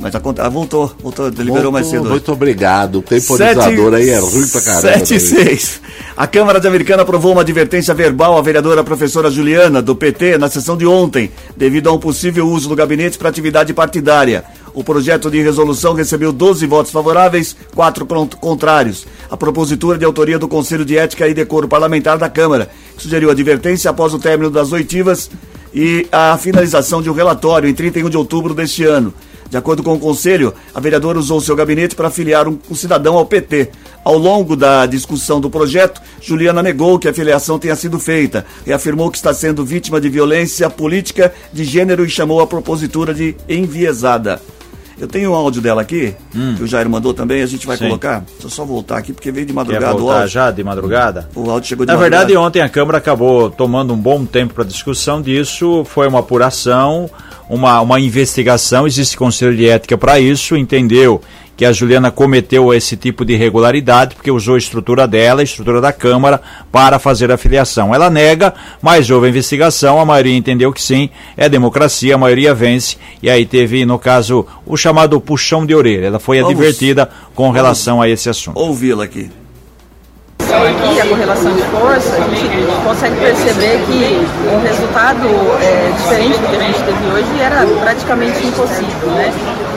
Mas 0.00 0.12
ah, 0.14 0.48
voltou, 0.48 0.92
voltou, 1.00 1.28
liberou 1.28 1.52
Muito- 1.54 1.72
mais 1.72 1.86
cedo. 1.86 2.08
Muito 2.08 2.32
obrigado. 2.32 2.98
O 2.98 3.02
temporizador 3.02 3.94
aí 3.94 4.10
é 4.10 4.18
ruim 4.18 4.48
pra 4.48 4.60
caramba. 4.60 4.98
7 4.98 5.14
e 5.14 5.20
6. 5.20 5.80
A 6.16 6.26
Câmara 6.26 6.58
de 6.58 6.66
Americana 6.66 7.02
aprovou 7.02 7.32
uma 7.32 7.42
advertência 7.42 7.94
verbal 7.94 8.36
à 8.36 8.42
vereadora 8.42 8.82
professora 8.82 9.30
Juliana, 9.30 9.80
do 9.80 9.94
PT, 9.94 10.38
na 10.38 10.48
sessão 10.50 10.76
de 10.76 10.86
ontem, 10.86 11.30
devido 11.56 11.88
a 11.88 11.92
um 11.92 11.98
possível 11.98 12.48
uso 12.48 12.68
do 12.68 12.74
gabinete 12.74 13.16
para 13.16 13.28
atividade 13.28 13.72
partidária. 13.72 14.44
O 14.74 14.82
projeto 14.82 15.30
de 15.30 15.40
resolução 15.40 15.92
recebeu 15.94 16.32
12 16.32 16.66
votos 16.66 16.90
favoráveis, 16.90 17.54
4 17.74 18.06
con- 18.06 18.26
contrários. 18.40 19.06
A 19.30 19.36
propositura 19.36 19.98
de 19.98 20.04
autoria 20.04 20.38
do 20.38 20.48
Conselho 20.48 20.84
de 20.84 20.96
Ética 20.96 21.28
e 21.28 21.34
Decoro 21.34 21.68
Parlamentar 21.68 22.16
da 22.18 22.28
Câmara, 22.28 22.70
que 22.96 23.02
sugeriu 23.02 23.30
advertência 23.30 23.90
após 23.90 24.12
o 24.14 24.18
término 24.18 24.50
das 24.50 24.72
oitivas 24.72 25.30
e 25.74 26.06
a 26.10 26.36
finalização 26.38 27.00
de 27.02 27.08
um 27.10 27.12
relatório 27.12 27.68
em 27.68 27.74
31 27.74 28.08
de 28.10 28.16
outubro 28.16 28.54
deste 28.54 28.82
ano. 28.84 29.12
De 29.52 29.58
acordo 29.58 29.82
com 29.82 29.92
o 29.92 29.98
conselho, 29.98 30.54
a 30.74 30.80
vereadora 30.80 31.18
usou 31.18 31.38
seu 31.38 31.54
gabinete 31.54 31.94
para 31.94 32.08
afiliar 32.08 32.48
um, 32.48 32.58
um 32.70 32.74
cidadão 32.74 33.18
ao 33.18 33.26
PT. 33.26 33.68
Ao 34.02 34.16
longo 34.16 34.56
da 34.56 34.86
discussão 34.86 35.42
do 35.42 35.50
projeto, 35.50 36.00
Juliana 36.22 36.62
negou 36.62 36.98
que 36.98 37.06
a 37.06 37.12
filiação 37.12 37.58
tenha 37.58 37.76
sido 37.76 37.98
feita 37.98 38.46
e 38.66 38.72
afirmou 38.72 39.10
que 39.10 39.18
está 39.18 39.34
sendo 39.34 39.62
vítima 39.62 40.00
de 40.00 40.08
violência 40.08 40.70
política 40.70 41.34
de 41.52 41.64
gênero 41.64 42.02
e 42.02 42.08
chamou 42.08 42.40
a 42.40 42.46
propositura 42.46 43.12
de 43.12 43.36
enviesada. 43.46 44.40
Eu 45.00 45.08
tenho 45.08 45.32
um 45.32 45.34
áudio 45.34 45.60
dela 45.62 45.82
aqui, 45.82 46.14
que 46.56 46.62
o 46.62 46.66
Jair 46.66 46.88
mandou 46.88 47.12
também, 47.12 47.42
a 47.42 47.46
gente 47.46 47.66
vai 47.66 47.76
Sim. 47.76 47.86
colocar. 47.86 48.20
Deixa 48.20 48.46
eu 48.46 48.50
só 48.50 48.64
voltar 48.64 48.98
aqui, 48.98 49.12
porque 49.12 49.32
veio 49.32 49.46
de 49.46 49.52
Quer 49.52 49.56
madrugada 49.56 49.94
o 49.94 49.98
voltar 49.98 50.14
áudio. 50.14 50.28
já 50.28 50.50
de 50.50 50.62
madrugada? 50.64 51.28
O 51.34 51.50
áudio 51.50 51.68
chegou 51.68 51.84
de 51.86 51.92
Na 51.92 51.98
verdade, 51.98 52.22
madrugada. 52.34 52.46
ontem 52.46 52.60
a 52.62 52.68
Câmara 52.68 52.98
acabou 52.98 53.50
tomando 53.50 53.92
um 53.94 53.96
bom 53.98 54.24
tempo 54.24 54.54
para 54.54 54.64
discussão 54.64 55.20
disso. 55.20 55.84
Foi 55.84 56.06
uma 56.06 56.20
apuração, 56.20 57.10
uma, 57.48 57.80
uma 57.80 57.98
investigação. 58.00 58.86
Existe 58.86 59.16
conselho 59.16 59.56
de 59.56 59.68
ética 59.68 59.96
para 59.98 60.20
isso. 60.20 60.56
Entendeu 60.56 61.20
que 61.56 61.64
a 61.64 61.72
Juliana 61.72 62.10
cometeu 62.10 62.72
esse 62.72 62.96
tipo 62.96 63.24
de 63.24 63.34
irregularidade 63.34 64.14
porque 64.14 64.30
usou 64.30 64.54
a 64.54 64.58
estrutura 64.58 65.06
dela, 65.06 65.40
a 65.42 65.44
estrutura 65.44 65.80
da 65.80 65.92
Câmara, 65.92 66.40
para 66.70 66.98
fazer 66.98 67.30
a 67.30 67.36
filiação. 67.36 67.94
Ela 67.94 68.08
nega, 68.10 68.54
mas 68.80 69.10
houve 69.10 69.26
a 69.26 69.30
investigação. 69.30 70.00
A 70.00 70.04
maioria 70.04 70.36
entendeu 70.36 70.72
que 70.72 70.82
sim, 70.82 71.10
é 71.36 71.48
democracia, 71.48 72.14
a 72.14 72.18
maioria 72.18 72.54
vence. 72.54 72.96
E 73.22 73.28
aí 73.30 73.44
teve, 73.46 73.84
no 73.84 73.98
caso, 73.98 74.46
o 74.66 74.76
chamado 74.76 75.20
puxão 75.20 75.66
de 75.66 75.74
orelha. 75.74 76.06
Ela 76.06 76.18
foi 76.18 76.38
Vamos- 76.40 76.52
advertida 76.54 77.08
com 77.34 77.50
relação 77.50 78.00
a 78.00 78.08
esse 78.08 78.28
assunto. 78.28 78.58
Ouvi-la 78.58 79.04
aqui. 79.04 79.30
aqui, 80.40 81.00
a 81.00 81.06
correlação 81.06 81.54
de 81.54 81.62
força, 81.62 82.14
a 82.16 82.34
gente 82.34 82.82
consegue 82.84 83.16
perceber 83.16 83.78
que 83.86 84.54
o 84.54 84.60
resultado 84.60 85.26
é 85.62 85.92
diferente 85.96 86.38
do 86.40 86.48
que 86.48 86.56
a 86.56 86.60
gente 86.60 86.78
teve 86.82 87.06
hoje 87.12 87.40
era 87.40 87.66
praticamente 87.80 88.46
impossível, 88.46 89.10
né? 89.10 89.32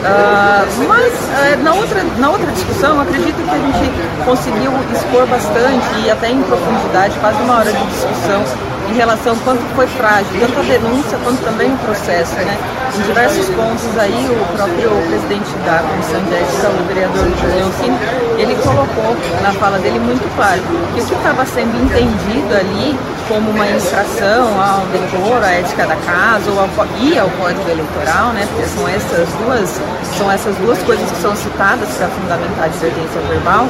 Ah, 0.08 0.64
mas 0.88 1.12
é, 1.40 1.56
na, 1.56 1.74
outra, 1.74 2.04
na 2.18 2.30
outra 2.30 2.52
discussão, 2.52 3.00
acredito 3.00 3.36
que 3.36 3.50
a 3.50 3.58
gente 3.58 4.24
conseguiu 4.24 4.72
expor 4.92 5.26
bastante 5.26 6.00
e 6.04 6.10
até 6.10 6.30
em 6.30 6.42
profundidade, 6.42 7.18
quase 7.18 7.42
uma 7.42 7.58
hora 7.58 7.72
de 7.72 7.86
discussão 7.86 8.65
em 8.88 8.94
relação 8.94 9.32
ao 9.32 9.38
quanto 9.40 9.62
foi 9.74 9.86
frágil, 9.86 10.40
tanto 10.40 10.60
a 10.60 10.62
denúncia 10.62 11.18
quanto 11.22 11.42
também 11.44 11.72
o 11.72 11.78
processo, 11.78 12.34
né? 12.36 12.56
Em 12.96 13.02
diversos 13.02 13.46
pontos 13.50 13.98
aí, 13.98 14.28
o 14.30 14.56
próprio 14.56 14.90
presidente 15.08 15.50
da 15.64 15.78
Comissão 15.80 16.22
de 16.22 16.34
Ética, 16.34 16.68
o 16.70 16.86
vereador 16.86 17.26
Leoncini, 17.54 17.98
ele 18.38 18.54
colocou 18.62 19.16
na 19.42 19.52
fala 19.52 19.78
dele 19.78 19.98
muito 19.98 20.26
claro 20.36 20.60
que 20.94 21.00
o 21.00 21.06
que 21.06 21.14
estava 21.14 21.44
sendo 21.46 21.76
entendido 21.82 22.54
ali 22.54 22.96
como 23.28 23.50
uma 23.50 23.68
infração 23.68 24.60
ao 24.60 24.86
decoro, 24.86 25.44
à 25.44 25.50
ética 25.50 25.86
da 25.86 25.96
casa 25.96 26.50
ou 26.50 26.60
ao, 26.60 26.68
e 27.00 27.18
ao 27.18 27.28
código 27.30 27.68
eleitoral, 27.68 28.32
né? 28.32 28.46
Porque 28.52 28.68
são 28.68 28.88
essas 28.88 29.28
duas, 29.34 29.80
são 30.16 30.30
essas 30.30 30.56
duas 30.56 30.80
coisas 30.84 31.10
que 31.10 31.20
são 31.20 31.34
citadas 31.34 31.88
para 31.96 32.08
fundamentar 32.08 32.62
a 32.62 32.66
advertência 32.66 33.20
verbal, 33.28 33.66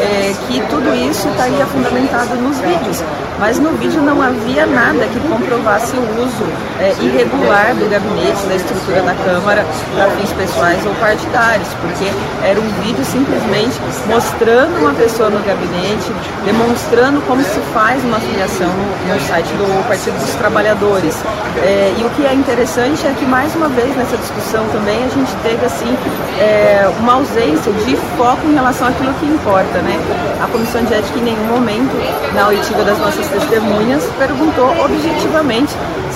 é, 0.00 0.34
que 0.46 0.60
tudo 0.68 0.94
isso 0.94 1.28
estaria 1.28 1.66
fundamentado 1.66 2.34
nos 2.36 2.58
vídeos. 2.58 3.02
Mas 3.38 3.58
no 3.58 3.70
vídeo 3.72 4.00
não 4.00 4.22
havia 4.22 4.64
nada 4.64 5.06
que 5.06 5.20
comprovasse 5.28 5.96
o 5.96 6.22
uso 6.22 6.44
é, 6.78 6.94
irregular 7.02 7.74
do 7.74 7.90
gabinete, 7.90 8.46
da 8.46 8.54
estrutura 8.54 9.02
da 9.02 9.14
Câmara 9.14 9.66
para 9.94 10.10
fins 10.12 10.32
pessoais 10.32 10.86
ou 10.86 10.94
partidários, 10.94 11.68
porque 11.80 12.10
era 12.44 12.58
um 12.60 12.68
vídeo 12.82 13.04
simplesmente 13.04 13.74
mostrando 14.06 14.78
uma 14.78 14.94
pessoa 14.94 15.30
no 15.30 15.40
gabinete, 15.40 16.12
demonstrando 16.44 17.20
como 17.22 17.42
se 17.42 17.60
faz 17.72 18.02
uma 18.04 18.20
filiação 18.20 18.68
no, 18.68 19.14
no 19.14 19.20
site 19.26 19.48
do 19.54 19.88
Partido 19.88 20.18
dos 20.18 20.34
Trabalhadores. 20.36 21.16
É, 21.62 21.92
e 21.98 22.04
o 22.04 22.10
que 22.10 22.26
é 22.26 22.34
interessante 22.34 23.06
é 23.06 23.14
que 23.18 23.24
mais 23.24 23.54
uma 23.54 23.68
vez 23.68 23.96
nessa 23.96 24.16
discussão 24.16 24.64
também 24.68 25.04
a 25.04 25.08
gente 25.08 25.34
teve 25.42 25.64
assim 25.66 25.96
é, 26.38 26.88
uma 27.00 27.14
ausência 27.14 27.72
de 27.72 27.96
foco 28.16 28.46
em 28.46 28.54
relação 28.54 28.88
àquilo 28.88 29.12
que 29.14 29.26
importa, 29.26 29.82
né? 29.84 29.96
A 30.42 30.48
Comissão 30.48 30.82
de 30.84 30.94
Ética 30.94 31.18
em 31.18 31.22
nenhum 31.22 31.44
momento 31.44 31.92
na 32.34 32.48
oitiva 32.48 32.82
das 32.82 32.98
nossas 32.98 33.26
testemunhas 33.28 34.02
perguntou 34.18 34.68
objetivamente 34.84 35.72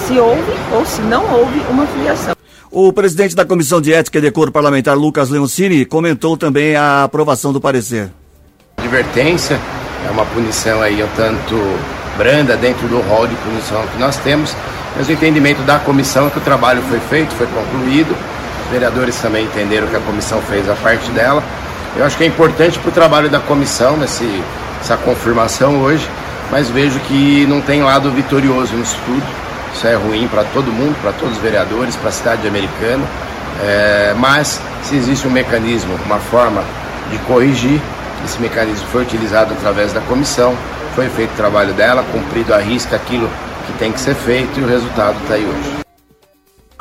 se 0.07 0.19
houve 0.19 0.53
ou 0.73 0.85
se 0.85 1.01
não 1.03 1.25
houve 1.33 1.61
uma 1.71 1.87
filiação. 1.87 2.35
O 2.71 2.93
presidente 2.93 3.35
da 3.35 3.45
Comissão 3.45 3.81
de 3.81 3.93
Ética 3.93 4.19
e 4.19 4.21
Decoro 4.21 4.53
Parlamentar, 4.53 4.97
Lucas 4.97 5.31
Leoncini, 5.31 5.85
comentou 5.85 6.37
também 6.37 6.77
a 6.77 7.05
aprovação 7.05 7.53
do 7.53 7.61
parecer. 7.61 8.11
advertência, 8.79 9.59
é 10.07 10.11
uma 10.11 10.27
punição 10.27 10.83
aí 10.83 11.03
um 11.03 11.09
tanto 11.17 11.55
branda 12.17 12.57
dentro 12.57 12.87
do 12.89 13.01
rol 13.01 13.27
de 13.27 13.35
punição 13.37 13.83
que 13.87 13.99
nós 13.99 14.17
temos, 14.19 14.55
mas 14.97 15.09
o 15.09 15.13
entendimento 15.13 15.63
da 15.63 15.79
comissão 15.79 16.27
é 16.27 16.31
que 16.31 16.39
o 16.39 16.43
trabalho 16.43 16.83
foi 16.83 17.01
feito, 17.01 17.35
foi 17.37 17.47
concluído, 17.47 18.15
os 18.65 18.71
vereadores 18.71 19.17
também 19.17 19.47
entenderam 19.47 19.87
que 19.87 19.97
a 19.97 20.01
comissão 20.01 20.43
fez 20.43 20.69
a 20.69 20.75
parte 20.75 21.11
dela. 21.13 21.43
Eu 21.99 22.05
acho 22.05 22.17
que 22.17 22.23
é 22.23 22.27
importante 22.29 22.79
para 22.79 22.91
o 22.91 22.93
trabalho 22.93 23.29
da 23.29 23.41
comissão 23.41 23.97
nesse, 23.97 24.41
essa 24.81 24.97
confirmação 24.97 25.83
hoje, 25.83 26.09
mas 26.49 26.71
vejo 26.71 27.01
que 27.01 27.45
não 27.49 27.61
tem 27.61 27.83
lado 27.83 28.09
vitorioso 28.13 28.77
nisso 28.77 28.97
tudo. 29.05 29.23
Isso 29.75 29.85
é 29.85 29.97
ruim 29.97 30.29
para 30.29 30.45
todo 30.45 30.71
mundo, 30.71 30.97
para 31.03 31.11
todos 31.11 31.37
os 31.37 31.43
vereadores, 31.43 31.97
para 31.97 32.11
a 32.11 32.13
cidade 32.13 32.47
americana. 32.47 33.05
É, 33.61 34.15
mas 34.17 34.61
se 34.85 34.95
existe 34.95 35.27
um 35.27 35.31
mecanismo, 35.33 35.99
uma 36.07 36.21
forma 36.21 36.63
de 37.11 37.19
corrigir, 37.19 37.81
esse 38.25 38.41
mecanismo 38.41 38.87
foi 38.93 39.03
utilizado 39.03 39.53
através 39.55 39.93
da 39.93 40.01
comissão, 40.03 40.57
foi 40.95 41.09
feito 41.09 41.33
o 41.33 41.37
trabalho 41.37 41.73
dela, 41.75 42.05
cumprido 42.13 42.55
a 42.55 42.59
risca 42.59 42.95
aquilo 42.95 43.29
que 43.67 43.73
tem 43.73 43.91
que 43.91 44.01
ser 44.01 44.15
feito 44.15 44.61
e 44.61 44.63
o 44.63 44.69
resultado 44.69 45.17
está 45.25 45.35
aí 45.35 45.45
hoje. 45.45 45.88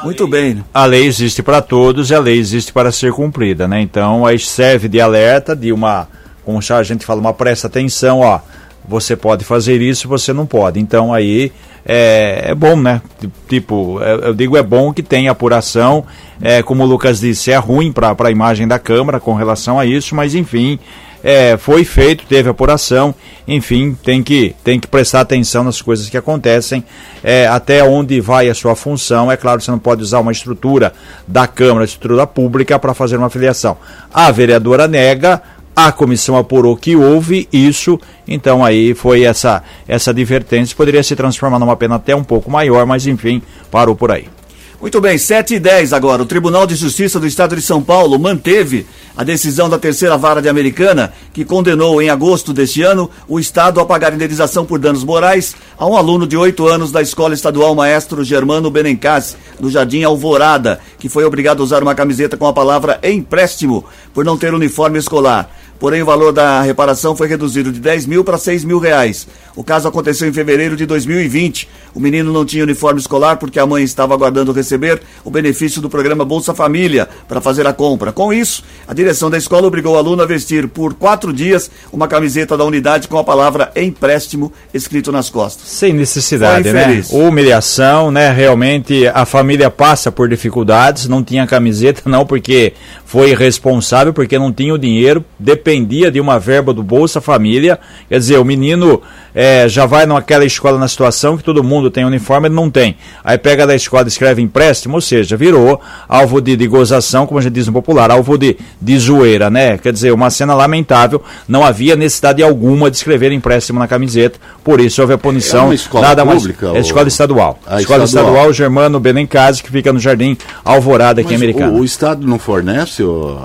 Muito 0.04 0.28
bem. 0.28 0.64
A 0.74 0.86
lei 0.86 1.06
existe 1.06 1.42
para 1.42 1.62
todos 1.62 2.12
e 2.12 2.16
a 2.16 2.20
lei 2.20 2.38
existe 2.38 2.72
para 2.72 2.92
ser 2.92 3.12
cumprida, 3.12 3.68
né? 3.68 3.82
Então, 3.82 4.26
aí 4.26 4.38
serve 4.38 4.88
de 4.88 5.02
alerta, 5.02 5.56
de 5.56 5.72
uma, 5.74 6.08
como 6.46 6.60
a 6.70 6.84
gente 6.84 7.06
fala, 7.06 7.20
uma 7.20 7.34
presta 7.34 7.68
atenção, 7.68 8.20
ó, 8.20 8.40
você 8.88 9.16
pode 9.16 9.44
fazer 9.44 9.82
isso, 9.82 10.08
você 10.08 10.32
não 10.32 10.46
pode. 10.46 10.80
Então, 10.80 11.14
aí 11.14 11.52
é, 11.86 12.52
é 12.52 12.56
bom, 12.56 12.76
né? 12.76 13.02
Tipo, 13.50 14.00
é- 14.02 14.30
eu 14.30 14.34
digo 14.34 14.56
é 14.56 14.64
bom 14.64 14.94
que 14.94 15.02
tenha 15.02 15.32
apuração, 15.32 16.06
é, 16.42 16.62
como 16.62 16.84
o 16.84 16.86
Lucas 16.86 17.20
disse, 17.20 17.52
é 17.52 17.58
ruim 17.58 17.92
para 17.92 18.16
a 18.18 18.32
imagem 18.32 18.68
da 18.68 18.78
Câmara 18.78 19.20
com 19.20 19.34
relação 19.34 19.80
a 19.80 19.86
isso, 19.86 20.16
mas 20.16 20.36
enfim, 20.36 20.80
é, 21.24 21.58
foi 21.58 21.84
feito, 21.84 22.26
teve 22.26 22.50
apuração, 22.50 23.14
enfim, 23.48 23.98
tem 24.04 24.22
que, 24.22 24.56
tem 24.64 24.80
que 24.80 24.88
prestar 24.88 25.22
atenção 25.22 25.64
nas 25.64 25.82
coisas 25.82 26.10
que 26.10 26.18
acontecem, 26.18 26.84
é, 27.24 27.48
até 27.48 27.84
onde 27.84 28.20
vai 28.22 28.50
a 28.50 28.54
sua 28.54 28.76
função. 28.76 29.32
É 29.32 29.38
claro, 29.38 29.62
você 29.62 29.72
não 29.72 29.80
pode 29.80 30.02
usar 30.02 30.20
uma 30.20 30.32
estrutura 30.32 30.94
da 31.28 31.48
Câmara, 31.48 31.86
estrutura 31.86 32.28
pública, 32.28 32.78
para 32.78 32.94
fazer 32.94 33.18
uma 33.18 33.30
filiação. 33.30 33.78
A 34.14 34.32
vereadora 34.32 34.88
nega, 34.88 35.42
a 35.76 35.92
comissão 35.92 36.36
apurou 36.36 36.76
que 36.76 36.96
houve 36.96 37.48
isso, 37.52 38.00
então 38.28 38.66
aí 38.66 38.94
foi 38.94 39.24
essa, 39.24 39.64
essa 39.88 40.12
advertência, 40.12 40.76
poderia 40.76 41.04
se 41.04 41.16
transformar 41.16 41.60
numa 41.60 41.76
pena 41.76 41.96
até 41.96 42.16
um 42.16 42.24
pouco 42.24 42.50
maior, 42.50 42.86
mas 42.86 43.06
enfim, 43.06 43.42
parou 43.70 43.96
por 43.96 44.12
aí. 44.12 44.37
Muito 44.80 45.02
bem, 45.02 45.18
7 45.18 45.56
e 45.56 45.60
10 45.60 45.92
agora. 45.92 46.22
O 46.22 46.26
Tribunal 46.26 46.68
de 46.68 46.76
Justiça 46.76 47.20
do 47.20 47.26
Estado 47.26 47.56
de 47.56 47.64
São 47.64 47.82
Paulo 47.82 48.20
manteve 48.20 48.86
a 49.16 49.24
decisão 49.24 49.68
da 49.68 49.80
terceira 49.80 50.16
vara 50.16 50.40
de 50.40 50.48
Americana, 50.48 51.12
que 51.34 51.44
condenou 51.44 52.00
em 52.00 52.12
agosto 52.12 52.54
deste 52.54 52.84
ano 52.84 53.10
o 53.28 53.40
Estado 53.40 53.80
a 53.80 53.86
pagar 53.88 54.14
indenização 54.14 54.68
por 54.68 54.78
danos 54.78 55.04
morais 55.04 55.56
a 55.80 55.88
um 55.88 55.98
aluno 55.98 56.28
de 56.28 56.38
8 56.38 56.68
anos 56.68 56.92
da 56.92 57.02
Escola 57.02 57.34
Estadual 57.34 57.74
Maestro 57.74 58.24
Germano 58.24 58.70
Benencas, 58.70 59.36
no 59.60 59.68
Jardim 59.68 60.04
Alvorada, 60.04 60.80
que 61.00 61.10
foi 61.10 61.26
obrigado 61.26 61.62
a 61.62 61.64
usar 61.64 61.82
uma 61.82 61.96
camiseta 61.96 62.38
com 62.38 62.46
a 62.46 62.54
palavra 62.54 63.00
empréstimo 63.02 63.84
por 64.14 64.24
não 64.24 64.38
ter 64.38 64.54
uniforme 64.54 65.00
escolar. 65.00 65.57
Porém, 65.80 66.02
o 66.02 66.06
valor 66.06 66.32
da 66.32 66.62
reparação 66.62 67.16
foi 67.16 67.28
reduzido 67.28 67.72
de 67.72 67.80
10 67.80 68.06
mil 68.06 68.24
para 68.24 68.38
6 68.38 68.64
mil 68.64 68.80
reais. 68.80 69.28
O 69.56 69.64
caso 69.64 69.88
aconteceu 69.88 70.28
em 70.28 70.34
fevereiro 70.34 70.76
de 70.76 70.86
2020. 70.86 71.68
O 71.96 72.00
menino 72.00 72.32
não 72.32 72.46
tinha 72.46 72.64
uniforme 72.64 73.00
escolar 73.00 73.38
porque 73.38 73.60
a 73.60 73.66
mãe 73.66 73.84
estava 73.84 74.14
aguardando 74.14 74.52
receber 74.52 75.02
o 75.24 75.32
benefício 75.32 75.82
do 75.82 75.90
programa 75.90 76.24
Bolsa 76.24 76.54
Família 76.54 77.10
para 77.28 77.42
fazer 77.42 77.66
a 77.66 77.74
compra. 77.74 78.12
Com 78.12 78.32
isso, 78.32 78.64
a 78.88 78.94
direção 78.94 79.32
da 79.32 79.38
escola 79.38 79.66
obrigou 79.66 79.96
o 79.96 79.98
aluno 79.98 80.22
a 80.22 80.26
vestir 80.28 80.68
por 80.68 80.94
quatro 80.94 81.34
dias 81.34 81.72
uma 81.92 82.08
camiseta 82.08 82.56
da 82.56 82.64
unidade 82.64 83.08
com 83.08 83.18
a 83.18 83.24
palavra 83.24 83.72
empréstimo 83.76 84.54
escrito 84.72 85.12
nas 85.12 85.28
costas. 85.30 85.68
Sem 85.68 85.92
necessidade, 85.92 86.72
né? 86.72 87.04
Humilhação, 87.10 88.12
né? 88.12 88.32
Realmente 88.32 89.08
a 89.08 89.26
família 89.26 89.72
passa 89.72 90.12
por 90.12 90.30
dificuldades, 90.30 91.08
não 91.08 91.24
tinha 91.24 91.48
camiseta, 91.48 92.04
não 92.10 92.28
porque 92.28 92.74
foi 93.06 93.32
irresponsável, 93.32 94.14
porque 94.14 94.38
não 94.38 94.54
tinha 94.54 94.74
o 94.74 94.78
dinheiro, 94.78 95.26
dependia 95.72 96.10
de 96.10 96.20
uma 96.22 96.40
verba 96.40 96.74
do 96.74 96.82
Bolsa 96.82 97.20
Família. 97.20 97.78
Quer 98.08 98.20
dizer, 98.20 98.38
o 98.40 98.46
menino 98.46 99.02
é, 99.36 99.68
já 99.68 99.86
vai 99.86 100.06
naquela 100.06 100.46
escola 100.46 100.80
na 100.80 100.88
situação 100.88 101.36
que 101.38 101.44
todo 101.44 101.62
mundo 101.64 101.92
tem 101.92 102.06
uniforme, 102.06 102.48
ele 102.48 102.56
não 102.56 102.70
tem. 102.70 102.96
Aí 103.24 103.38
pega 103.38 103.68
da 103.68 103.76
escola 103.76 104.06
e 104.06 104.08
escreve 104.08 104.42
empréstimo, 104.42 104.96
ou 104.96 105.02
seja, 105.02 105.36
virou 105.36 105.80
alvo 106.08 106.40
de, 106.42 106.56
de 106.56 106.68
gozação, 106.68 107.28
como 107.28 107.40
a 107.40 107.44
gente 107.44 107.54
diz 107.54 107.68
no 107.68 107.74
popular, 107.74 108.10
alvo 108.10 108.38
de, 108.38 108.58
de 108.82 108.98
zoeira, 108.98 109.50
né? 109.50 109.78
Quer 109.78 109.92
dizer, 109.92 110.14
uma 110.14 110.30
cena 110.30 110.54
lamentável, 110.56 111.22
não 111.48 111.64
havia 111.64 111.96
necessidade 111.96 112.42
alguma 112.42 112.90
de 112.90 112.96
escrever 112.98 113.32
empréstimo 113.34 113.78
na 113.80 113.88
camiseta, 113.88 114.40
por 114.64 114.80
isso 114.80 115.02
houve 115.02 115.14
a 115.14 115.18
punição. 115.18 115.64
É 115.64 115.66
uma 115.66 115.76
escola 115.76 116.08
nada 116.08 116.26
pública, 116.26 116.68
mais. 116.68 116.78
É 116.78 116.82
escola 116.82 117.08
estadual. 117.10 117.60
A 117.68 117.82
escola 117.82 118.06
estadual. 118.06 118.32
estadual 118.34 118.54
Germano 118.54 119.00
Benencase, 119.00 119.62
que 119.62 119.70
fica 119.72 119.92
no 119.92 120.00
Jardim 120.00 120.38
Alvorada 120.64 121.20
aqui 121.22 121.32
em 121.32 121.34
Mas 121.34 121.42
Americana. 121.42 121.74
O, 121.74 121.82
o 121.82 121.86
Estado 121.86 122.26
não 122.26 122.40
fornece 122.40 123.04
o- 123.04 123.38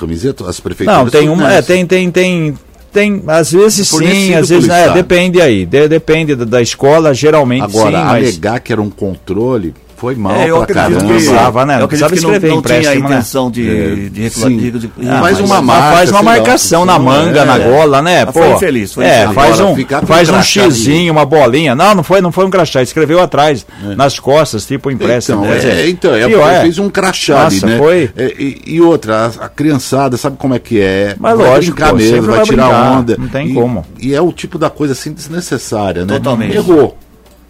camiseta? 0.00 0.48
As 0.48 0.58
prefeituras 0.60 1.04
Não, 1.04 1.10
tem 1.10 1.28
uma, 1.28 1.52
é, 1.52 1.62
tem, 1.62 1.86
tem, 1.86 2.10
tem, 2.10 2.58
tem, 2.92 3.22
às 3.28 3.52
vezes 3.52 3.86
sim, 3.88 4.34
às 4.34 4.48
vezes 4.48 4.68
pelo 4.68 4.78
é, 4.78 4.92
depende 4.94 5.40
aí, 5.40 5.64
de- 5.66 5.88
depende 5.88 6.34
da, 6.34 6.44
da 6.44 6.62
escola, 6.62 7.14
geralmente 7.14 7.62
Agora, 7.62 7.98
sim, 7.98 8.04
mas 8.04 8.26
alegar 8.28 8.60
que 8.60 8.72
era 8.72 8.82
um 8.82 8.90
controle 8.90 9.74
foi 10.00 10.14
mal 10.14 10.34
É, 10.34 10.50
eu 10.50 10.64
pra 10.64 10.74
caramba. 10.74 11.00
que, 11.00 11.06
Precisava, 11.08 11.66
né? 11.66 11.78
eu 11.78 11.84
acredito 11.84 12.08
que 12.08 12.20
não, 12.22 12.32
escrever 12.32 12.54
não 12.54 12.62
tinha 12.62 12.78
a 12.78 12.94
né? 12.94 12.96
intenção 12.96 13.50
de, 13.50 13.68
É, 13.68 13.94
de, 14.08 14.22
reclamar. 14.22 14.58
de, 14.58 14.90
Ah, 15.06 15.18
mas- 15.20 15.40
uma 15.40 15.60
marca, 15.60 15.96
faz 15.96 16.10
uma 16.10 16.22
marcação 16.22 16.86
na 16.86 16.96
sim, 16.96 17.04
manga, 17.04 17.40
é. 17.40 17.44
na 17.44 17.58
gola, 17.58 18.00
né? 18.00 18.24
Mas 18.24 18.32
Pô, 18.34 18.40
foi 18.40 18.52
infeliz, 18.52 18.94
foi 18.94 19.04
é, 19.04 19.24
infeliz. 19.24 19.34
faz 19.34 19.60
um, 19.60 19.76
faz 20.06 20.30
um 20.30 20.42
xizinho, 20.42 21.12
uma 21.12 21.26
bolinha. 21.26 21.74
Não, 21.74 21.94
não 21.94 22.02
foi, 22.02 22.22
não 22.22 22.32
foi 22.32 22.46
um 22.46 22.50
crachá, 22.50 22.80
escreveu 22.82 23.20
atrás, 23.20 23.66
nas 23.94 24.18
costas, 24.18 24.64
tipo 24.64 24.90
empréstimo. 24.90 25.44
Então, 25.44 25.54
dizer, 25.54 25.72
é, 25.72 25.88
então, 25.90 26.14
é, 26.14 26.26
pior, 26.26 26.50
é. 26.50 26.60
fez 26.62 26.78
um 26.78 26.88
crachá 26.88 27.44
Nossa, 27.44 27.66
ali, 27.66 27.74
né? 27.74 27.78
foi. 27.78 28.10
É, 28.16 28.34
e, 28.38 28.62
e 28.66 28.80
outra, 28.80 29.26
a, 29.38 29.44
a 29.44 29.48
criançada 29.50 30.16
sabe 30.16 30.36
como 30.38 30.54
é 30.54 30.58
que 30.58 30.80
é. 30.80 31.14
Mas 31.18 31.36
vai 31.36 31.46
lógico, 31.46 31.76
brincar 31.76 31.90
pô, 31.90 31.96
mesmo, 31.96 32.22
vai, 32.22 32.36
vai 32.36 32.44
tirar 32.46 32.92
onda. 32.98 33.16
não 33.18 33.28
tem 33.28 33.52
como. 33.52 33.84
E 33.98 34.14
é 34.14 34.20
o 34.20 34.32
tipo 34.32 34.56
da 34.58 34.70
coisa 34.70 34.94
assim 34.94 35.12
desnecessária, 35.12 36.06
né? 36.06 36.14
Totalmente. 36.14 36.56
Errou. 36.56 36.96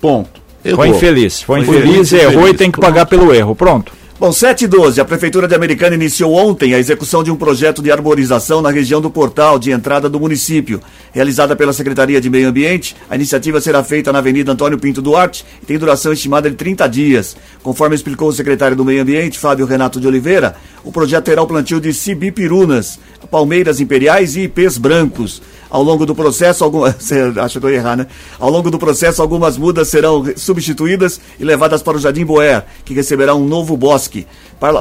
Ponto. 0.01 0.40
Errou. 0.65 0.77
Foi 0.79 0.89
infeliz, 0.89 1.43
foi, 1.43 1.65
Foi 1.65 1.77
infeliz, 1.79 2.13
errou 2.13 2.31
e 2.31 2.35
infeliz, 2.35 2.59
tem 2.59 2.71
que 2.71 2.79
pronto. 2.79 2.93
pagar 2.93 3.07
pelo 3.07 3.35
erro. 3.35 3.55
Pronto. 3.55 3.93
Bom, 4.21 4.31
7 4.33 4.67
e 4.67 4.69
12, 4.69 5.01
a 5.01 5.05
Prefeitura 5.07 5.49
de 5.49 5.55
Americana 5.55 5.95
iniciou 5.95 6.35
ontem 6.35 6.75
a 6.75 6.79
execução 6.79 7.25
de 7.25 7.31
um 7.31 7.37
projeto 7.37 7.81
de 7.83 7.91
arborização 7.91 8.61
na 8.61 8.71
região 8.71 9.01
do 9.01 9.11
portal 9.11 9.59
de 9.59 9.71
entrada 9.71 10.11
do 10.11 10.21
município. 10.21 10.79
Realizada 11.11 11.57
pela 11.57 11.73
Secretaria 11.73 12.21
de 12.21 12.29
Meio 12.29 12.51
Ambiente, 12.51 12.95
a 13.09 13.17
iniciativa 13.17 13.63
será 13.63 13.83
feita 13.83 14.13
na 14.13 14.19
Avenida 14.19 14.53
Antônio 14.53 14.79
Pinto 14.79 15.01
Duarte 15.01 15.43
e 15.63 15.65
tem 15.65 15.79
duração 15.79 16.13
estimada 16.13 16.51
de 16.51 16.57
30 16.57 16.87
dias. 16.87 17.35
Conforme 17.63 17.95
explicou 17.95 18.29
o 18.29 18.33
secretário 18.35 18.77
do 18.77 18.85
Meio 18.85 19.01
Ambiente, 19.01 19.39
Fábio 19.39 19.65
Renato 19.65 19.99
de 19.99 20.07
Oliveira, 20.07 20.55
o 20.83 20.91
projeto 20.91 21.25
terá 21.25 21.43
o 21.43 21.47
plantio 21.47 21.81
de 21.81 21.93
cibipirunas, 21.93 22.99
palmeiras 23.31 23.81
imperiais 23.81 24.37
e 24.37 24.43
ipês 24.43 24.79
brancos. 24.79 25.43
Ao 25.69 25.83
longo 25.83 26.05
do 26.05 26.15
processo, 26.15 26.65
algum... 26.65 26.81
você 26.99 27.33
acha 27.37 27.61
que 27.61 27.67
eu 27.67 27.71
ia 27.71 27.77
errar, 27.77 27.97
né? 27.97 28.07
Ao 28.39 28.51
longo 28.51 28.71
do 28.71 28.79
processo, 28.79 29.23
algumas 29.23 29.57
mudas 29.57 29.89
serão 29.89 30.25
substituídas 30.37 31.21
e 31.39 31.45
levadas 31.45 31.83
para 31.83 31.97
o 31.97 32.01
Jardim 32.01 32.25
Boer, 32.25 32.65
que 32.85 32.95
receberá 32.95 33.35
um 33.35 33.47
novo 33.47 33.77
bosque. 33.77 34.27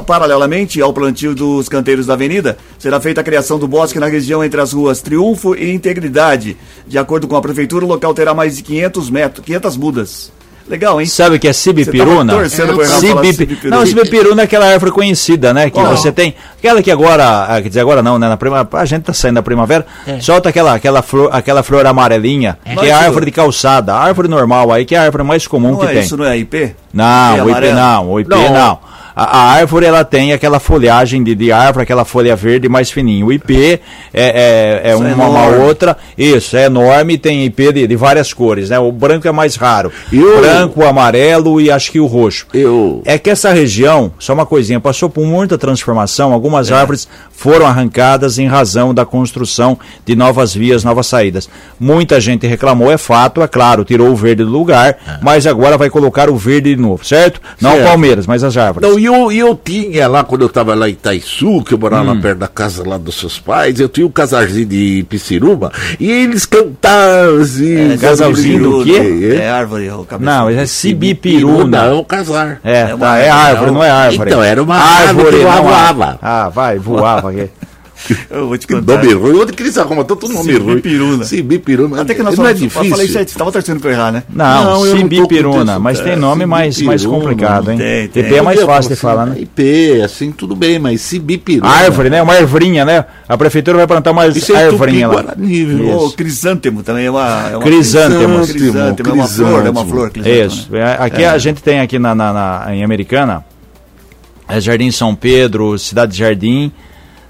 Paralelamente 0.06 0.80
ao 0.80 0.92
plantio 0.92 1.34
dos 1.34 1.68
canteiros 1.68 2.06
da 2.06 2.14
avenida, 2.14 2.58
será 2.78 3.00
feita 3.00 3.20
a 3.20 3.24
criação 3.24 3.58
do 3.58 3.68
bosque 3.68 4.00
na 4.00 4.08
região 4.08 4.44
entre 4.44 4.60
as 4.60 4.72
ruas 4.72 5.00
Triunfo 5.00 5.54
e 5.54 5.70
Integridade. 5.72 6.56
De 6.86 6.98
acordo 6.98 7.28
com 7.28 7.36
a 7.36 7.40
prefeitura, 7.40 7.84
o 7.84 7.88
local 7.88 8.12
terá 8.12 8.34
mais 8.34 8.56
de 8.56 8.62
500 8.62 9.10
metros, 9.10 9.44
500 9.46 9.76
mudas. 9.76 10.39
Legal, 10.70 11.00
hein? 11.00 11.06
Sabe 11.06 11.34
o 11.34 11.40
que 11.40 11.48
é 11.48 11.52
cibipiruna? 11.52 12.48
Cibipiruna. 12.48 13.76
Não, 13.76 13.84
cibipiruna 13.84 14.42
é 14.42 14.44
aquela 14.44 14.66
árvore 14.66 14.92
conhecida, 14.92 15.52
né? 15.52 15.68
Que 15.68 15.80
você 15.80 16.12
tem. 16.12 16.32
Aquela 16.58 16.80
que 16.80 16.92
agora, 16.92 17.46
ah, 17.48 17.60
quer 17.60 17.68
dizer, 17.68 17.80
agora 17.80 18.02
não, 18.02 18.20
né? 18.20 18.28
Na 18.28 18.36
prima, 18.36 18.68
a 18.72 18.84
gente 18.84 19.02
tá 19.02 19.12
saindo 19.12 19.34
da 19.34 19.42
primavera, 19.42 19.84
solta 20.20 20.48
aquela, 20.48 20.74
aquela, 20.74 21.02
flor, 21.02 21.28
aquela 21.32 21.64
flor 21.64 21.84
amarelinha, 21.86 22.56
que 22.64 22.76
Mas 22.76 22.88
é 22.88 22.92
a 22.92 22.98
árvore 22.98 23.26
de 23.26 23.32
calçada, 23.32 23.92
a 23.94 23.98
árvore 23.98 24.28
normal 24.28 24.72
aí, 24.72 24.84
que 24.84 24.94
é 24.94 24.98
a 24.98 25.02
árvore 25.02 25.24
mais 25.24 25.44
comum 25.48 25.72
Não 25.72 25.78
que 25.78 25.86
é 25.86 25.88
tem. 25.88 26.00
isso, 26.02 26.16
não 26.16 26.24
é 26.24 26.38
IP? 26.38 26.76
Não, 26.94 27.34
IP 27.34 27.42
o 27.42 27.50
IP 27.50 27.72
não, 27.72 28.12
o 28.12 28.20
IP 28.20 28.30
Não. 28.30 28.54
não. 28.54 28.78
A, 29.22 29.24
a 29.38 29.42
árvore 29.52 29.84
ela 29.84 30.02
tem 30.02 30.32
aquela 30.32 30.58
folhagem 30.58 31.22
de, 31.22 31.34
de 31.34 31.52
árvore, 31.52 31.82
aquela 31.82 32.06
folha 32.06 32.34
verde 32.34 32.70
mais 32.70 32.90
fininha. 32.90 33.26
O 33.26 33.30
IP 33.30 33.78
é, 34.14 34.80
é, 34.82 34.82
é 34.84 34.90
é 34.92 34.96
uma, 34.96 35.26
uma 35.28 35.46
outra, 35.64 35.94
isso, 36.16 36.56
é 36.56 36.64
enorme, 36.64 37.18
tem 37.18 37.44
IP 37.44 37.70
de, 37.72 37.86
de 37.86 37.96
várias 37.96 38.32
cores, 38.32 38.70
né? 38.70 38.78
O 38.78 38.90
branco 38.90 39.28
é 39.28 39.32
mais 39.32 39.56
raro. 39.56 39.92
E 40.10 40.18
o- 40.22 40.40
Branco, 40.40 40.80
o 40.80 40.86
amarelo 40.86 41.60
e 41.60 41.70
acho 41.70 41.92
que 41.92 42.00
o 42.00 42.06
roxo. 42.06 42.46
Eu. 42.54 43.02
É 43.04 43.18
que 43.18 43.28
essa 43.28 43.52
região, 43.52 44.10
só 44.18 44.32
uma 44.32 44.46
coisinha, 44.46 44.80
passou 44.80 45.10
por 45.10 45.26
muita 45.26 45.58
transformação. 45.58 46.32
Algumas 46.32 46.70
É. 46.70 46.74
árvores 46.74 47.06
foram 47.30 47.66
arrancadas 47.66 48.38
em 48.38 48.46
razão 48.46 48.94
da 48.94 49.04
construção 49.04 49.78
de 50.06 50.16
novas 50.16 50.54
vias, 50.54 50.82
novas 50.82 51.06
saídas. 51.06 51.46
Muita 51.78 52.18
gente 52.20 52.46
reclamou, 52.46 52.90
é 52.90 52.96
fato, 52.96 53.42
é 53.42 53.48
claro, 53.48 53.84
tirou 53.84 54.08
o 54.08 54.16
verde 54.16 54.44
do 54.44 54.50
lugar, 54.50 54.96
mas 55.20 55.46
agora 55.46 55.76
vai 55.76 55.90
colocar 55.90 56.30
o 56.30 56.36
verde 56.36 56.74
de 56.74 56.80
novo, 56.80 57.04
certo? 57.04 57.38
Não 57.60 57.70
É. 57.70 57.74
Certo. 57.74 57.84
o 57.84 57.88
Palmeiras, 57.90 58.26
mas 58.26 58.42
as 58.42 58.56
árvores. 58.56 58.88
Não, 58.88 58.98
e 58.98 59.09
eu, 59.14 59.32
e 59.32 59.38
eu 59.38 59.54
tinha 59.54 60.06
lá, 60.08 60.24
quando 60.24 60.42
eu 60.42 60.46
estava 60.48 60.74
lá 60.74 60.88
em 60.88 60.92
Itaiçu, 60.92 61.62
que 61.62 61.74
eu 61.74 61.78
morava 61.78 62.04
Hum. 62.10 62.14
lá 62.14 62.20
perto 62.20 62.38
da 62.38 62.48
casa 62.48 62.86
lá 62.86 62.96
dos 62.98 63.14
seus 63.16 63.38
pais, 63.38 63.78
eu 63.80 63.88
tinha 63.88 64.06
um 64.06 64.10
casarzinho 64.10 64.66
de 64.66 65.04
pisciruba, 65.08 65.72
e 65.98 66.10
eles 66.10 66.46
cantavam 66.46 67.40
assim. 67.40 67.92
É, 67.92 67.96
casalzinho 67.96 68.62
do 68.62 68.84
quê? 68.84 69.38
É 69.40 69.50
árvore, 69.50 69.90
o 69.90 70.04
cabeça. 70.04 70.30
Não, 70.30 70.48
é 70.50 70.54
Não, 70.56 70.66
cibipiruna. 70.66 71.78
é 71.86 71.92
um 71.92 72.04
casar. 72.04 72.60
É, 72.64 72.80
É 72.80 72.86
tá, 72.88 72.94
uma 72.96 73.18
é 73.18 73.28
árvore, 73.30 73.50
árvore, 73.50 73.70
não 73.72 73.84
é 73.84 73.90
árvore. 73.90 74.30
Então, 74.30 74.42
era 74.42 74.62
uma 74.62 74.76
árvore 74.76 75.36
que 75.38 75.44
não 75.44 75.62
voava. 75.62 76.04
árvore. 76.06 76.18
Ah, 76.22 76.48
vai, 76.48 76.78
voava. 76.78 77.32
Eu 78.30 78.48
vou 78.48 78.56
te 78.58 78.66
contar. 78.66 78.96
nome 78.96 79.12
ruim. 79.14 79.40
Onde 79.40 79.52
que 79.52 79.62
eles 79.62 79.76
arrumam 79.78 80.04
tanto 80.04 80.28
nome 80.28 80.52
ruim? 80.56 80.76
Cibipiruna. 80.76 81.24
Cibipiruna. 81.24 82.02
Até 82.02 82.14
que 82.14 82.22
nós 82.22 82.36
não 82.38 82.46
é 82.46 82.52
difícil. 82.52 82.90
falei 82.90 83.08
certo, 83.08 83.36
tava 83.36 83.52
torcendo 83.52 83.84
eu 83.84 83.90
errar, 83.90 84.12
né? 84.12 84.22
Não, 84.28 84.64
Não, 84.84 84.96
cibipiruna, 84.96 85.78
mas 85.78 86.00
tem 86.00 86.16
nome 86.16 86.46
mais, 86.46 86.80
mais 86.82 87.04
complicado, 87.04 87.70
hein? 87.70 87.78
tem, 87.78 88.08
tem. 88.08 88.24
IP 88.24 88.34
é 88.36 88.42
mais 88.42 88.60
fácil 88.62 88.90
de 88.90 88.96
falar, 88.96 89.26
né? 89.26 89.40
IP, 89.40 90.00
assim, 90.02 90.32
tudo 90.32 90.54
bem, 90.56 90.78
mas 90.78 91.00
Cibipiruna. 91.00 91.68
Árvore, 91.68 92.10
né? 92.10 92.22
Uma 92.22 92.34
arvrinha, 92.34 92.84
né? 92.84 93.04
A 93.28 93.36
prefeitura 93.36 93.76
vai 93.76 93.86
plantar 93.86 94.10
uma 94.12 94.26
Isso 94.26 94.54
é 94.54 94.64
arvrinha 94.66 95.08
lá. 95.08 95.34
O 95.98 96.10
crisântemo 96.12 96.82
também 96.82 97.06
é 97.06 97.10
uma. 97.10 97.48
É 97.50 97.56
uma 97.56 97.62
Crisântemo. 97.64 98.46
Crisântemo, 98.46 99.08
é 99.10 99.12
uma 99.12 99.26
flor, 99.28 99.66
é 99.66 99.70
uma 99.70 99.84
flor. 99.86 100.10
crisântemo, 100.10 100.46
Isso. 100.46 100.68
né? 100.72 100.80
É, 100.80 101.02
Aqui 101.04 101.24
a 101.24 101.36
gente 101.38 101.62
tem 101.62 101.80
aqui 101.80 101.98
na, 101.98 102.14
na- 102.14 102.32
na- 102.32 102.66
em 102.74 102.82
Americana, 102.84 103.44
é 104.48 104.60
Jardim 104.60 104.90
São 104.90 105.14
Pedro, 105.14 105.78
Cidade 105.78 106.16
Jardim, 106.16 106.72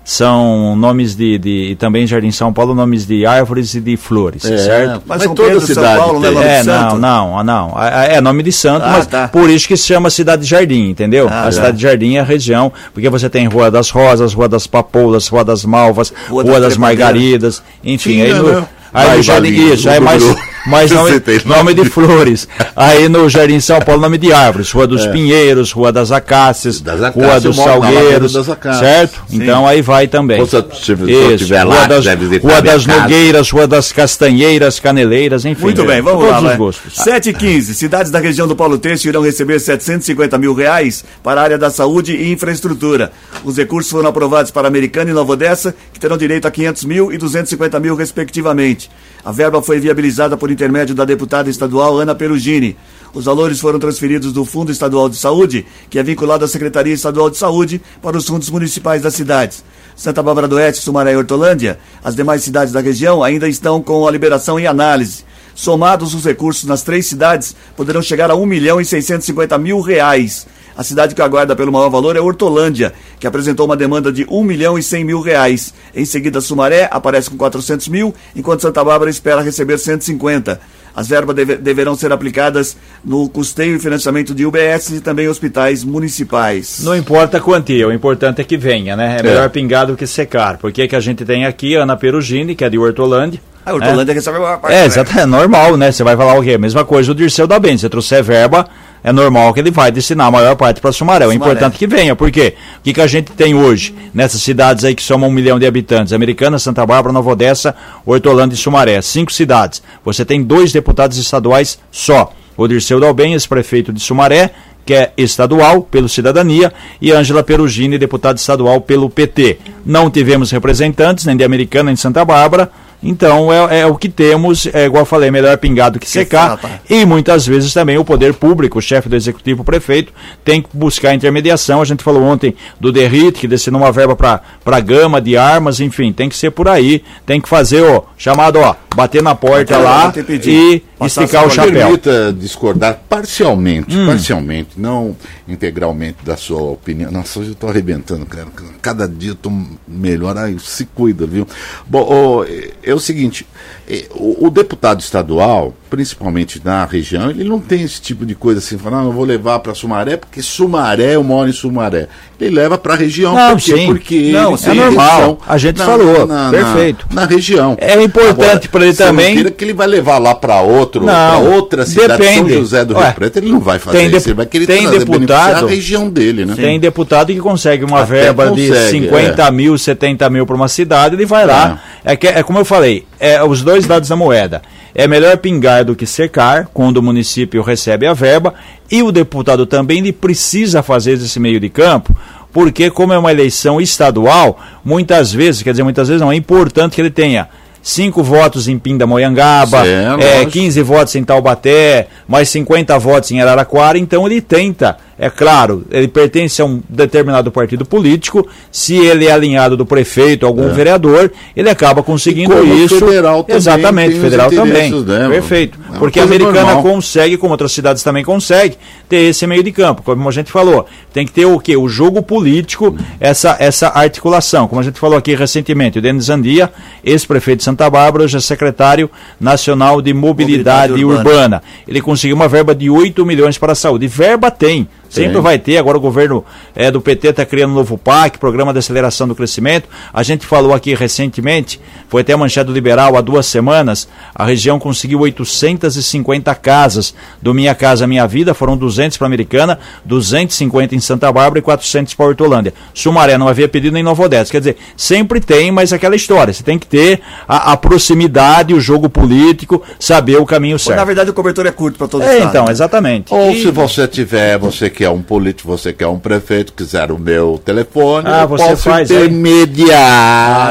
são 0.03 0.74
nomes 0.76 1.14
de, 1.14 1.38
de. 1.38 1.68
E 1.70 1.76
também 1.76 2.07
Jardim 2.07 2.30
São 2.30 2.53
Paulo, 2.53 2.74
nomes 2.74 3.07
de 3.07 3.24
árvores 3.26 3.74
e 3.74 3.80
de 3.80 3.96
flores, 3.96 4.44
É, 4.44 4.57
certo? 4.59 4.90
Mas 5.07 5.18
Mas 5.18 5.22
São 5.24 5.34
toda 5.34 5.48
Pedro, 5.51 5.66
São 5.66 5.74
cidade 5.74 5.98
Paulo, 5.98 6.20
né? 6.20 6.26
tem. 6.28 6.34
Nome 6.34 6.46
de 6.46 6.53
É, 6.53 6.64
não, 6.64 6.80
santo. 6.90 6.98
não, 6.98 7.38
ah, 7.38 7.44
não. 7.44 7.74
É, 7.82 8.14
é 8.16 8.20
nome 8.20 8.42
de 8.42 8.53
santo, 8.53 8.84
Ah, 8.84 8.92
mas 8.96 9.07
tá. 9.07 9.28
por 9.28 9.48
isso 9.48 9.68
que 9.68 9.76
se 9.76 9.86
chama 9.86 10.11
Cidade 10.11 10.44
Jardim, 10.44 10.88
entendeu? 10.90 11.28
Ah, 11.30 11.42
a 11.42 11.44
tá. 11.44 11.53
Cidade 11.53 11.80
Jardim 11.82 12.16
é 12.16 12.20
a 12.20 12.24
região, 12.24 12.72
porque 12.92 13.09
você 13.09 13.28
tem 13.28 13.46
Rua 13.46 13.70
das 13.70 13.90
Rosas, 13.90 14.32
Rua 14.34 14.48
das 14.48 14.66
Papoulas, 14.66 15.28
Rua 15.28 15.44
das 15.44 15.64
Malvas, 15.64 16.12
Rua 16.28 16.42
Rua, 16.42 16.61
das. 16.61 16.76
Margaridas, 16.76 17.62
enfim, 17.84 18.11
Tinha, 18.12 18.24
aí 18.24 18.34
no, 18.34 18.42
né? 18.61 18.66
aí 18.94 19.16
no 19.18 19.22
Valinho, 19.22 19.74
isso, 19.74 19.88
aí 19.88 19.98
no 20.01 20.05
mais, 20.07 20.22
Bruno. 20.22 20.40
Mas 20.66 20.90
nome, 20.92 21.22
nome 21.44 21.74
de 21.74 21.84
flores. 21.88 22.48
Aí 22.76 23.08
no 23.08 23.28
Jardim 23.28 23.61
São 23.61 23.78
Paulo, 23.80 24.00
nome 24.00 24.18
de 24.18 24.32
árvores. 24.32 24.70
Rua 24.72 24.86
dos 24.86 25.04
É. 25.06 25.11
Pinheiros, 25.12 25.72
Rua 25.72 25.92
das 25.92 26.11
Acácias, 26.12 26.80
Das 26.80 26.98
Rua 27.00 27.08
Acácias, 27.08 27.42
dos 27.42 27.56
na 27.56 27.64
Lagoa 27.64 27.86
Salgueiros, 27.92 28.32
das 28.32 28.48
Acácias. 28.48 28.78
certo? 28.88 29.22
Sim. 29.28 29.36
Então 29.42 29.66
aí 29.66 29.82
vai 29.82 30.06
também. 30.06 30.44
Se 30.44 30.50
você- 30.94 31.36
tiver 31.36 31.62
Rua 31.64 31.74
lá, 31.74 31.86
das, 31.86 32.04
Rua 32.06 32.61
das. 32.62 32.86
Nogueiras, 32.86 33.50
Rua 33.50 33.66
das 33.66 33.92
Castanheiras, 33.92 34.78
Caneleiras, 34.80 35.44
enfim. 35.44 35.62
Muito 35.62 35.84
bem, 35.84 36.00
vamos 36.00 36.26
todos 36.26 36.42
lá. 36.42 36.50
os 36.52 36.56
gostos. 36.56 36.94
7 36.96 37.30
e 37.30 37.34
15. 37.34 37.74
Cidades 37.74 38.11
da 38.11 38.18
região 38.18 38.46
do 38.46 38.54
Paulo 38.56 38.78
Teixeira 38.78 39.11
irão 39.16 39.22
receber 39.22 39.58
750 39.61 40.36
mil 40.38 40.54
reais 40.54 41.04
para 41.22 41.40
a 41.40 41.44
área 41.44 41.58
da 41.58 41.70
saúde 41.70 42.14
e 42.14 42.32
infraestrutura. 42.32 43.12
Os 43.44 43.56
recursos 43.56 43.90
foram 43.90 44.08
aprovados 44.08 44.50
para 44.50 44.68
Americana 44.68 45.11
e 45.11 45.14
Nova 45.14 45.32
Odessa, 45.32 45.74
que 45.92 45.98
terão 46.00 46.16
direito 46.16 46.46
a 46.46 46.50
500 46.50 46.84
mil 46.84 47.12
e 47.12 47.18
250 47.18 47.78
mil, 47.80 47.94
respectivamente. 47.94 48.90
A 49.24 49.32
verba 49.32 49.61
foi 49.62 49.78
viabilizada 49.78 50.36
por 50.36 50.49
intermédio 50.53 50.94
da 50.94 51.05
deputada 51.05 51.48
estadual 51.48 51.98
Ana 51.98 52.14
Perugini. 52.14 52.76
Os 53.12 53.24
valores 53.24 53.61
foram 53.61 53.78
transferidos 53.78 54.32
do 54.32 54.44
Fundo 54.44 54.70
Estadual 54.70 55.09
de 55.09 55.16
Saúde, 55.16 55.66
que 55.88 55.98
é 55.98 56.03
vinculado 56.03 56.44
à 56.44 56.48
Secretaria 56.48 56.94
Estadual 56.94 57.28
de 57.28 57.36
Saúde, 57.36 57.80
para 58.01 58.16
os 58.16 58.26
fundos 58.26 58.51
municipais 58.51 59.03
das 59.03 59.14
cidades. 59.14 59.64
Santa 59.96 60.22
Bárbara 60.22 60.48
do 60.48 60.57
Oeste, 60.57 60.82
Sumaré 60.82 61.12
e 61.12 61.16
Hortolândia, 61.16 61.78
as 62.03 62.14
demais 62.14 62.42
cidades 62.42 62.72
da 62.72 62.80
região 62.80 63.22
ainda 63.22 63.48
estão 63.48 63.82
com 63.82 64.07
a 64.07 64.11
liberação 64.11 64.59
em 64.59 64.66
análise. 64.66 65.24
Somados 65.55 66.14
os 66.14 66.24
recursos 66.24 66.64
nas 66.64 66.82
três 66.82 67.07
cidades, 67.07 67.55
poderão 67.76 68.01
chegar 68.01 68.30
a 68.30 68.36
1 68.36 68.46
milhão 68.46 68.80
e 68.80 68.84
650 68.84 69.59
mil 69.59 69.80
reais. 69.80 70.46
A 70.80 70.82
cidade 70.82 71.14
que 71.14 71.20
aguarda 71.20 71.54
pelo 71.54 71.70
maior 71.70 71.90
valor 71.90 72.16
é 72.16 72.20
Hortolândia, 72.22 72.94
que 73.18 73.26
apresentou 73.26 73.66
uma 73.66 73.76
demanda 73.76 74.10
de 74.10 74.24
1 74.26 74.42
milhão 74.42 74.78
e 74.78 74.82
100 74.82 75.04
mil 75.04 75.20
reais. 75.20 75.74
Em 75.94 76.06
seguida, 76.06 76.40
Sumaré 76.40 76.88
aparece 76.90 77.28
com 77.28 77.36
400 77.36 77.86
mil, 77.88 78.14
enquanto 78.34 78.62
Santa 78.62 78.82
Bárbara 78.82 79.10
espera 79.10 79.42
receber 79.42 79.76
150. 79.76 80.58
As 80.96 81.06
verbas 81.06 81.36
deve- 81.36 81.56
deverão 81.58 81.94
ser 81.94 82.10
aplicadas 82.14 82.78
no 83.04 83.28
custeio 83.28 83.76
e 83.76 83.78
financiamento 83.78 84.34
de 84.34 84.46
UBS 84.46 84.88
e 84.96 85.00
também 85.02 85.28
hospitais 85.28 85.84
municipais. 85.84 86.80
Não 86.82 86.96
importa 86.96 87.36
a 87.36 87.40
quantia, 87.42 87.86
o 87.86 87.92
importante 87.92 88.40
é 88.40 88.44
que 88.44 88.56
venha, 88.56 88.96
né? 88.96 89.18
É 89.20 89.22
melhor 89.22 89.50
pingar 89.50 89.86
do 89.86 89.94
que 89.94 90.06
secar. 90.06 90.56
Porque 90.56 90.88
que 90.88 90.96
a 90.96 91.00
gente 91.00 91.26
tem 91.26 91.44
aqui 91.44 91.74
Ana 91.74 91.94
Perugini, 91.94 92.54
que 92.54 92.64
é 92.64 92.70
de 92.70 92.78
Hortolândia. 92.78 93.38
A 93.66 93.74
Hortolândia 93.74 94.06
né? 94.06 94.12
recebe 94.14 94.38
a 94.38 94.40
maior 94.40 94.58
parte. 94.58 94.74
É, 94.74 94.80
né? 94.80 94.86
exato, 94.86 95.18
é 95.18 95.26
normal, 95.26 95.76
né? 95.76 95.92
Você 95.92 96.02
vai 96.02 96.16
falar 96.16 96.38
o 96.38 96.42
quê? 96.42 96.56
Mesma 96.56 96.86
coisa 96.86 97.12
o 97.12 97.14
Dirceu 97.14 97.46
da 97.46 97.58
Bem. 97.58 97.76
Você 97.76 97.90
trouxer 97.90 98.24
verba, 98.24 98.66
é 99.03 99.12
normal 99.12 99.53
que 99.55 99.61
ele 99.61 99.70
vai 99.70 99.90
destinar 99.90 100.26
a 100.26 100.30
maior 100.30 100.57
parte 100.57 100.80
para 100.80 100.92
Sumaré. 100.92 101.24
Sumaré. 101.24 101.36
importante 101.36 101.74
é 101.74 101.78
que 101.78 101.86
venha, 101.86 102.14
porque 102.14 102.55
o 102.78 102.82
que, 102.82 102.92
que 102.92 103.01
a 103.01 103.07
gente 103.07 103.32
tem 103.32 103.55
hoje 103.55 103.94
nessas 104.12 104.42
cidades 104.42 104.84
aí 104.84 104.94
que 104.94 105.03
somam 105.03 105.28
um 105.28 105.32
milhão 105.32 105.59
de 105.59 105.66
habitantes? 105.66 106.12
Americana, 106.12 106.59
Santa 106.59 106.84
Bárbara, 106.84 107.12
Nova 107.12 107.30
Odessa, 107.30 107.74
Hortolândia 108.05 108.55
e 108.55 108.59
Sumaré. 108.59 109.01
Cinco 109.01 109.32
cidades. 109.32 109.82
Você 110.05 110.24
tem 110.24 110.42
dois 110.42 110.72
deputados 110.72 111.16
estaduais 111.16 111.78
só. 111.90 112.32
O 112.57 112.68
Dirceu 112.68 113.01
Dalben, 113.01 113.32
ex-prefeito 113.32 113.92
de 113.92 114.01
Sumaré, 114.01 114.51
que 114.84 114.92
é 114.92 115.12
estadual 115.16 115.82
pelo 115.82 116.09
Cidadania, 116.09 116.72
e 117.01 117.12
Ângela 117.12 117.42
Perugini, 117.42 117.96
deputada 117.96 118.38
estadual 118.38 118.80
pelo 118.80 119.09
PT. 119.09 119.59
Não 119.84 120.11
tivemos 120.11 120.51
representantes, 120.51 121.24
nem 121.24 121.36
de 121.36 121.44
Americana, 121.44 121.84
nem 121.84 121.94
de 121.94 122.01
Santa 122.01 122.24
Bárbara. 122.24 122.70
Então 123.03 123.53
é, 123.53 123.80
é 123.80 123.86
o 123.86 123.94
que 123.96 124.09
temos, 124.09 124.66
é 124.72 124.84
igual 124.84 125.03
eu 125.03 125.07
falei, 125.07 125.28
é 125.28 125.32
melhor 125.32 125.57
pingar 125.59 125.90
do 125.90 125.98
que 125.98 126.09
secar. 126.09 126.59
E 126.88 127.05
muitas 127.07 127.46
vezes 127.46 127.72
também 127.72 127.96
o 127.96 128.05
poder 128.05 128.34
público, 128.34 128.78
o 128.78 128.82
chefe 128.82 129.09
do 129.09 129.16
executivo, 129.16 129.62
o 129.62 129.64
prefeito, 129.64 130.12
tem 130.44 130.61
que 130.61 130.68
buscar 130.74 131.14
intermediação. 131.14 131.80
A 131.80 131.84
gente 131.84 132.03
falou 132.03 132.22
ontem 132.22 132.55
do 132.78 132.92
Derrite, 132.92 133.40
que 133.40 133.48
destinou 133.48 133.80
uma 133.80 133.92
verba 133.92 134.14
para 134.14 134.80
gama 134.80 135.20
de 135.20 135.36
armas, 135.36 135.80
enfim, 135.80 136.12
tem 136.12 136.28
que 136.28 136.36
ser 136.36 136.51
por 136.51 136.68
aí. 136.68 137.03
Tem 137.24 137.40
que 137.40 137.48
fazer 137.48 137.82
o 137.82 138.05
chamado, 138.18 138.59
ó, 138.59 138.74
bater 138.94 139.22
na 139.22 139.34
porta 139.34 139.78
Bater- 139.78 139.84
lá 139.84 140.12
e 140.44 140.82
Passar 140.98 141.22
esticar 141.22 141.46
o 141.46 141.51
chapéu. 141.51 141.72
Permita 141.72 142.32
discordar 142.38 143.01
parcialmente, 143.09 143.96
Hum. 143.96 144.07
parcialmente, 144.07 144.70
não 144.76 145.16
integralmente 145.48 146.18
da 146.22 146.36
sua 146.36 146.61
opinião. 146.61 147.11
Nossa, 147.11 147.38
hoje 147.40 147.51
eu 147.51 147.53
estou 147.55 147.70
arrebentando, 147.70 148.26
cara. 148.26 148.48
Cada 148.82 149.09
dia 149.09 149.30
eu 149.30 149.34
tô 149.34 149.51
melhor. 149.88 150.36
Ai, 150.36 150.57
se 150.59 150.84
cuida, 150.84 151.26
viu? 151.26 151.46
Bom, 151.86 152.07
ó, 152.09 152.44
é, 152.44 152.70
é 152.91 152.95
o 152.95 153.01
seguinte: 153.01 153.47
é, 153.88 154.05
o, 154.14 154.47
o 154.47 154.51
deputado 154.51 155.01
estadual, 155.01 155.74
principalmente 155.88 156.61
na 156.64 156.84
região, 156.84 157.30
ele 157.30 157.45
não 157.45 157.59
tem 157.61 157.82
esse 157.82 158.01
tipo 158.01 158.24
de 158.24 158.34
coisa 158.34 158.59
assim, 158.59 158.78
falar, 158.78 158.99
não, 158.99 159.07
eu 159.07 159.12
vou 159.12 159.24
levar 159.24 159.59
para 159.61 159.74
Sumaré, 159.74 160.16
porque 160.16 160.41
Sumaré, 160.43 161.14
eu 161.16 161.22
moro 161.24 161.49
em 161.49 161.53
Sumaré. 161.53 162.09
Ele 162.41 162.55
leva 162.55 162.78
para 162.78 162.95
a 162.95 162.97
região, 162.97 163.34
Não, 163.34 163.51
por 163.51 163.61
quê? 163.62 163.76
sim. 163.76 163.86
Porque 163.86 164.30
Não, 164.32 164.55
ele 164.55 164.70
é 164.70 164.74
normal. 164.84 165.38
A 165.47 165.59
gente 165.59 165.78
na- 165.78 165.84
falou. 165.84 166.26
na- 166.26 166.45
na- 166.45 166.51
Perfeito. 166.51 167.07
Na, 167.12 167.26
região. 167.26 167.76
É 167.78 168.03
importante 168.03 168.68
para 168.68 168.80
ele 168.86 168.97
não 168.99 169.07
também- 169.07 169.36
tira 169.36 169.51
que 169.51 169.62
ele 169.64 169.74
vai 169.74 169.86
levar 169.86 170.16
lá 170.18 170.34
para 170.34 170.61
outro, 170.62 171.05
Não, 171.05 171.07
para 171.12 171.38
outra 171.38 171.84
cidade, 171.84 172.24
São 172.24 172.34
depende. 172.45 172.55
José 172.55 172.84
do 172.84 172.95
Ué, 172.97 173.05
Rio 173.07 173.14
Preto, 173.14 173.36
ele 173.38 173.51
não 173.53 173.61
vai 173.61 173.78
fazer 173.78 173.99
tem 173.99 174.16
isso, 174.16 174.28
ele 174.28 174.34
vai 174.34 174.47
querer 174.47 174.66
tem 174.66 174.88
deputado- 174.88 175.66
a 175.66 175.68
região 175.68 176.09
dele, 176.09 176.47
né? 176.47 176.55
Tem 176.57 176.80
deputado 176.80 177.26
que 177.32 177.38
consegue 177.41 177.84
uma 177.84 178.01
Até 178.03 178.11
verba 178.22 178.51
de 178.53 178.68
consegue, 178.68 178.91
50 178.91 179.43
é. 179.47 179.51
mil, 179.51 179.76
70 179.76 180.30
mil 180.30 180.47
para 180.47 180.57
uma 180.57 180.68
cidade, 180.68 181.14
ele 181.16 181.26
vai 181.26 181.45
lá. 181.47 181.78
É, 182.05 182.16
que, 182.16 182.26
é 182.26 182.42
como 182.42 182.59
eu 182.59 182.64
falei, 182.64 183.07
é 183.18 183.42
os 183.42 183.62
dois 183.62 183.86
lados 183.86 184.09
da 184.09 184.16
moeda. 184.16 184.62
É 184.94 185.07
melhor 185.07 185.36
pingar 185.38 185.84
do 185.84 185.94
que 185.94 186.07
secar, 186.07 186.68
quando 186.72 186.96
o 186.96 187.03
município 187.03 187.62
recebe 187.62 188.07
a 188.07 188.12
verba, 188.12 188.55
e 188.90 189.03
o 189.03 189.12
deputado 189.12 189.66
também 189.66 189.98
ele 189.98 190.12
precisa 190.12 190.82
fazer 190.82 191.12
esse 191.12 191.38
meio 191.38 191.61
de 191.61 191.68
campo, 191.68 192.16
porque 192.53 192.90
como 192.90 193.12
é 193.12 193.18
uma 193.18 193.30
eleição 193.30 193.80
estadual, 193.80 194.59
muitas 194.84 195.32
vezes, 195.32 195.62
quer 195.62 195.70
dizer, 195.70 195.84
muitas 195.84 196.09
vezes 196.09 196.20
não, 196.20 196.32
é 196.32 196.36
importante 196.36 196.94
que 196.94 197.01
ele 197.01 197.11
tenha 197.11 197.48
cinco 197.82 198.22
votos 198.22 198.68
em 198.68 198.78
Pindamonhangaba, 198.78 199.86
é, 199.86 200.11
lógico. 200.14 200.51
15 200.51 200.82
votos 200.82 201.14
em 201.14 201.24
Taubaté, 201.24 202.09
mais 202.28 202.48
50 202.48 202.98
votos 202.98 203.30
em 203.30 203.40
Araraquara, 203.40 203.98
então 203.98 204.26
ele 204.26 204.40
tenta, 204.40 204.96
é 205.22 205.28
claro, 205.28 205.84
ele 205.90 206.08
pertence 206.08 206.62
a 206.62 206.64
um 206.64 206.80
determinado 206.88 207.52
partido 207.52 207.84
político, 207.84 208.48
se 208.72 208.96
ele 208.96 209.26
é 209.26 209.32
alinhado 209.32 209.76
do 209.76 209.84
prefeito, 209.84 210.46
algum 210.46 210.70
vereador, 210.70 211.30
ele 211.54 211.68
acaba 211.68 212.02
conseguindo 212.02 212.54
É. 212.54 212.62
isso. 212.62 212.98
federal 212.98 213.44
também 213.44 213.56
Exatamente, 213.58 214.18
federal 214.18 214.50
também. 214.50 214.90
né? 215.04 215.28
Perfeito. 215.28 215.78
É 215.94 215.98
Porque 215.98 216.18
a 216.18 216.22
americana 216.24 216.62
normal. 216.72 216.82
consegue, 216.82 217.36
como 217.36 217.52
outras 217.52 217.70
cidades 217.72 218.02
também 218.02 218.24
consegue, 218.24 218.78
ter 219.10 219.28
esse 219.28 219.46
meio 219.46 219.62
de 219.62 219.70
campo, 219.72 220.02
como 220.02 220.26
a 220.26 220.32
gente 220.32 220.50
falou. 220.50 220.86
Tem 221.12 221.26
que 221.26 221.32
ter 221.32 221.44
o 221.44 221.58
quê? 221.60 221.76
O 221.76 221.86
jogo 221.88 222.22
político, 222.22 222.96
essa, 223.20 223.56
essa 223.60 223.88
articulação. 223.88 224.66
Como 224.68 224.80
a 224.80 224.84
gente 224.84 224.98
falou 224.98 225.18
aqui 225.18 225.34
recentemente, 225.34 225.98
o 225.98 226.02
Denis 226.02 226.30
Andia, 226.30 226.72
ex-prefeito 227.04 227.58
de 227.58 227.64
Santa 227.64 227.90
Bárbara, 227.90 228.24
hoje 228.24 228.38
é 228.38 228.40
secretário 228.40 229.10
nacional 229.40 230.00
de 230.00 230.14
mobilidade, 230.14 230.92
Mobilidade 230.92 231.04
urbana. 231.04 231.30
urbana. 231.30 231.62
Ele 231.86 232.00
conseguiu 232.00 232.36
uma 232.36 232.48
verba 232.48 232.74
de 232.74 232.88
8 232.88 233.26
milhões 233.26 233.58
para 233.58 233.72
a 233.72 233.74
saúde. 233.74 234.06
Verba 234.06 234.50
tem. 234.50 234.88
Sempre 235.11 235.32
Tem. 235.32 235.42
vai 235.42 235.58
ter, 235.58 235.76
agora 235.76 235.98
o 235.98 236.00
governo 236.00 236.44
é, 236.74 236.88
do 236.90 237.00
PT 237.00 237.28
está 237.28 237.44
criando 237.44 237.72
um 237.72 237.74
novo 237.74 237.98
PAC, 237.98 238.38
Programa 238.38 238.72
de 238.72 238.78
Aceleração 238.78 239.26
do 239.26 239.34
Crescimento. 239.34 239.88
A 240.14 240.22
gente 240.22 240.46
falou 240.46 240.72
aqui 240.72 240.94
recentemente, 240.94 241.80
foi 242.08 242.22
até 242.22 242.34
manchado 242.36 242.68
do 242.68 242.74
liberal 242.74 243.16
há 243.16 243.20
duas 243.20 243.44
semanas, 243.46 244.08
a 244.34 244.44
região 244.44 244.78
conseguiu 244.78 245.18
850 245.20 246.54
casas 246.54 247.14
do 247.42 247.52
Minha 247.52 247.74
Casa 247.74 248.06
Minha 248.06 248.26
Vida, 248.26 248.54
foram 248.54 248.76
200 248.76 249.18
para 249.18 249.26
a 249.26 249.28
Americana, 249.28 249.78
250 250.04 250.94
em 250.94 251.00
Santa 251.00 251.30
Bárbara 251.32 251.58
e 251.58 251.62
400 251.62 252.14
para 252.14 252.26
Hortolândia. 252.26 252.72
Sumaré 252.94 253.36
não 253.36 253.48
havia 253.48 253.68
pedido 253.68 253.92
nem 253.94 254.02
Nova 254.02 254.22
Odessa. 254.24 254.50
Quer 254.52 254.58
dizer, 254.61 254.76
sempre 254.96 255.40
tem, 255.40 255.70
mas 255.72 255.92
aquela 255.92 256.14
história, 256.14 256.52
você 256.52 256.62
tem 256.62 256.78
que 256.78 256.86
ter 256.86 257.20
a, 257.48 257.72
a 257.72 257.76
proximidade, 257.76 258.74
o 258.74 258.80
jogo 258.80 259.08
político, 259.08 259.82
saber 259.98 260.36
o 260.38 260.46
caminho 260.46 260.78
certo. 260.78 260.98
Na 260.98 261.04
verdade, 261.04 261.30
o 261.30 261.34
cobertor 261.34 261.66
é 261.66 261.72
curto 261.72 261.98
para 261.98 262.08
todo 262.08 262.22
É, 262.22 262.34
estado. 262.34 262.48
então, 262.50 262.70
exatamente. 262.70 263.32
Ou 263.34 263.50
E- 263.50 263.62
se 263.62 263.70
você 263.70 264.06
tiver, 264.06 264.58
você 264.58 264.88
que 264.90 264.99
é 265.05 265.11
um 265.11 265.22
político, 265.22 265.68
você 265.68 265.92
que 265.92 266.03
é 266.05 266.09
um 266.09 266.18
prefeito, 266.18 266.72
quiser 266.72 267.11
o 267.11 267.18
meu 267.18 267.61
telefone, 267.64 268.28
Ah, 268.28 268.42
eu 268.42 268.48
você 268.48 268.64
posso 268.64 268.82
faz, 268.82 269.11
intermediar, 269.11 269.98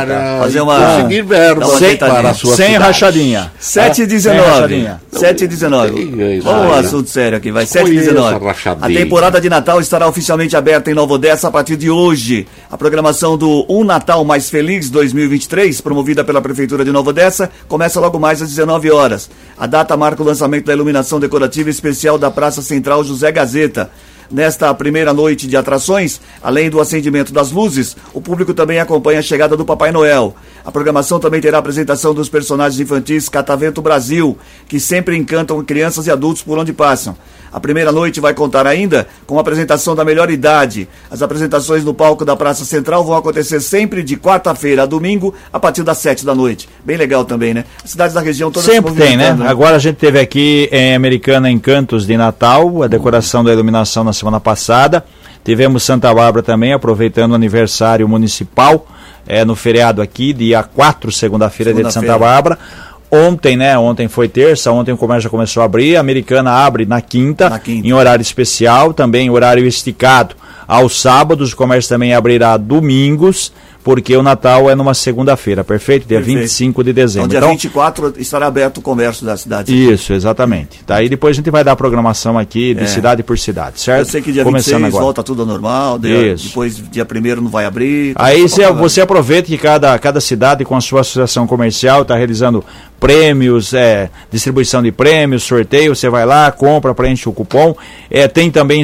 Ah, 0.02 0.06
tá. 0.08 0.38
Fazer 0.42 0.62
uma- 0.62 0.80
conseguir 0.96 1.22
verba 1.24 1.66
sem, 1.78 1.98
para 1.98 2.30
a 2.30 2.34
sua 2.34 2.56
sem 2.56 2.68
cidade. 2.68 2.84
rachadinha. 2.84 3.52
7 3.60 4.00
e 4.02 4.04
É, 4.04 4.08
19. 4.08 4.44
sem 4.44 4.52
rachadinha. 4.52 5.02
7 5.12 5.44
e 5.44 5.48
19. 5.48 6.08
Que 6.08 6.22
é 6.22 6.36
isso 6.36 6.46
Vamos 6.48 6.66
ao 6.66 6.74
assunto 6.80 7.10
sério 7.10 7.38
aqui, 7.38 7.52
vai. 7.52 7.66
7 7.66 7.82
e 7.84 7.90
Conheço 7.90 8.10
19. 8.10 8.36
a 8.36 8.48
rachadinha. 8.48 9.00
A 9.00 9.04
temporada 9.04 9.42
de 9.42 9.50
Natal 9.50 9.80
estará 9.82 10.08
oficialmente 10.08 10.56
aberta 10.56 10.90
em 10.92 10.94
Nova 10.94 11.14
Odessa 11.14 11.48
a 11.48 11.52
partir 11.52 11.76
de 11.76 11.90
hoje. 11.90 12.48
A 12.72 12.78
programação 12.78 13.38
do 13.38 13.66
Um 13.70 13.84
Natal 13.84 14.24
Mais 14.24 14.50
Feliz 14.50 14.90
2023, 14.90 15.82
promovida 15.82 16.24
pela 16.24 16.42
Prefeitura 16.42 16.86
de 16.86 16.92
Nova 16.92 17.10
Odessa, 17.10 17.50
começa 17.68 18.00
logo 18.00 18.20
mais 18.20 18.42
às 18.42 18.50
19 18.50 18.92
horas. 18.92 19.30
A 19.58 19.66
data 19.68 19.96
marca 19.98 20.22
o 20.24 20.26
lançamento 20.26 20.66
da 20.66 20.74
iluminação 20.74 21.20
decorativa 21.20 21.70
especial 21.70 22.18
da 22.18 22.32
Praça 22.32 22.62
Central 22.62 23.04
José 23.04 23.32
Gazeta. 23.32 23.90
Nesta 24.32 24.72
primeira 24.76 25.12
noite 25.12 25.48
de 25.48 25.58
atrações, 25.58 26.22
além 26.42 26.70
do 26.70 26.80
acendimento 26.80 27.34
das 27.34 27.52
luzes, 27.52 27.98
o 28.14 28.22
público 28.22 28.54
também 28.54 28.80
acompanha 28.80 29.20
a 29.20 29.24
chegada 29.24 29.58
do 29.58 29.66
Papai 29.66 29.92
Noel. 29.92 30.36
A 30.64 30.72
programação 30.72 31.20
também 31.20 31.42
terá 31.42 31.58
a 31.58 31.60
apresentação 31.60 32.14
dos 32.14 32.30
personagens 32.30 32.80
infantis 32.80 33.28
Catavento 33.28 33.82
Brasil, 33.82 34.38
que 34.68 34.80
sempre 34.80 35.18
encantam 35.18 35.64
crianças 35.64 36.06
e 36.06 36.12
adultos 36.12 36.44
por 36.44 36.60
onde 36.60 36.72
passam. 36.72 37.18
A 37.52 37.60
primeira 37.60 37.92
noite 37.92 38.20
vai 38.20 38.34
contar 38.34 38.68
ainda 38.68 39.08
com 39.26 39.38
a 39.38 39.42
apresentação 39.42 39.96
da 39.96 40.06
melhor 40.06 40.30
idade. 40.30 40.88
As 41.10 41.22
apresentações 41.22 41.84
no 41.84 41.94
palco 41.94 42.24
da 42.24 42.36
Praça 42.36 42.66
Central 42.66 43.04
vão 43.04 43.16
acontecer 43.16 43.60
sempre 43.60 44.04
de 44.04 44.16
quarta-feira 44.16 44.84
a 44.84 44.86
domingo, 44.86 45.34
a 45.52 45.60
partir 45.60 45.84
das 45.84 45.98
sete 45.98 46.26
da 46.26 46.36
noite. 46.36 46.70
Bem 46.84 46.98
legal 46.98 47.26
também, 47.26 47.54
né? 47.54 47.66
As 47.84 47.92
cidades 47.92 48.14
da 48.14 48.22
região 48.22 48.52
todas 48.52 48.70
Sempre 48.70 48.94
tem, 48.94 49.18
né? 49.18 49.38
Agora 49.48 49.76
a 49.76 49.80
gente 49.80 49.96
teve 49.96 50.20
aqui 50.20 50.70
em 50.72 50.96
Americana 50.96 51.50
Encantos 51.50 52.06
de 52.06 52.16
Natal, 52.16 52.84
a 52.84 52.88
decoração 52.88 53.44
da 53.44 53.52
iluminação 53.52 54.04
na 54.04 54.14
semana 54.14 54.40
passada. 54.40 55.04
Tivemos 55.44 55.84
Santa 55.84 56.14
Bárbara 56.14 56.44
também, 56.44 56.74
aproveitando 56.74 57.32
o 57.32 57.36
aniversário 57.36 58.08
municipal, 58.08 58.86
é, 59.26 59.46
no 59.46 59.56
feriado 59.56 60.02
aqui, 60.02 60.34
dia 60.34 60.62
4, 60.64 61.12
segunda-feira, 61.12 61.74
dia 61.74 61.84
de 61.84 61.94
Santa 61.94 62.18
Bárbara. 62.18 62.58
Ontem, 63.12 63.58
né? 63.58 63.78
Ontem 63.78 64.08
foi 64.08 64.28
terça, 64.28 64.72
ontem 64.72 64.92
o 64.92 64.98
comércio 64.98 65.24
já 65.24 65.30
começou 65.30 65.62
a 65.62 65.66
abrir. 65.66 65.96
A 65.98 66.00
americana 66.00 66.52
abre 66.52 66.86
na 66.86 67.02
quinta, 67.02 67.50
Na 67.50 67.60
quinta. 67.60 67.88
em 67.88 67.92
horário 67.92 68.22
especial, 68.22 68.94
também 68.94 69.30
horário 69.30 69.66
esticado 69.66 70.36
aos 70.68 71.02
sábados. 71.02 71.52
O 71.52 71.56
comércio 71.56 71.90
também 71.90 72.14
abrirá 72.14 72.56
domingos, 72.56 73.52
porque 73.90 74.16
o 74.16 74.22
Natal 74.22 74.70
é 74.70 74.76
numa 74.76 74.94
segunda-feira, 74.94 75.64
perfeito? 75.64 76.08
Dia 76.08 76.18
Perfeito. 76.20 76.42
25 76.42 76.84
de 76.84 76.92
Então, 76.92 77.04
dezembro. 77.04 77.30
dia 77.30 77.42
24 77.42 78.14
estará 78.20 78.46
aberto 78.46 78.78
o 78.78 78.82
comércio 78.82 79.26
da 79.26 79.36
cidade. 79.36 79.74
Isso, 79.74 80.14
exatamente. 80.14 80.82
Daí 80.86 81.10
depois 81.10 81.36
a 81.36 81.38
gente 81.38 81.50
vai 81.50 81.64
dar 81.64 81.72
a 81.72 81.76
programação 81.76 82.38
aqui 82.38 82.76
de 82.76 82.84
É. 82.84 82.86
cidade 82.86 83.24
por 83.24 83.40
cidade, 83.40 83.82
certo? 83.82 84.02
Eu 84.02 84.06
sei 84.06 84.22
que 84.22 84.32
dia 84.32 84.44
Começando 84.44 84.74
26 84.76 84.94
agora. 84.94 85.04
volta 85.06 85.24
tudo 85.24 85.42
ao 85.42 85.48
normal, 85.48 85.98
dia- 85.98 86.36
depois 86.36 86.78
dia 86.92 87.04
1 87.04 87.42
não 87.42 87.50
vai 87.50 87.66
abrir. 87.66 88.14
tá 88.14 88.26
Aí 88.26 88.44
você, 88.48 89.02
aproveita 89.02 89.48
que 89.48 89.58
cada, 89.58 89.98
cada 89.98 90.22
cidade 90.22 90.64
com 90.64 90.76
a 90.76 90.82
sua 90.82 91.02
associação 91.02 91.48
comercial 91.48 92.04
está 92.04 92.16
realizando 92.16 92.64
prêmios, 93.00 93.74
é, 93.74 94.10
distribuição 94.30 94.84
de 94.84 94.92
prêmios, 94.92 95.42
sorteio, 95.44 95.96
você 95.96 96.10
vai 96.10 96.26
lá, 96.28 96.52
compra, 96.52 96.94
preenche 96.94 97.28
o 97.28 97.34
cupom. 97.34 97.74
É, 98.12 98.28
tem 98.28 98.52
também 98.52 98.84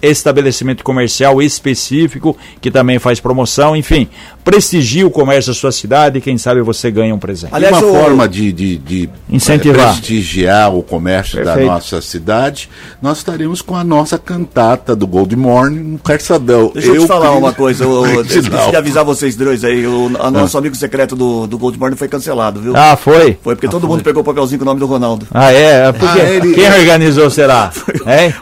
estabelecimento 0.00 0.82
comercial 0.82 1.42
específico 1.42 2.34
que 2.60 2.70
também 2.70 2.98
faz 2.98 3.18
promoção, 3.20 3.76
enfim, 3.76 4.08
prestigie 4.46 5.02
o 5.04 5.10
comércio 5.10 5.52
da 5.52 5.58
sua 5.58 5.72
cidade 5.72 6.18
e 6.18 6.20
quem 6.20 6.38
sabe 6.38 6.62
você 6.62 6.88
ganha 6.88 7.12
um 7.12 7.18
presente. 7.18 7.52
E 7.52 7.66
uma 7.66 7.80
forma 7.80 8.28
de, 8.28 8.52
de, 8.52 8.78
de 8.78 9.10
Incentivar. 9.28 9.88
eh, 9.88 9.92
prestigiar 9.92 10.72
o 10.72 10.84
comércio 10.84 11.36
Perfeito. 11.42 11.66
da 11.66 11.72
nossa 11.74 12.00
cidade, 12.00 12.70
nós 13.02 13.18
estaremos 13.18 13.60
com 13.60 13.74
a 13.74 13.82
nossa 13.82 14.16
cantata 14.16 14.94
do 14.94 15.04
Gold 15.04 15.34
Morning 15.34 15.80
no 15.80 15.98
Carçadão. 15.98 16.70
Deixa 16.72 16.90
eu, 16.90 17.02
te 17.02 17.06
falar 17.08 17.30
Cris- 17.30 17.38
uma 17.40 17.52
coisa, 17.52 17.82
eu, 17.84 18.06
eu 18.06 18.20
esqueci 18.22 18.48
de 18.70 18.76
avisar 18.76 19.04
vocês 19.04 19.34
dois 19.34 19.64
aí, 19.64 19.84
o 19.84 20.12
a 20.20 20.30
nosso 20.30 20.56
amigo 20.56 20.76
secreto 20.76 21.16
do, 21.16 21.48
do 21.48 21.58
Gold 21.58 21.76
Morning 21.76 21.96
foi 21.96 22.06
cancelado, 22.06 22.60
viu? 22.60 22.72
Ah, 22.76 22.96
foi? 22.96 23.36
Foi 23.42 23.56
porque 23.56 23.66
todo 23.68 23.88
mundo 23.88 24.04
pegou 24.04 24.22
o 24.22 24.24
papelzinho 24.24 24.60
com 24.60 24.64
o 24.64 24.66
nome 24.66 24.78
do 24.78 24.86
Ronaldo. 24.86 25.26
Ah, 25.32 25.50
é? 25.52 25.90
Porque, 25.90 26.20
Ah, 26.20 26.30
ele- 26.30 26.54
Quem 26.54 26.72
organizou 26.72 27.28
será? 27.30 27.72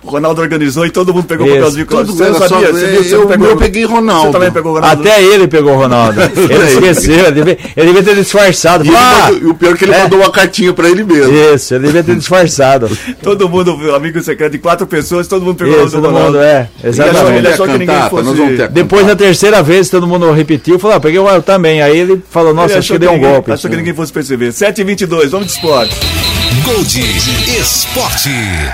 O 0.05 0.11
Ronaldo 0.11 0.43
organizou 0.43 0.85
e 0.85 0.91
todo 0.91 1.15
mundo 1.15 1.25
pegou 1.25 1.47
o 1.47 1.51
papelzinho 1.51 1.87
com 1.87 1.97
o 1.97 2.07
sabia? 2.07 2.73
Você 2.73 2.87
viu? 2.89 3.03
Você 3.05 3.15
eu- 3.15 3.27
pegou, 3.27 3.49
eu 3.49 3.57
peguei 3.57 3.85
Ronaldo. 3.85 4.27
Você 4.27 4.33
também 4.33 4.51
pegou 4.53 4.73
o 4.73 4.75
Ronaldo? 4.75 5.01
Até 5.01 5.23
ele 5.23 5.49
pegou 5.49 5.73
o 5.73 5.77
Ronaldo. 5.77 5.94
Ele 6.37 6.65
esqueceu, 6.65 7.15
ele 7.27 7.33
devia, 7.33 7.59
ele 7.77 7.87
devia 7.89 8.03
ter 8.03 8.15
disfarçado. 8.17 8.85
E, 8.85 8.91
Ah, 8.95 9.31
mandou- 9.33 9.51
o 9.51 9.55
pior 9.55 9.75
é 9.75 9.77
que 9.77 9.85
ele 9.85 9.93
é. 9.95 10.03
mandou 10.03 10.19
uma 10.21 10.31
cartinha 10.31 10.73
pra 10.73 10.89
ele 10.89 11.05
mesmo. 11.05 11.33
Isso, 11.55 11.75
ele 11.75 11.87
devia 11.87 12.03
ter 12.03 12.17
disfarçado. 12.17 12.89
Todo 13.23 13.49
mundo, 13.49 13.95
amigo 13.95 14.21
secreto 14.23 14.53
de 14.53 14.59
quatro 14.59 14.87
pessoas, 14.87 15.27
todo 15.27 15.45
mundo 15.45 15.57
pegou 15.57 15.73
o 15.75 15.77
nome 15.77 15.87
Isso, 15.89 15.97
do 15.97 16.03
todo 16.03 16.13
Ronaldo. 16.13 16.39
mundo, 16.39 16.45
é, 16.45 16.69
Ele 16.83 16.91
achou, 16.91 17.05
exatamente. 17.11 17.39
ele 17.39 17.49
achou 17.49 17.67
que 17.67 17.79
ninguém 17.79 18.09
fosse... 18.11 18.69
Depois, 18.71 19.07
na 19.07 19.17
terceira 19.17 19.63
vez, 19.63 19.89
todo 19.89 20.07
mundo 20.07 20.31
repetiu, 20.33 20.79
falou, 20.79 20.97
ah, 20.97 21.01
peguei 21.01 21.19
o 21.19 21.29
eu 21.29 21.43
também. 21.43 21.83
Aí 21.83 21.97
ele 21.99 22.23
falou, 22.31 22.53
nossa, 22.55 22.73
Ele 22.75 22.79
acho 22.81 22.89
que 22.89 22.95
achou 22.95 22.99
deu 22.99 23.13
um 23.13 23.19
golpe. 23.33 23.53
Achou 23.53 23.71
que 23.71 23.77
ninguém 23.77 23.95
fosse 23.95 24.13
perceber. 24.13 24.51
7h22, 24.53 25.29
vamos 25.29 25.47
de 25.49 25.53
esporte. 25.55 25.95
Gold 26.63 27.01
Esporte. 27.59 28.31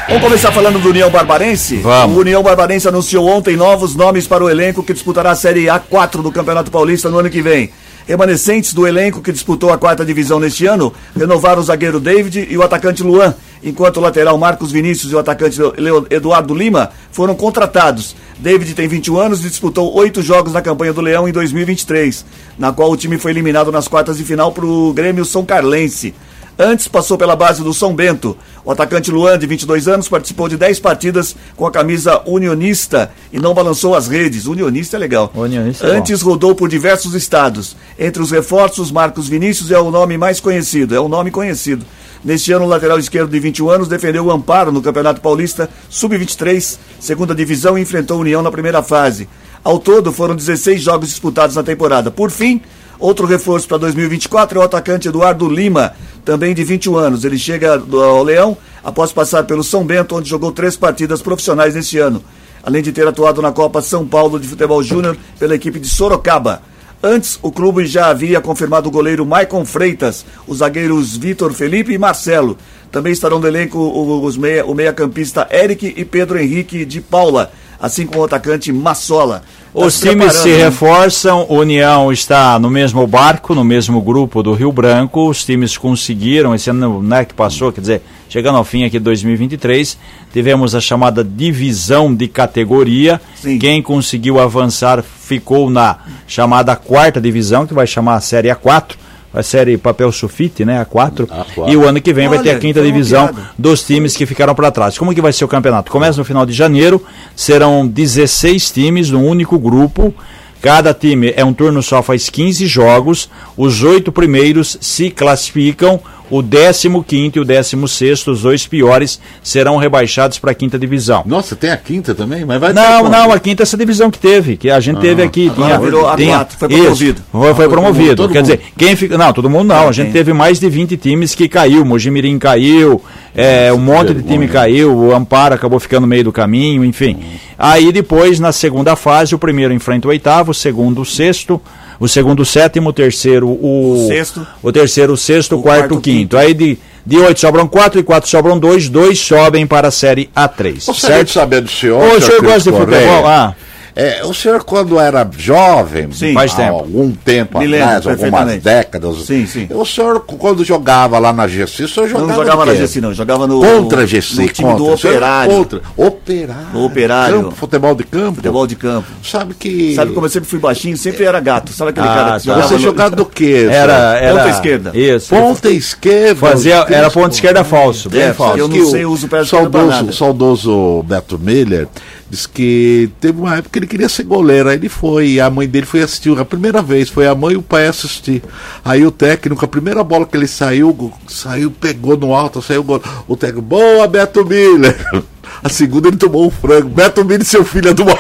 Vamos 0.09 0.23
começar 0.23 0.53
falando 0.53 0.79
do 0.81 0.91
União 0.91 1.09
Barbarense? 1.11 1.77
Vamos. 1.77 2.17
O 2.17 2.21
União 2.21 2.43
Barbarense 2.43 2.87
anunciou 2.89 3.27
ontem 3.29 3.57
novos 3.57 3.95
nomes 3.95 4.27
para 4.27 4.45
o 4.45 4.51
elenco 4.51 4.83
que 4.83 4.93
disputará 4.93 5.31
a 5.31 5.35
Série 5.35 5.65
A4 5.67 6.21
do 6.23 6.31
Campeonato 6.31 6.71
Paulista 6.71 7.09
no 7.09 7.19
ano 7.19 7.31
que 7.31 7.41
vem. 7.41 7.71
Remanescentes 8.07 8.75
do 8.75 8.87
elenco 8.87 9.21
que 9.23 9.33
disputou 9.33 9.73
a 9.73 9.79
quarta 9.79 10.05
divisão 10.05 10.39
neste 10.41 10.67
ano 10.67 10.93
renovaram 11.17 11.61
o 11.61 11.65
zagueiro 11.65 11.99
David 12.01 12.47
e 12.51 12.57
o 12.59 12.63
atacante 12.63 13.03
Luan, 13.03 13.35
enquanto 13.63 13.97
o 13.99 14.01
lateral 14.01 14.37
Marcos 14.37 14.71
Vinícius 14.73 15.13
e 15.13 15.15
o 15.15 15.19
atacante 15.19 15.59
Leo- 15.79 16.07
Eduardo 16.11 16.55
Lima 16.55 16.91
foram 17.13 17.35
contratados. 17.35 18.15
David 18.39 18.75
tem 18.75 18.89
21 18.89 19.17
anos 19.19 19.45
e 19.45 19.49
disputou 19.49 19.95
oito 19.97 20.23
jogos 20.23 20.53
na 20.53 20.61
campanha 20.63 20.93
do 20.93 21.01
Leão 21.01 21.29
em 21.29 21.33
2023, 21.33 22.25
na 22.59 22.73
qual 22.73 22.91
o 22.91 22.97
time 22.97 23.17
foi 23.19 23.31
eliminado 23.31 23.71
nas 23.73 23.87
quartas 23.89 24.17
de 24.19 24.25
final 24.25 24.51
para 24.53 24.67
o 24.67 24.93
Grêmio 24.93 25.25
São 25.25 25.45
Carlense. 25.45 26.15
Antes 26.63 26.87
passou 26.87 27.17
pela 27.17 27.35
base 27.35 27.65
do 27.65 27.73
São 27.73 27.95
Bento. 27.95 28.37
O 28.63 28.71
atacante 28.71 29.11
Luan, 29.11 29.39
de 29.39 29.47
22 29.47 29.89
anos, 29.89 30.11
participou 30.11 30.47
de 30.47 30.59
10 30.59 30.79
partidas 30.79 31.35
com 31.57 31.67
a 31.67 31.71
camisa 31.71 32.21
unionista 32.27 33.11
e 33.33 33.39
não 33.39 33.55
balançou 33.55 33.95
as 33.95 34.09
redes. 34.09 34.45
Unionista 34.45 34.99
é 34.99 35.01
legal. 35.01 35.33
Unionista 35.35 35.87
é. 35.87 35.97
Antes 35.97 36.21
rodou 36.21 36.55
por 36.55 36.69
diversos 36.69 37.15
estados. 37.15 37.75
Entre 37.99 38.23
os 38.23 38.31
reforços, 38.31 38.93
Marcos 38.93 39.27
Vinícius 39.27 39.71
é 39.71 39.79
o 39.79 39.91
nome 39.91 40.19
mais 40.19 40.39
conhecido. 40.39 40.95
É 40.95 41.01
o 41.01 41.09
nome 41.09 41.31
conhecido. 41.31 41.87
Neste 42.23 42.53
ano, 42.53 42.67
o 42.67 42.69
lateral 42.69 42.99
esquerdo 42.99 43.31
de 43.31 43.41
21 43.41 43.71
anos 43.71 43.89
defendeu 43.89 44.27
o 44.27 44.31
Amparo 44.31 44.71
no 44.71 44.83
Campeonato 44.83 45.23
Paulista 45.23 45.67
Sub-23, 45.89 46.77
segunda 47.01 47.35
divisão, 47.35 47.79
e 47.79 47.81
enfrentou 47.81 48.19
a 48.19 48.21
União 48.21 48.43
na 48.43 48.51
primeira 48.51 48.83
fase. 48.83 49.27
Ao 49.65 49.79
todo, 49.79 50.13
foram 50.13 50.37
16 50.37 50.83
jogos 50.83 51.09
disputados 51.09 51.57
na 51.57 51.63
temporada. 51.63 52.11
Por 52.11 52.31
fim, 52.31 52.61
outro 53.01 53.27
reforço 53.27 53.67
para 53.67 53.79
2024 53.79 54.59
é 54.59 54.63
o 54.63 54.65
atacante 54.65 55.09
Eduardo 55.09 55.49
Lima, 55.49 55.93
também 56.25 56.55
de 56.55 56.63
21 56.63 56.97
anos. 56.97 57.25
Ele 57.25 57.39
chega 57.39 57.75
ao 57.93 58.23
Leão 58.23 58.57
após 58.85 59.13
passar 59.13 59.45
pelo 59.45 59.65
São 59.65 59.85
Bento, 59.85 60.15
onde 60.17 60.29
jogou 60.29 60.53
três 60.53 60.77
partidas 60.77 61.21
profissionais 61.23 61.75
neste 61.75 61.99
ano, 61.99 62.23
além 62.63 62.83
de 62.83 62.93
ter 62.93 63.07
atuado 63.07 63.41
na 63.43 63.51
Copa 63.53 63.81
São 63.83 64.07
Paulo 64.07 64.39
de 64.39 64.47
Futebol 64.47 64.83
Júnior 64.83 65.17
pela 65.39 65.55
equipe 65.55 65.81
de 65.81 65.89
Sorocaba. 65.89 66.63
Antes, 67.03 67.39
o 67.41 67.51
clube 67.51 67.87
já 67.87 68.09
havia 68.09 68.43
confirmado 68.43 68.89
o 68.89 68.93
goleiro 68.93 69.25
Maicon 69.25 69.65
Freitas, 69.65 70.25
os 70.47 70.59
zagueiros 70.59 71.17
Vitor 71.17 71.53
Felipe 71.55 71.93
e 71.95 71.99
Marcelo. 71.99 72.59
Também 72.93 73.11
estarão 73.13 73.39
no 73.39 73.47
elenco 73.47 73.79
os 74.23 74.37
meia- 74.37 74.67
o 74.67 74.75
meia-campista 74.75 75.49
Eric 75.51 75.95
e 75.97 76.05
Pedro 76.05 76.39
Henrique 76.39 76.85
de 76.85 77.01
Paula, 77.01 77.51
assim 77.81 78.05
como 78.07 78.21
o 78.21 78.25
atacante 78.25 78.71
Massola. 78.71 79.43
Tá 79.73 79.87
Os 79.87 79.95
se 79.95 80.09
times 80.09 80.33
se 80.33 80.49
né? 80.49 80.65
reforçam, 80.65 81.47
União 81.49 82.13
está 82.13 82.59
no 82.59 82.69
mesmo 82.69 83.07
barco, 83.07 83.55
no 83.55 83.63
mesmo 83.63 84.01
grupo 84.01 84.43
do 84.43 84.53
Rio 84.53 84.73
Branco. 84.73 85.29
Os 85.29 85.45
times 85.45 85.79
conseguiram, 85.79 86.53
esse 86.55 86.71
ano 86.71 87.01
né, 87.01 87.25
que 87.25 87.35
passou, 87.35 87.71
quer 87.71 87.81
dizer, 87.81 88.03
chegando 88.29 88.59
ao 88.59 88.65
fim 88.65 88.83
aqui 88.83 88.99
de 88.99 89.05
2023, 89.05 89.97
tivemos 90.33 90.75
a 90.75 90.81
chamada 90.81 91.23
divisão 91.23 92.13
de 92.13 92.27
categoria. 92.27 93.21
Quem 93.61 93.81
conseguiu 93.81 94.41
avançar 94.41 95.05
ficou 95.05 95.71
na 95.71 95.99
chamada 96.27 96.75
quarta 96.75 97.21
divisão, 97.21 97.65
que 97.65 97.73
vai 97.73 97.87
chamar 97.87 98.15
a 98.15 98.21
Série 98.21 98.49
A4. 98.49 98.97
A 99.33 99.43
série 99.43 99.79
papel 99.79 100.11
sulfite, 100.11 100.65
né? 100.65 100.85
A4. 100.85 101.29
E 101.69 101.77
o 101.77 101.87
ano 101.87 102.01
que 102.01 102.13
vem 102.13 102.29
vai 102.29 102.41
ter 102.41 102.51
a 102.51 102.53
Olha, 102.53 102.61
quinta 102.61 102.83
divisão 102.83 103.29
piada. 103.29 103.51
dos 103.57 103.83
times 103.85 104.17
que 104.17 104.27
ficaram 104.27 104.55
para 104.55 104.71
trás. 104.73 104.99
Como 104.99 105.15
que 105.15 105.21
vai 105.21 105.33
ser 105.33 105.45
o 105.45 105.49
campeonato? 105.49 105.91
Começa 105.91 106.19
no 106.19 106.25
final 106.25 106.45
de 106.45 106.53
janeiro, 106.53 107.05
serão 107.37 107.87
16 107.87 108.71
times 108.73 109.11
num 109.11 109.25
único 109.25 109.59
grupo. 109.59 110.13
Cada 110.61 110.93
time 110.93 111.33
é 111.37 111.45
um 111.45 111.55
turno 111.55 111.83
só, 111.83 112.03
faz 112.03 112.29
15 112.29 112.67
jogos. 112.67 113.31
Os 113.57 113.83
oito 113.83 114.11
primeiros 114.11 114.77
se 114.81 115.11
classificam. 115.11 116.01
O 116.31 116.43
15 116.43 117.33
e 117.35 117.41
o 117.41 117.45
16, 117.45 118.27
os 118.29 118.43
dois 118.43 118.67
piores, 118.67 119.21
serão 119.43 119.77
rebaixados 119.77 120.39
para 120.39 120.53
a 120.53 120.55
quinta 120.55 120.79
divisão. 120.79 121.23
Nossa, 121.27 121.57
tem 121.57 121.71
a 121.71 121.77
quinta 121.77 122.15
também? 122.15 122.45
Mas 122.45 122.61
vai 122.61 122.73
Não, 122.73 123.09
não, 123.09 123.33
a 123.33 123.39
quinta 123.39 123.63
é 123.63 123.65
essa 123.65 123.77
divisão 123.77 124.11
que 124.11 124.19
teve, 124.19 124.57
que 124.57 124.71
a 124.71 124.79
gente 124.79 124.99
Ah, 124.99 125.01
teve 125.01 125.23
aqui. 125.23 125.51
Tinha, 125.51 125.79
virou 125.79 126.05
A4, 126.05 126.17
tinha, 126.17 126.47
foi 126.47 126.69
isso, 126.69 126.81
promovido. 126.83 127.23
Foi, 127.33 127.41
foi 127.43 127.55
foi 127.55 127.69
promovido. 127.69 128.29
Quer 128.29 128.35
mundo. 128.35 128.43
dizer, 128.43 128.61
quem 128.77 128.97
fica. 128.97 129.19
Não, 129.19 129.33
todo 129.33 129.51
mundo 129.51 129.69
não. 129.69 129.89
A 129.89 129.93
gente 129.93 130.13
teve 130.13 130.33
mais 130.33 130.61
de 130.61 130.69
20 130.69 130.97
times 130.97 131.35
que 131.35 131.49
caiu. 131.49 131.85
Mojimirim 131.85 132.39
caiu, 132.39 133.03
é, 133.35 133.73
um 133.73 133.79
monte 133.79 134.15
de 134.15 134.23
time 134.23 134.49
caiu, 134.49 134.95
o 134.97 135.15
Amparo 135.15 135.55
acabou 135.55 135.81
ficando 135.81 136.03
no 136.03 136.07
meio 136.07 136.25
do 136.25 136.33
caminho, 136.33 136.85
enfim. 136.85 137.19
Aí 137.59 137.93
depois, 137.93 138.41
na 138.41 138.53
segunda 138.53 138.97
fase, 138.97 139.35
o 139.35 139.39
primeiro 139.39 139.73
enfrenta 139.73 140.09
o 140.09 140.11
oitavo, 140.11 140.53
o 140.53 140.55
segundo 140.55 141.03
o 141.03 141.05
sexto. 141.05 141.61
O 142.01 142.09
segundo, 142.09 142.41
o 142.41 142.47
sétimo, 142.47 142.89
o 142.89 142.93
terceiro, 142.95 143.47
o, 143.47 144.07
O 144.07 144.09
sexto. 144.09 144.47
o 144.63 144.73
terceiro, 144.73 145.13
o 145.13 145.17
sexto, 145.19 145.57
o, 145.57 145.63
quarto, 145.63 145.81
quarto, 145.81 145.95
o 145.97 146.01
quinto. 146.01 146.39
Aí 146.39 146.55
de, 146.55 146.79
de 147.05 147.19
oito 147.19 147.39
sobram 147.39 147.69
quatro, 147.69 148.01
e 148.01 148.03
quatro 148.03 148.29
sobram 148.29 148.59
dois, 148.59 148.89
dois 148.89 149.21
sobem 149.21 149.67
para 149.67 149.89
a 149.89 149.91
série 149.91 150.31
A3. 150.35 150.87
Gostaria 150.87 151.17
certo? 151.19 151.31
saber 151.31 151.61
do 151.61 151.71
senhor. 151.71 152.03
Ô, 152.03 152.17
o 152.17 152.21
senhor 152.23 152.43
gosta 152.43 152.73
de 152.73 152.79
futebol? 152.79 153.27
Ah. 153.27 153.55
É, 153.95 154.23
o 154.25 154.33
senhor, 154.33 154.63
quando 154.65 154.99
era 154.99 155.29
jovem, 155.37 156.11
Sim. 156.13 156.33
Faz 156.33 156.53
há 156.53 156.57
tempo. 156.57 156.75
algum 156.75 157.11
tempo 157.13 157.59
Me 157.59 157.67
lembro, 157.67 157.87
atrás, 157.87 158.07
algumas 158.07 158.21
perfeitamente. 158.21 158.65
décadas, 158.65 159.17
Sim, 159.25 159.47
sim. 159.47 159.69
o 159.71 159.85
senhor, 159.85 160.21
quando 160.21 160.65
jogava 160.65 161.19
lá 161.19 161.33
na 161.33 161.47
GC, 161.49 161.85
o 161.85 161.89
senhor 161.89 162.07
Eu 162.07 162.11
jogava 162.11 162.27
não 162.29 162.35
jogava 162.37 162.67
na? 162.67 162.75
GC, 162.75 163.01
não. 163.01 163.13
Jogava 163.15 163.47
no. 163.47 163.61
Contra 163.61 164.03
a 164.03 164.07
GC, 164.07 164.43
No 164.43 164.49
time 164.49 164.69
contra. 164.71 164.85
do 164.85 164.93
Operário. 164.95 165.53
Contra. 165.57 165.81
Operário. 165.97 166.67
No 166.73 166.85
Operário. 166.85 167.43
Campo, 167.43 167.51
futebol 167.57 167.95
de 167.95 168.05
campo. 168.05 168.35
Futebol 168.37 168.67
de 168.67 168.77
campo. 168.77 169.07
Sabe 169.23 169.55
que... 169.55 169.95
Sabe 169.95 170.13
como 170.13 170.27
eu 170.27 170.31
sempre 170.31 170.49
fui 170.49 170.59
baixinho? 170.59 170.97
Sempre 170.97 171.25
era 171.25 171.41
gato. 171.41 171.73
Sabe 171.73 171.91
aquele 171.91 172.07
Ah, 172.07 172.15
cara 172.15 172.25
que 172.25 172.31
tá. 172.33 172.39
jogava 172.55 172.69
Você 172.69 172.75
no- 172.75 172.81
jogava 172.81 173.17
do 173.17 173.25
quê? 173.27 173.67
Era, 173.71 174.19
era 174.19 174.35
Ponta 174.41 174.51
esquerda. 174.51 174.91
Isso. 174.95 175.29
Ponta 175.31 175.71
esquerda. 175.71 176.35
Fazia, 176.37 176.87
era 176.89 177.11
ponta 177.11 177.35
esquerda 177.35 177.65
falso, 177.65 178.09
bem 178.11 178.23
É, 178.23 178.33
falso. 178.33 178.59
eu 178.59 178.69
que 178.69 178.79
não 178.79 178.87
sei, 178.87 179.05
eu 179.05 179.11
uso 179.11 179.27
o 179.27 179.29
pé 179.29 179.41
o 179.43 180.13
saudoso 180.13 181.03
Beto 181.05 181.39
Miller 181.39 181.89
disse 182.31 182.49
que 182.49 183.11
teve 183.21 183.41
uma 183.41 183.57
época 183.57 183.71
que 183.71 183.79
ele 183.79 183.87
queria 183.87 184.09
ser 184.09 184.23
goleiro. 184.23 184.69
Aí 184.69 184.77
ele 184.77 184.89
foi, 184.89 185.41
a 185.41 185.51
mãe 185.51 185.69
dele 185.69 185.87
foi 185.87 186.03
assistir 186.03 186.39
a 186.39 186.45
primeira 186.45 186.81
vez, 186.81 187.09
foi 187.09 187.27
a 187.27 187.35
mãe 187.35 187.55
e 187.55 187.57
o 187.57 187.63
pai 187.63 187.87
assistir. 187.87 188.43
Aí 188.85 189.05
o 189.05 189.11
técnico, 189.11 189.65
a 189.65 189.69
primeira 189.69 190.05
bola 190.05 190.25
que 190.25 190.37
ele 190.37 190.47
saiu, 190.47 191.13
saiu, 191.27 191.71
pegou 191.71 192.17
no 192.17 192.35
alto, 192.35 192.63
saiu 192.63 192.85
o. 192.87 193.01
O 193.27 193.37
técnico, 193.37 193.63
boa, 193.63 194.07
Beto 194.07 194.45
Miller. 194.45 194.97
A 195.63 195.69
segunda 195.69 196.09
ele 196.09 196.17
tomou 196.17 196.47
um 196.47 196.51
frango. 196.51 196.89
Beto 196.89 197.25
Miller, 197.25 197.45
seu 197.45 197.65
filho 197.65 197.91
é 197.91 197.95
do 197.95 198.05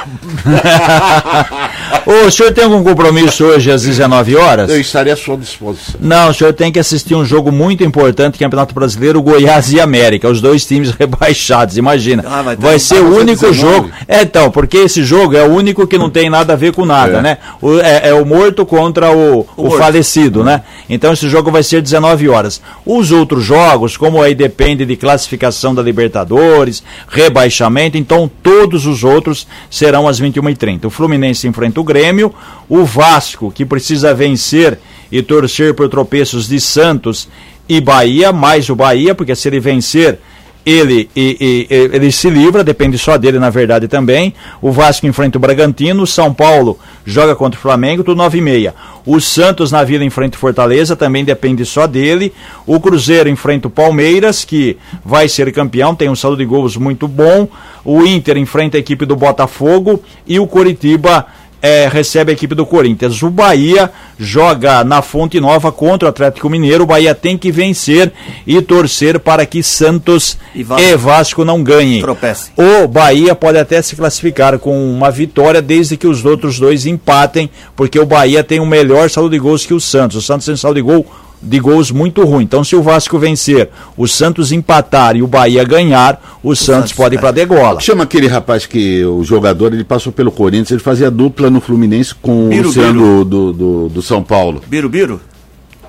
Ô, 2.06 2.26
o 2.26 2.30
senhor 2.30 2.52
tem 2.52 2.64
algum 2.64 2.82
compromisso 2.82 3.44
hoje 3.44 3.70
às 3.70 3.82
19 3.82 4.36
horas? 4.36 4.70
Eu 4.70 4.80
estaria 4.80 5.12
à 5.12 5.16
sua 5.16 5.36
disposição. 5.36 5.94
Não, 6.00 6.30
o 6.30 6.34
senhor 6.34 6.52
tem 6.52 6.72
que 6.72 6.78
assistir 6.78 7.14
um 7.14 7.24
jogo 7.24 7.52
muito 7.52 7.84
importante, 7.84 8.38
Campeonato 8.38 8.74
Brasileiro, 8.74 9.20
Goiás 9.22 9.72
e 9.72 9.80
América, 9.80 10.28
os 10.28 10.40
dois 10.40 10.64
times 10.66 10.90
rebaixados, 10.98 11.76
imagina. 11.76 12.24
Ah, 12.26 12.42
vai 12.42 12.56
vai 12.56 12.78
ser 12.78 13.00
o 13.00 13.16
único 13.16 13.46
19? 13.46 13.54
jogo. 13.54 13.90
É, 14.08 14.22
então, 14.22 14.50
porque 14.50 14.78
esse 14.78 15.02
jogo 15.04 15.36
é 15.36 15.42
o 15.42 15.52
único 15.52 15.86
que 15.86 15.98
não 15.98 16.08
tem 16.10 16.30
nada 16.30 16.52
a 16.54 16.56
ver 16.56 16.72
com 16.72 16.84
nada, 16.86 17.18
É. 17.18 17.22
né? 17.22 17.38
O- 17.60 17.78
é, 17.78 18.08
é 18.08 18.14
o 18.14 18.24
morto 18.24 18.64
contra 18.64 19.10
o, 19.10 19.46
o 19.56 19.62
morto. 19.64 19.78
falecido, 19.78 20.42
né? 20.44 20.62
Então 20.88 21.12
esse 21.12 21.28
jogo 21.28 21.50
vai 21.50 21.62
ser 21.62 21.82
19 21.82 22.28
horas. 22.28 22.60
Os 22.84 23.12
outros 23.12 23.44
jogos, 23.44 23.96
como 23.96 24.22
aí 24.22 24.34
depende 24.34 24.84
de 24.84 24.96
classificação 24.96 25.74
da 25.74 25.82
Libertadores, 25.82 26.82
rebaixamento, 27.22 27.98
então 27.98 28.30
todos 28.42 28.86
os 28.86 29.04
outros 29.04 29.46
serão 29.70 30.08
às 30.08 30.20
21h30. 30.20 30.86
O 30.86 30.90
Fluminense 30.90 31.46
enfrenta 31.46 31.80
o 31.80 31.84
Grêmio, 31.84 32.34
o 32.68 32.84
Vasco, 32.84 33.50
que 33.50 33.64
precisa 33.64 34.14
vencer 34.14 34.78
e 35.12 35.22
torcer 35.22 35.74
por 35.74 35.88
tropeços 35.88 36.48
de 36.48 36.60
Santos 36.60 37.28
e 37.68 37.80
Bahia, 37.80 38.32
mais 38.32 38.68
o 38.68 38.74
Bahia, 38.74 39.14
porque 39.14 39.34
se 39.34 39.48
ele 39.48 39.60
vencer 39.60 40.18
ele, 40.64 41.08
e- 41.16 41.66
e- 41.70 41.74
ele 41.94 42.12
se 42.12 42.28
livra, 42.28 42.62
depende 42.62 42.98
só 42.98 43.16
dele 43.16 43.38
na 43.38 43.50
verdade 43.50 43.88
também. 43.88 44.34
O 44.60 44.70
Vasco 44.70 45.06
enfrenta 45.06 45.38
o 45.38 45.40
Bragantino, 45.40 46.02
o 46.02 46.06
São 46.06 46.32
Paulo 46.32 46.78
joga 47.04 47.34
contra 47.34 47.58
o 47.58 47.62
Flamengo, 47.62 48.04
tudo 48.04 48.16
9 48.18 48.38
e 48.38 48.40
meia. 48.40 48.74
O 49.06 49.18
Santos 49.20 49.72
na 49.72 49.82
Vila 49.82 50.04
enfrenta 50.04 50.36
o 50.36 50.40
Fortaleza, 50.40 50.94
também 50.94 51.24
depende 51.24 51.64
só 51.64 51.86
dele. 51.86 52.32
O 52.66 52.78
Cruzeiro 52.78 53.28
enfrenta 53.28 53.68
o 53.68 53.70
Palmeiras, 53.70 54.44
que 54.44 54.76
vai 55.04 55.28
ser 55.28 55.50
campeão, 55.52 55.94
tem 55.94 56.08
um 56.10 56.14
saldo 56.14 56.36
de 56.36 56.44
gols 56.44 56.76
muito 56.76 57.08
bom. 57.08 57.48
O 57.82 58.04
Inter 58.04 58.36
enfrenta 58.36 58.76
a 58.76 58.80
equipe 58.80 59.06
do 59.06 59.16
Botafogo 59.16 60.02
e 60.26 60.38
o 60.38 60.46
Coritiba 60.46 61.26
é, 61.62 61.88
recebe 61.90 62.32
a 62.32 62.34
equipe 62.34 62.54
do 62.54 62.64
Corinthians. 62.64 63.22
O 63.22 63.30
Bahia 63.30 63.90
joga 64.18 64.82
na 64.84 65.02
Fonte 65.02 65.40
Nova 65.40 65.70
contra 65.70 66.06
o 66.06 66.10
Atlético 66.10 66.48
Mineiro. 66.48 66.84
O 66.84 66.86
Bahia 66.86 67.14
tem 67.14 67.36
que 67.36 67.50
vencer 67.52 68.12
e 68.46 68.60
torcer 68.62 69.18
para 69.18 69.44
que 69.44 69.62
Santos 69.62 70.38
E 70.54 70.60
e 70.60 70.64
Vasco. 70.64 70.98
Vasco, 70.98 71.44
não 71.44 71.62
ganhem. 71.62 72.00
Tropece. 72.00 72.52
O 72.56 72.86
Bahia 72.86 73.34
pode 73.34 73.58
até 73.58 73.80
se 73.82 73.96
classificar 73.96 74.58
com 74.58 74.90
uma 74.92 75.10
vitória 75.10 75.60
desde 75.60 75.96
que 75.96 76.06
os 76.06 76.24
outros 76.24 76.58
dois 76.58 76.86
empatem, 76.86 77.50
porque 77.76 77.98
o 77.98 78.06
Bahia 78.06 78.42
tem 78.44 78.60
um 78.60 78.66
melhor 78.66 79.10
saldo 79.10 79.30
de 79.30 79.38
gols 79.38 79.66
que 79.66 79.74
o 79.74 79.80
Santos. 79.80 80.16
O 80.16 80.22
Santos 80.22 80.46
tem 80.46 80.56
saldo 80.56 80.76
de 80.76 80.82
gol 80.82 81.06
de 81.42 81.58
gols 81.58 81.90
muito 81.90 82.22
ruim. 82.24 82.44
Então, 82.44 82.62
se 82.62 82.76
o 82.76 82.82
Vasco 82.82 83.18
vencer, 83.18 83.70
o 83.96 84.06
Santos 84.06 84.52
empatar 84.52 85.16
e 85.16 85.22
o 85.22 85.26
Bahia 85.26 85.64
ganhar, 85.64 86.38
o, 86.42 86.54
Santos, 86.54 86.66
Santos, 86.66 86.92
pode 86.92 87.14
ir 87.14 87.18
é. 87.18 87.20
para 87.20 87.30
degola. 87.30 87.80
Chama 87.80 88.04
aquele 88.04 88.26
rapaz 88.26 88.66
que 88.66 89.04
o 89.04 89.24
jogador 89.24 89.72
ele 89.72 89.84
passou 89.84 90.12
pelo 90.12 90.30
Corinthians, 90.30 90.70
ele 90.70 90.80
fazia 90.80 91.10
dupla 91.10 91.48
no 91.48 91.60
Fluminense 91.60 92.14
com 92.14 92.48
Biro, 92.48 92.64
o 92.64 92.66
Luciano 92.66 93.24
Do, 93.24 93.52
do, 93.52 93.88
do 93.88 94.02
São 94.02 94.22
Paulo. 94.22 94.62
Biru, 94.66 94.88
Biru? 94.88 95.20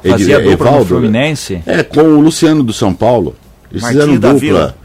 Fazia 0.04 0.38
Ed- 0.38 0.50
dupla 0.50 0.66
no 0.66 0.72
Evaldo, 0.72 0.80
né? 0.80 1.00
Fluminense. 1.02 1.62
É, 1.66 1.84
com 1.84 2.02
o 2.02 2.22
Luciano 2.22 2.64
do 2.64 2.74
São 2.74 2.94
Paulo. 2.94 3.36
Eles 3.70 3.84
Martinho 3.84 4.04
fizeram 4.16 4.34
dupla 4.34 4.76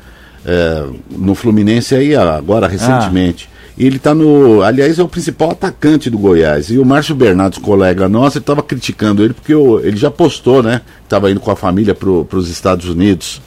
é, 0.44 0.84
no 1.10 1.34
Fluminense 1.34 1.94
aí 1.94 2.14
Ah. 2.14 2.36
agora, 2.36 2.66
recentemente. 2.68 3.48
E 3.52 3.55
ele 3.84 3.98
tá 3.98 4.14
no. 4.14 4.62
Aliás, 4.62 4.98
é 4.98 5.02
o 5.02 5.08
principal 5.08 5.50
atacante 5.50 6.08
do 6.08 6.18
Goiás. 6.18 6.70
E 6.70 6.78
o 6.78 6.84
Márcio 6.84 7.14
Bernardes, 7.14 7.58
colega 7.58 8.08
nosso, 8.08 8.38
ele 8.38 8.44
tava 8.44 8.62
criticando 8.62 9.22
ele 9.22 9.34
porque 9.34 9.54
o- 9.54 9.80
ele 9.80 9.96
já 9.96 10.10
postou, 10.10 10.62
né? 10.62 10.80
Tava 11.08 11.30
indo 11.30 11.40
com 11.40 11.50
a 11.50 11.56
família 11.56 11.94
para 11.94 12.08
os 12.10 12.48
Estados 12.48 12.88
Unidos. 12.88 13.40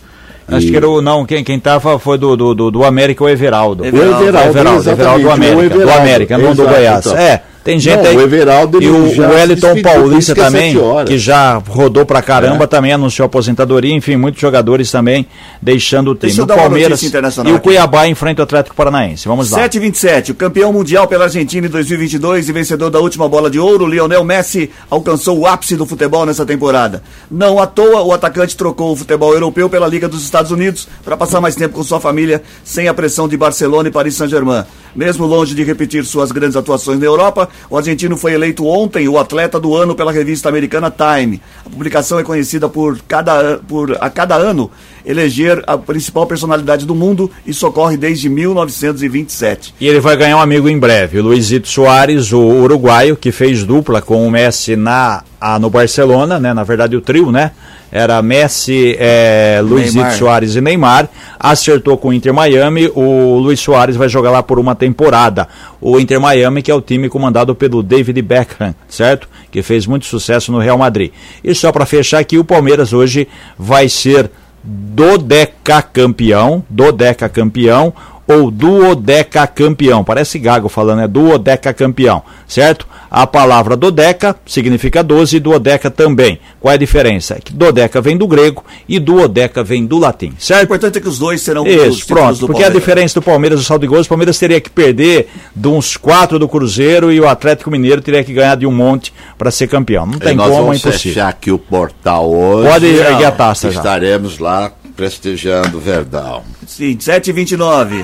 Acho 0.48 0.66
que 0.68 0.76
era 0.76 0.90
o. 0.90 1.02
Não, 1.02 1.26
quem, 1.26 1.44
quem 1.44 1.60
tava 1.60 2.00
foi 2.00 2.18
do, 2.18 2.36
do, 2.36 2.56
do, 2.56 2.72
do 2.72 2.84
América, 2.84 3.24
o 3.24 3.30
Everaldo. 3.30 3.84
O 3.84 3.86
Everaldo. 3.86 4.24
Everaldo, 4.26 4.50
Everaldo, 4.50 4.90
Everaldo 4.90 5.24
do 5.24 5.30
América. 5.32 5.58
Do 5.70 5.82
Everaldo, 5.82 6.02
América, 6.02 6.38
não 6.40 6.56
do 6.56 6.62
exato, 6.64 6.70
Goiás. 6.76 7.06
então. 7.06 7.18
É, 7.18 7.44
tem 7.64 7.80
gente 7.80 8.01
Não, 8.01 8.10
aí. 8.10 8.18
o 8.18 8.22
Everaldo, 8.22 8.82
e 8.82 8.89
o, 8.89 9.14
já 9.14 9.28
o 9.28 9.30
se 9.30 9.36
Wellington 9.36 9.82
Paulista 9.82 10.36
também, 10.36 10.76
que 11.05 11.18
já 11.18 11.55
rodou 11.57 12.05
pra 12.05 12.22
caramba, 12.22 12.64
É. 12.64 12.68
também 12.68 12.93
anunciou 12.93 13.26
aposentadoria. 13.26 13.93
Enfim, 13.93 14.16
muitos 14.16 14.41
jogadores 14.41 14.89
também 14.91 15.28
deixando 15.62 16.12
o 16.12 16.16
time. 16.16 16.28
Deixa 16.28 16.41
eu 16.41 16.43
O 16.45 16.47
dar 16.47 16.53
uma 16.55 16.62
Palmeiras 16.64 17.01
e 17.01 17.07
o 17.07 17.55
aqui. 17.55 17.60
Cuiabá 17.60 18.07
enfrenta 18.07 18.41
o 18.41 18.43
Atlético 18.43 18.76
Paranaense. 18.76 19.28
Vamos 19.28 19.51
lá. 19.51 19.60
727, 19.60 20.32
o 20.32 20.36
campeão 20.36 20.72
mundial 20.72 21.07
pela 21.07 21.26
Argentina 21.26 21.68
em 21.68 21.70
2022 21.70 22.47
e 22.49 22.51
vencedor 22.51 22.89
da 22.89 22.99
última 22.99 23.28
bola 23.28 23.49
de 23.49 23.60
ouro, 23.60 23.86
Lionel 23.86 24.24
Messi 24.24 24.70
alcançou 24.89 25.38
o 25.39 25.45
ápice 25.47 25.76
do 25.76 25.86
futebol 25.86 26.26
nessa 26.26 26.45
temporada. 26.45 27.03
Não 27.30 27.60
à 27.60 27.68
toa, 27.68 28.01
o 28.01 28.14
atacante 28.14 28.55
trocou 28.55 28.93
o 28.93 28.95
futebol 28.95 29.34
europeu 29.34 29.70
pela 29.70 29.88
Liga 29.88 30.07
dos 30.07 30.24
Estados 30.24 30.51
Unidos 30.51 30.88
para 31.03 31.18
passar 31.18 31.41
mais 31.41 31.55
tempo 31.55 31.76
com 31.76 31.84
sua 31.84 31.99
família, 31.99 32.41
sem 32.64 32.88
a 32.88 32.93
pressão 32.93 33.28
de 33.28 33.36
Barcelona 33.38 33.89
e 33.89 33.91
Paris 33.91 34.16
Saint-Germain. 34.16 34.64
Mesmo 34.96 35.26
longe 35.26 35.54
de 35.54 35.64
repetir 35.64 36.06
suas 36.06 36.32
grandes 36.32 36.56
atuações 36.56 37.00
na 37.00 37.06
Europa, 37.06 37.50
o 37.70 37.78
argentino 37.78 38.18
foi 38.18 38.34
eleito 38.34 38.66
ontem 38.66 39.08
o 39.08 39.18
atleta 39.18 39.60
do 39.60 39.76
ano 39.76 39.96
pela 39.96 40.12
revista 40.12 40.50
americana 40.50 40.92
Time. 40.92 41.42
A 41.66 41.70
publicação 41.70 42.20
é 42.20 42.24
conhecida 42.24 42.68
por, 42.68 43.00
cada, 43.08 43.60
por 43.68 43.98
a 44.02 44.10
cada 44.10 44.36
ano 44.36 44.70
eleger 45.10 45.64
a 45.66 45.76
principal 45.78 46.28
personalidade 46.28 46.86
do 46.86 46.93
mundo 46.93 47.30
e 47.45 47.53
socorre 47.53 47.97
desde 47.97 48.30
1927. 48.30 49.74
E 49.80 49.88
ele 49.88 49.99
vai 49.99 50.16
ganhar 50.16 50.38
um 50.38 50.41
amigo 50.41 50.70
em 50.70 50.78
breve, 50.78 51.20
o 51.20 51.24
Luizito 51.24 51.68
Soares, 51.68 52.32
o 52.32 52.39
uruguaio, 52.39 53.16
que 53.18 53.32
fez 53.32 53.64
dupla 53.64 54.01
com 54.01 54.26
o 54.28 54.32
Messi 54.32 54.76
na, 54.76 55.24
a- 55.41 55.57
no 55.60 55.70
Barcelona, 55.70 56.39
né? 56.39 56.53
Na 56.53 56.64
verdade, 56.64 56.95
o 56.95 57.01
trio, 57.01 57.32
né? 57.32 57.51
Era 57.91 58.22
Messi, 58.22 58.95
é, 58.99 59.60
Luizito. 59.64 60.14
Soares 60.14 60.55
e 60.55 60.62
Neymar. 60.62 61.10
Acertou 61.39 61.97
com 61.97 62.10
o 62.10 62.14
Inter 62.14 62.32
Miami. 62.32 62.88
O 62.93 63.39
Luiz 63.39 63.60
Soares 63.60 63.95
vai 63.95 64.07
jogar 64.07 64.30
lá 64.30 64.43
por 64.43 64.60
uma 64.60 64.76
temporada. 64.76 65.47
O 65.82 65.99
Inter 65.99 66.22
Miami, 66.22 66.62
que 66.62 66.70
é 66.70 66.76
o 66.76 66.82
time 66.82 67.10
comandado 67.10 67.55
pelo 67.55 67.82
David 67.82 68.22
Beckham, 68.22 68.76
certo? 68.88 69.28
Que 69.49 69.64
fez 69.64 69.88
muito 69.88 70.05
sucesso 70.05 70.51
no 70.51 70.60
Real 70.60 70.78
Madrid. 70.78 71.12
E 71.43 71.55
só 71.55 71.72
para 71.72 71.84
fechar 71.88 72.20
aqui, 72.20 72.38
o 72.38 72.43
Palmeiras 72.43 72.93
hoje 72.93 73.28
vai 73.57 73.89
ser 73.89 74.30
dodeca 74.70 75.82
campeão, 75.82 76.63
dodeca 76.70 77.28
campeão 77.28 77.91
ou 78.30 78.52
duodeca 78.52 79.48
campeão. 79.48 80.04
Parece 80.04 80.38
gago 80.38 80.70
falando, 80.70 81.02
é 81.02 81.08
duodeca 81.08 81.74
campeão, 81.74 82.22
certo? 82.48 82.88
A 83.12 83.26
palavra 83.26 83.76
dodeca 83.76 84.36
significa 84.46 85.04
12 85.04 85.38
e 85.38 85.40
duodeca 85.40 85.90
também. 85.90 86.40
Qual 86.60 86.72
é 86.72 86.76
a 86.76 86.78
diferença? 86.78 87.34
É 87.34 87.40
que 87.40 87.52
dodeca 87.52 88.00
vem 88.00 88.16
do 88.16 88.28
grego 88.28 88.64
e 88.88 89.00
duodeca 89.00 89.64
vem 89.64 89.84
do 89.84 89.98
latim, 89.98 90.34
O 90.38 90.42
certo? 90.42 90.66
importante 90.66 91.00
é 91.00 91.02
que 91.02 91.08
os 91.08 91.18
dois 91.18 91.42
serão 91.42 91.66
Isso, 91.66 92.06
pronto. 92.06 92.38
do 92.42 92.46
Porque 92.46 92.64
a 92.64 92.70
diferença 92.70 93.16
do 93.20 93.24
Palmeiras, 93.24 93.60
o 93.60 93.64
saldo 93.64 93.82
de 93.82 93.88
gols, 93.88 94.06
o 94.06 94.10
Palmeiras 94.10 94.38
teria 94.38 94.62
que 94.62 94.70
perder 94.70 95.28
de 95.56 95.68
uns 95.68 95.98
quatro 95.98 96.38
do 96.38 96.48
Cruzeiro 96.48 97.12
e 97.12 97.20
o 97.20 97.28
Atlético 97.28 97.72
Mineiro 97.72 98.00
teria 98.00 98.24
que 98.24 98.32
ganhar 98.32 98.56
de 98.56 98.68
um 98.68 98.72
monte 98.72 99.12
para 99.40 99.50
ser 99.50 99.66
campeão. 99.68 100.06
Não 100.06 100.20
tem 100.20 100.34
E 100.34 100.36
nós 100.36 100.46
como, 100.50 100.60
é 100.60 100.62
vamos 100.66 100.78
impossível. 100.78 101.14
fechar 101.14 101.30
aqui 101.30 101.52
o 101.52 101.58
portal 101.58 102.30
hoje. 102.32 102.70
Pode 102.70 102.86
erguer 102.86 103.26
a 103.26 103.32
taça 103.32 103.72
já. 103.72 103.80
Estaremos 103.80 104.38
lá 104.38 104.72
prestigiando 105.00 105.78
o 105.78 105.80
Verdão. 105.80 106.43
Sim, 106.68 106.97
7h29. 106.97 108.04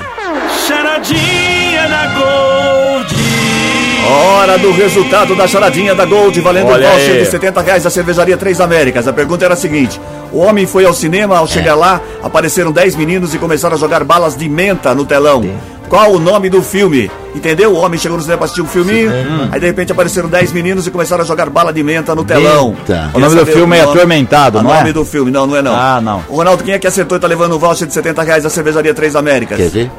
Charadinha 0.66 1.89
na 1.89 2.08
Gold. 2.14 3.16
Hora 4.08 4.58
do 4.58 4.72
resultado 4.72 5.36
da 5.36 5.46
charadinha 5.46 5.93
da 5.93 6.06
Gold, 6.06 6.39
valendo 6.39 6.70
Olha 6.70 6.88
um 6.88 6.91
voucher 6.91 7.16
aí. 7.16 7.20
de 7.20 7.26
70 7.26 7.62
reais 7.62 7.84
da 7.84 7.89
Cervejaria 7.89 8.38
Três 8.38 8.62
Américas. 8.62 9.10
A 9.10 9.12
pergunta 9.14 9.43
era 9.43 9.56
a 9.56 9.58
seguinte: 9.58 10.00
o 10.32 10.38
homem 10.38 10.66
foi 10.66 10.86
ao 10.86 10.93
cinema, 10.93 11.38
ao 11.38 11.46
chegar 11.48 11.76
lá, 11.76 12.00
apareceram 12.24 12.72
10 12.72 12.96
meninos 12.96 13.34
e 13.34 13.39
começaram 13.39 13.76
a 13.76 13.80
jogar 13.80 14.06
balas 14.06 14.38
de 14.38 14.48
menta 14.48 14.96
no 14.96 15.06
telão. 15.06 15.43
Qual 15.90 16.14
o 16.14 16.20
nome 16.20 16.50
do 16.50 16.62
filme? 16.64 17.10
Entendeu? 17.34 17.72
O 17.74 17.76
homem 17.78 18.00
chegou 18.00 18.18
no 18.18 18.22
cinema 18.24 18.38
pra 18.40 18.46
assistir 18.46 18.62
um 18.62 18.68
filminho, 18.68 19.12
aí 19.52 19.60
de 19.60 19.66
repente 19.68 19.92
apareceram 19.92 20.28
10 20.30 20.52
meninos 20.52 20.88
e 20.88 20.92
começaram 20.92 21.24
a 21.24 21.28
jogar 21.28 21.50
bala 21.50 21.72
de 21.72 21.84
menta 21.84 22.16
no 22.16 22.24
telão. 22.24 22.70
Menta. 22.70 23.12
O 23.14 23.20
nome 23.20 23.36
do 23.36 23.46
filme 23.46 23.78
é 23.78 23.82
nome- 23.84 23.94
Atormentado, 23.98 24.60
o 24.60 24.64
não 24.64 24.74
é? 24.74 24.78
nome 24.80 24.94
do 24.94 25.06
filme, 25.06 25.32
não, 25.32 25.46
não 25.46 25.56
é 25.56 25.62
não. 25.62 25.76
Ah, 25.76 26.00
não. 26.02 26.24
O 26.30 26.38
Ronaldo, 26.38 26.64
quem 26.64 26.74
é 26.74 26.80
que 26.80 26.88
acertou 26.88 27.18
e 27.18 27.22
tá 27.22 27.28
levando 27.28 27.56
um 27.56 27.60
voucher 27.60 27.88
de 27.88 27.94
70 27.94 28.24
reais 28.24 28.44
da 28.44 28.50
Cervejaria 28.50 28.94
Três 28.94 29.16
Américas? 29.16 29.58
Quer 29.58 29.70
ver? 29.70 29.92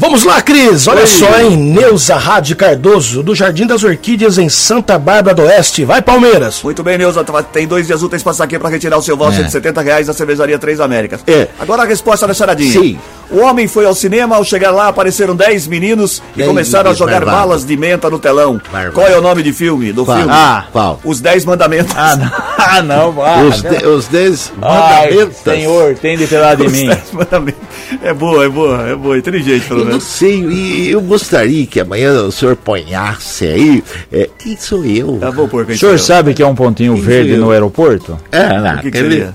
Vamos 0.00 0.22
lá, 0.22 0.40
Cris. 0.40 0.86
Olha 0.86 1.06
só, 1.08 1.40
hein? 1.40 1.56
Neuza 1.56 2.14
Rádio 2.14 2.54
Cardoso, 2.56 3.20
do 3.20 3.34
Jardim 3.34 3.66
das 3.66 3.82
Orquídeas, 3.82 4.38
em 4.38 4.48
Santa 4.48 4.96
Bárbara 4.96 5.34
do 5.34 5.42
Oeste. 5.42 5.84
Vai, 5.84 6.00
Palmeiras. 6.00 6.62
Muito 6.62 6.84
bem, 6.84 6.96
Neuza. 6.96 7.24
tá- 7.24 7.42
Tem 7.42 7.66
dois 7.66 7.86
dias 7.88 8.00
úteis 8.00 8.22
pra 8.22 8.32
saque 8.32 8.58
pra 8.60 8.68
retirar 8.68 8.96
o 8.96 9.02
seu 9.02 9.16
voucher 9.16 9.40
É. 9.40 9.42
de 9.44 9.50
70 9.50 9.80
reais 9.82 10.06
da 10.06 10.12
cervejaria 10.12 10.56
Três 10.56 10.78
Américas. 10.78 11.20
É. 11.26 11.48
Agora 11.58 11.82
a 11.82 11.84
resposta 11.84 12.28
da 12.28 12.32
charadinha. 12.34 12.72
Sim. 12.72 12.96
O 13.30 13.40
homem 13.40 13.68
foi 13.68 13.84
ao 13.84 13.94
cinema, 13.94 14.36
ao 14.36 14.44
chegar 14.44 14.70
lá 14.70 14.88
apareceram 14.88 15.36
10 15.36 15.66
meninos 15.66 16.22
e 16.34 16.38
10 16.38 16.48
começaram 16.48 16.90
a 16.90 16.94
jogar 16.94 17.16
barbados. 17.20 17.40
balas 17.40 17.64
de 17.66 17.76
menta 17.76 18.08
no 18.08 18.18
telão. 18.18 18.60
Barbado. 18.72 18.94
Qual 18.94 19.06
é 19.06 19.18
o 19.18 19.20
nome 19.20 19.42
de 19.42 19.52
filme? 19.52 19.92
Do 19.92 20.04
Qual? 20.04 20.16
filme? 20.16 20.32
Ah. 20.34 20.64
Qual? 20.72 20.98
Os 21.04 21.20
10 21.20 21.44
mandamentos. 21.44 21.94
Ah, 21.96 22.16
não. 22.16 22.48
Ah, 22.70 22.82
não. 22.82 23.22
Ah, 23.24 23.42
Os, 23.44 23.62
de, 23.62 23.86
os 23.86 24.08
dez 24.08 24.52
Ai, 24.60 25.10
mandamentos. 25.10 25.36
Senhor, 25.38 25.94
tem 25.94 26.18
de 26.18 26.26
piedade 26.26 26.60
de 26.60 26.66
Os 26.66 26.72
mim. 26.72 26.88
10 26.88 27.12
mandamentos. 27.12 27.60
É 28.02 28.12
boa, 28.12 28.44
é 28.44 28.48
boa, 28.48 28.88
é 28.88 28.94
boa. 28.96 29.16
Inteligente, 29.16 29.64
pelo 29.66 29.80
Eu 29.80 29.84
não 29.84 29.90
menos. 29.92 30.04
sei, 30.04 30.44
e 30.44 30.90
eu 30.90 31.00
gostaria 31.00 31.64
que 31.66 31.80
amanhã 31.80 32.12
o 32.24 32.32
senhor 32.32 32.56
ponhasse 32.56 33.46
aí. 33.46 33.84
É, 34.12 34.28
quem 34.38 34.56
sou 34.56 34.84
eu? 34.84 35.18
Tá 35.20 35.30
bom, 35.30 35.46
porco. 35.48 35.70
O 35.72 35.78
senhor 35.78 35.98
sabe 36.00 36.34
que 36.34 36.42
é 36.42 36.46
um 36.46 36.54
pontinho 36.54 36.94
Quem 36.94 37.02
verde 37.02 37.36
no 37.36 37.50
aeroporto? 37.52 38.18
É, 38.32 38.58
lá, 38.58 38.74
O 38.74 38.80
que, 38.82 38.90
que 38.90 38.98
seria? 38.98 39.34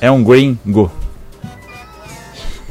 É 0.00 0.10
um 0.10 0.22
gringo. 0.22 0.92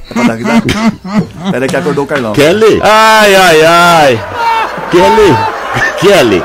Peraí 1.52 1.68
que 1.70 1.76
acordou 1.78 2.04
o 2.06 2.08
Carlão. 2.08 2.34
Kelly, 2.34 2.80
Ai, 2.84 3.36
ai, 3.36 3.66
ai. 3.66 4.20
Kelly, 4.92 5.38
Kelly. 6.00 6.44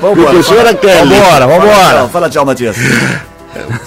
Vambora. 0.00 0.30
Professora 0.30 0.74
Kelly. 0.74 1.08
Vambora, 1.08 1.46
Fala 1.46 1.46
vambora. 1.46 1.98
tchau, 1.98 2.08
fala 2.08 2.30
tchau, 2.30 2.44
Matias. 2.44 2.76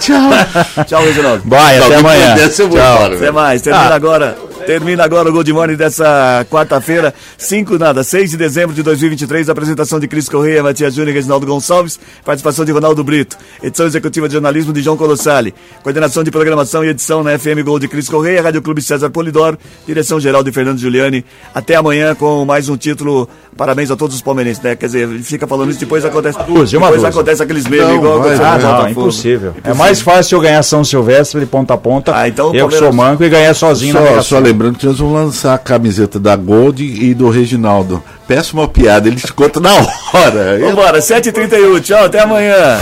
Tchau. 0.00 0.84
Tchau, 0.86 1.02
Reginaldo. 1.04 1.42
Vai, 1.44 1.78
até 1.78 1.94
amanhã. 1.96 2.34
Tchau. 2.48 3.06
Até 3.06 3.30
mais, 3.30 3.62
termina 3.62 3.90
Ah. 3.90 3.94
agora. 3.94 4.36
Termina 4.66 5.04
agora 5.04 5.28
o 5.28 5.32
Good 5.32 5.52
Morning 5.52 5.74
dessa 5.74 6.46
quarta-feira, 6.50 7.12
5 7.36 7.78
nada, 7.78 8.04
6 8.04 8.30
de 8.30 8.36
dezembro 8.36 8.74
de 8.74 8.82
2023, 8.82 9.48
apresentação 9.48 9.98
de 9.98 10.06
Cris 10.06 10.28
Correia, 10.28 10.62
Matias 10.62 10.94
Júnior 10.94 11.10
e 11.10 11.14
Reginaldo 11.14 11.46
Gonçalves, 11.46 11.98
participação 12.24 12.64
de 12.64 12.70
Ronaldo 12.70 13.02
Brito, 13.02 13.36
edição 13.62 13.86
executiva 13.86 14.28
de 14.28 14.34
jornalismo 14.34 14.72
de 14.72 14.82
João 14.82 14.96
Colossali, 14.96 15.54
coordenação 15.82 16.22
de 16.22 16.30
programação 16.30 16.84
e 16.84 16.88
edição 16.88 17.24
na 17.24 17.38
FM 17.38 17.64
Gol 17.64 17.78
de 17.78 17.88
Cris 17.88 18.08
Correia, 18.08 18.42
Rádio 18.42 18.62
Clube 18.62 18.80
César 18.82 19.10
Polidoro, 19.10 19.58
direção 19.86 20.20
geral 20.20 20.44
de 20.44 20.52
Fernando 20.52 20.78
Giuliani. 20.78 21.24
Até 21.54 21.74
amanhã 21.74 22.14
com 22.14 22.44
mais 22.44 22.68
um 22.68 22.76
título. 22.76 23.28
Parabéns 23.56 23.90
a 23.90 23.96
todos 23.96 24.14
os 24.14 24.22
palmeirenses, 24.22 24.62
né? 24.62 24.76
Quer 24.76 24.86
dizer, 24.86 25.08
fica 25.22 25.46
falando 25.46 25.70
isso, 25.70 25.80
depois 25.80 26.04
acontece. 26.04 26.38
Uma 26.38 26.44
depois 26.46 26.70
dúzia. 26.70 27.08
acontece 27.08 27.42
aqueles 27.42 27.66
memes 27.66 27.86
Não, 27.88 27.96
igual 27.96 28.22
vai, 28.22 28.34
Ah, 28.36 28.58
não, 28.58 28.88
impossível. 28.88 29.54
É 29.64 29.74
mais 29.74 30.00
fácil 30.00 30.36
eu 30.36 30.40
ganhar 30.42 30.62
São 30.62 30.84
Silvestre 30.84 31.40
de 31.40 31.46
ponta 31.46 31.74
a 31.74 31.76
ponta. 31.76 32.16
Ah, 32.16 32.28
então 32.28 32.54
eu 32.54 32.68
que 32.68 32.76
sou 32.76 32.92
manco 32.92 33.24
e 33.24 33.28
ganhar 33.28 33.52
sozinho 33.54 33.94
na 33.94 34.00
Só, 34.00 34.06
Sena. 34.22 34.22
Lembrando 34.60 34.78
que 34.78 34.86
nós 34.86 34.98
vamos 34.98 35.14
lançar 35.14 35.54
a 35.54 35.58
camiseta 35.58 36.20
da 36.20 36.36
Gold 36.36 36.84
e 36.84 37.14
do 37.14 37.30
Reginaldo. 37.30 38.02
Péssima 38.28 38.68
piada, 38.68 39.08
ele 39.08 39.16
te 39.16 39.32
conta 39.32 39.58
na 39.58 39.70
hora. 39.72 40.58
Vambora, 40.60 40.98
7h31, 40.98 41.80
tchau, 41.80 42.04
até 42.04 42.20
amanhã. 42.20 42.78